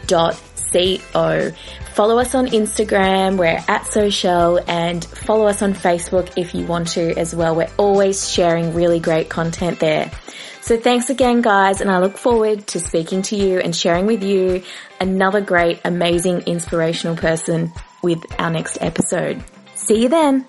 dot 0.06 0.34
C-O. 0.72 1.50
Follow 1.94 2.18
us 2.18 2.34
on 2.34 2.46
Instagram, 2.46 3.36
we're 3.36 3.62
at 3.68 3.82
Socielle, 3.82 4.64
and 4.66 5.04
follow 5.04 5.46
us 5.46 5.60
on 5.62 5.74
Facebook 5.74 6.32
if 6.36 6.54
you 6.54 6.66
want 6.66 6.88
to 6.88 7.16
as 7.18 7.34
well. 7.34 7.54
We're 7.54 7.70
always 7.76 8.30
sharing 8.30 8.74
really 8.74 8.98
great 8.98 9.28
content 9.28 9.78
there. 9.78 10.10
So 10.62 10.78
thanks 10.78 11.10
again 11.10 11.42
guys, 11.42 11.80
and 11.80 11.90
I 11.90 11.98
look 11.98 12.16
forward 12.16 12.66
to 12.68 12.80
speaking 12.80 13.22
to 13.22 13.36
you 13.36 13.58
and 13.58 13.74
sharing 13.74 14.06
with 14.06 14.22
you 14.22 14.62
another 15.00 15.40
great, 15.40 15.80
amazing, 15.84 16.42
inspirational 16.42 17.16
person 17.16 17.72
with 18.02 18.20
our 18.38 18.50
next 18.50 18.78
episode. 18.80 19.42
See 19.74 20.02
you 20.02 20.08
then. 20.08 20.46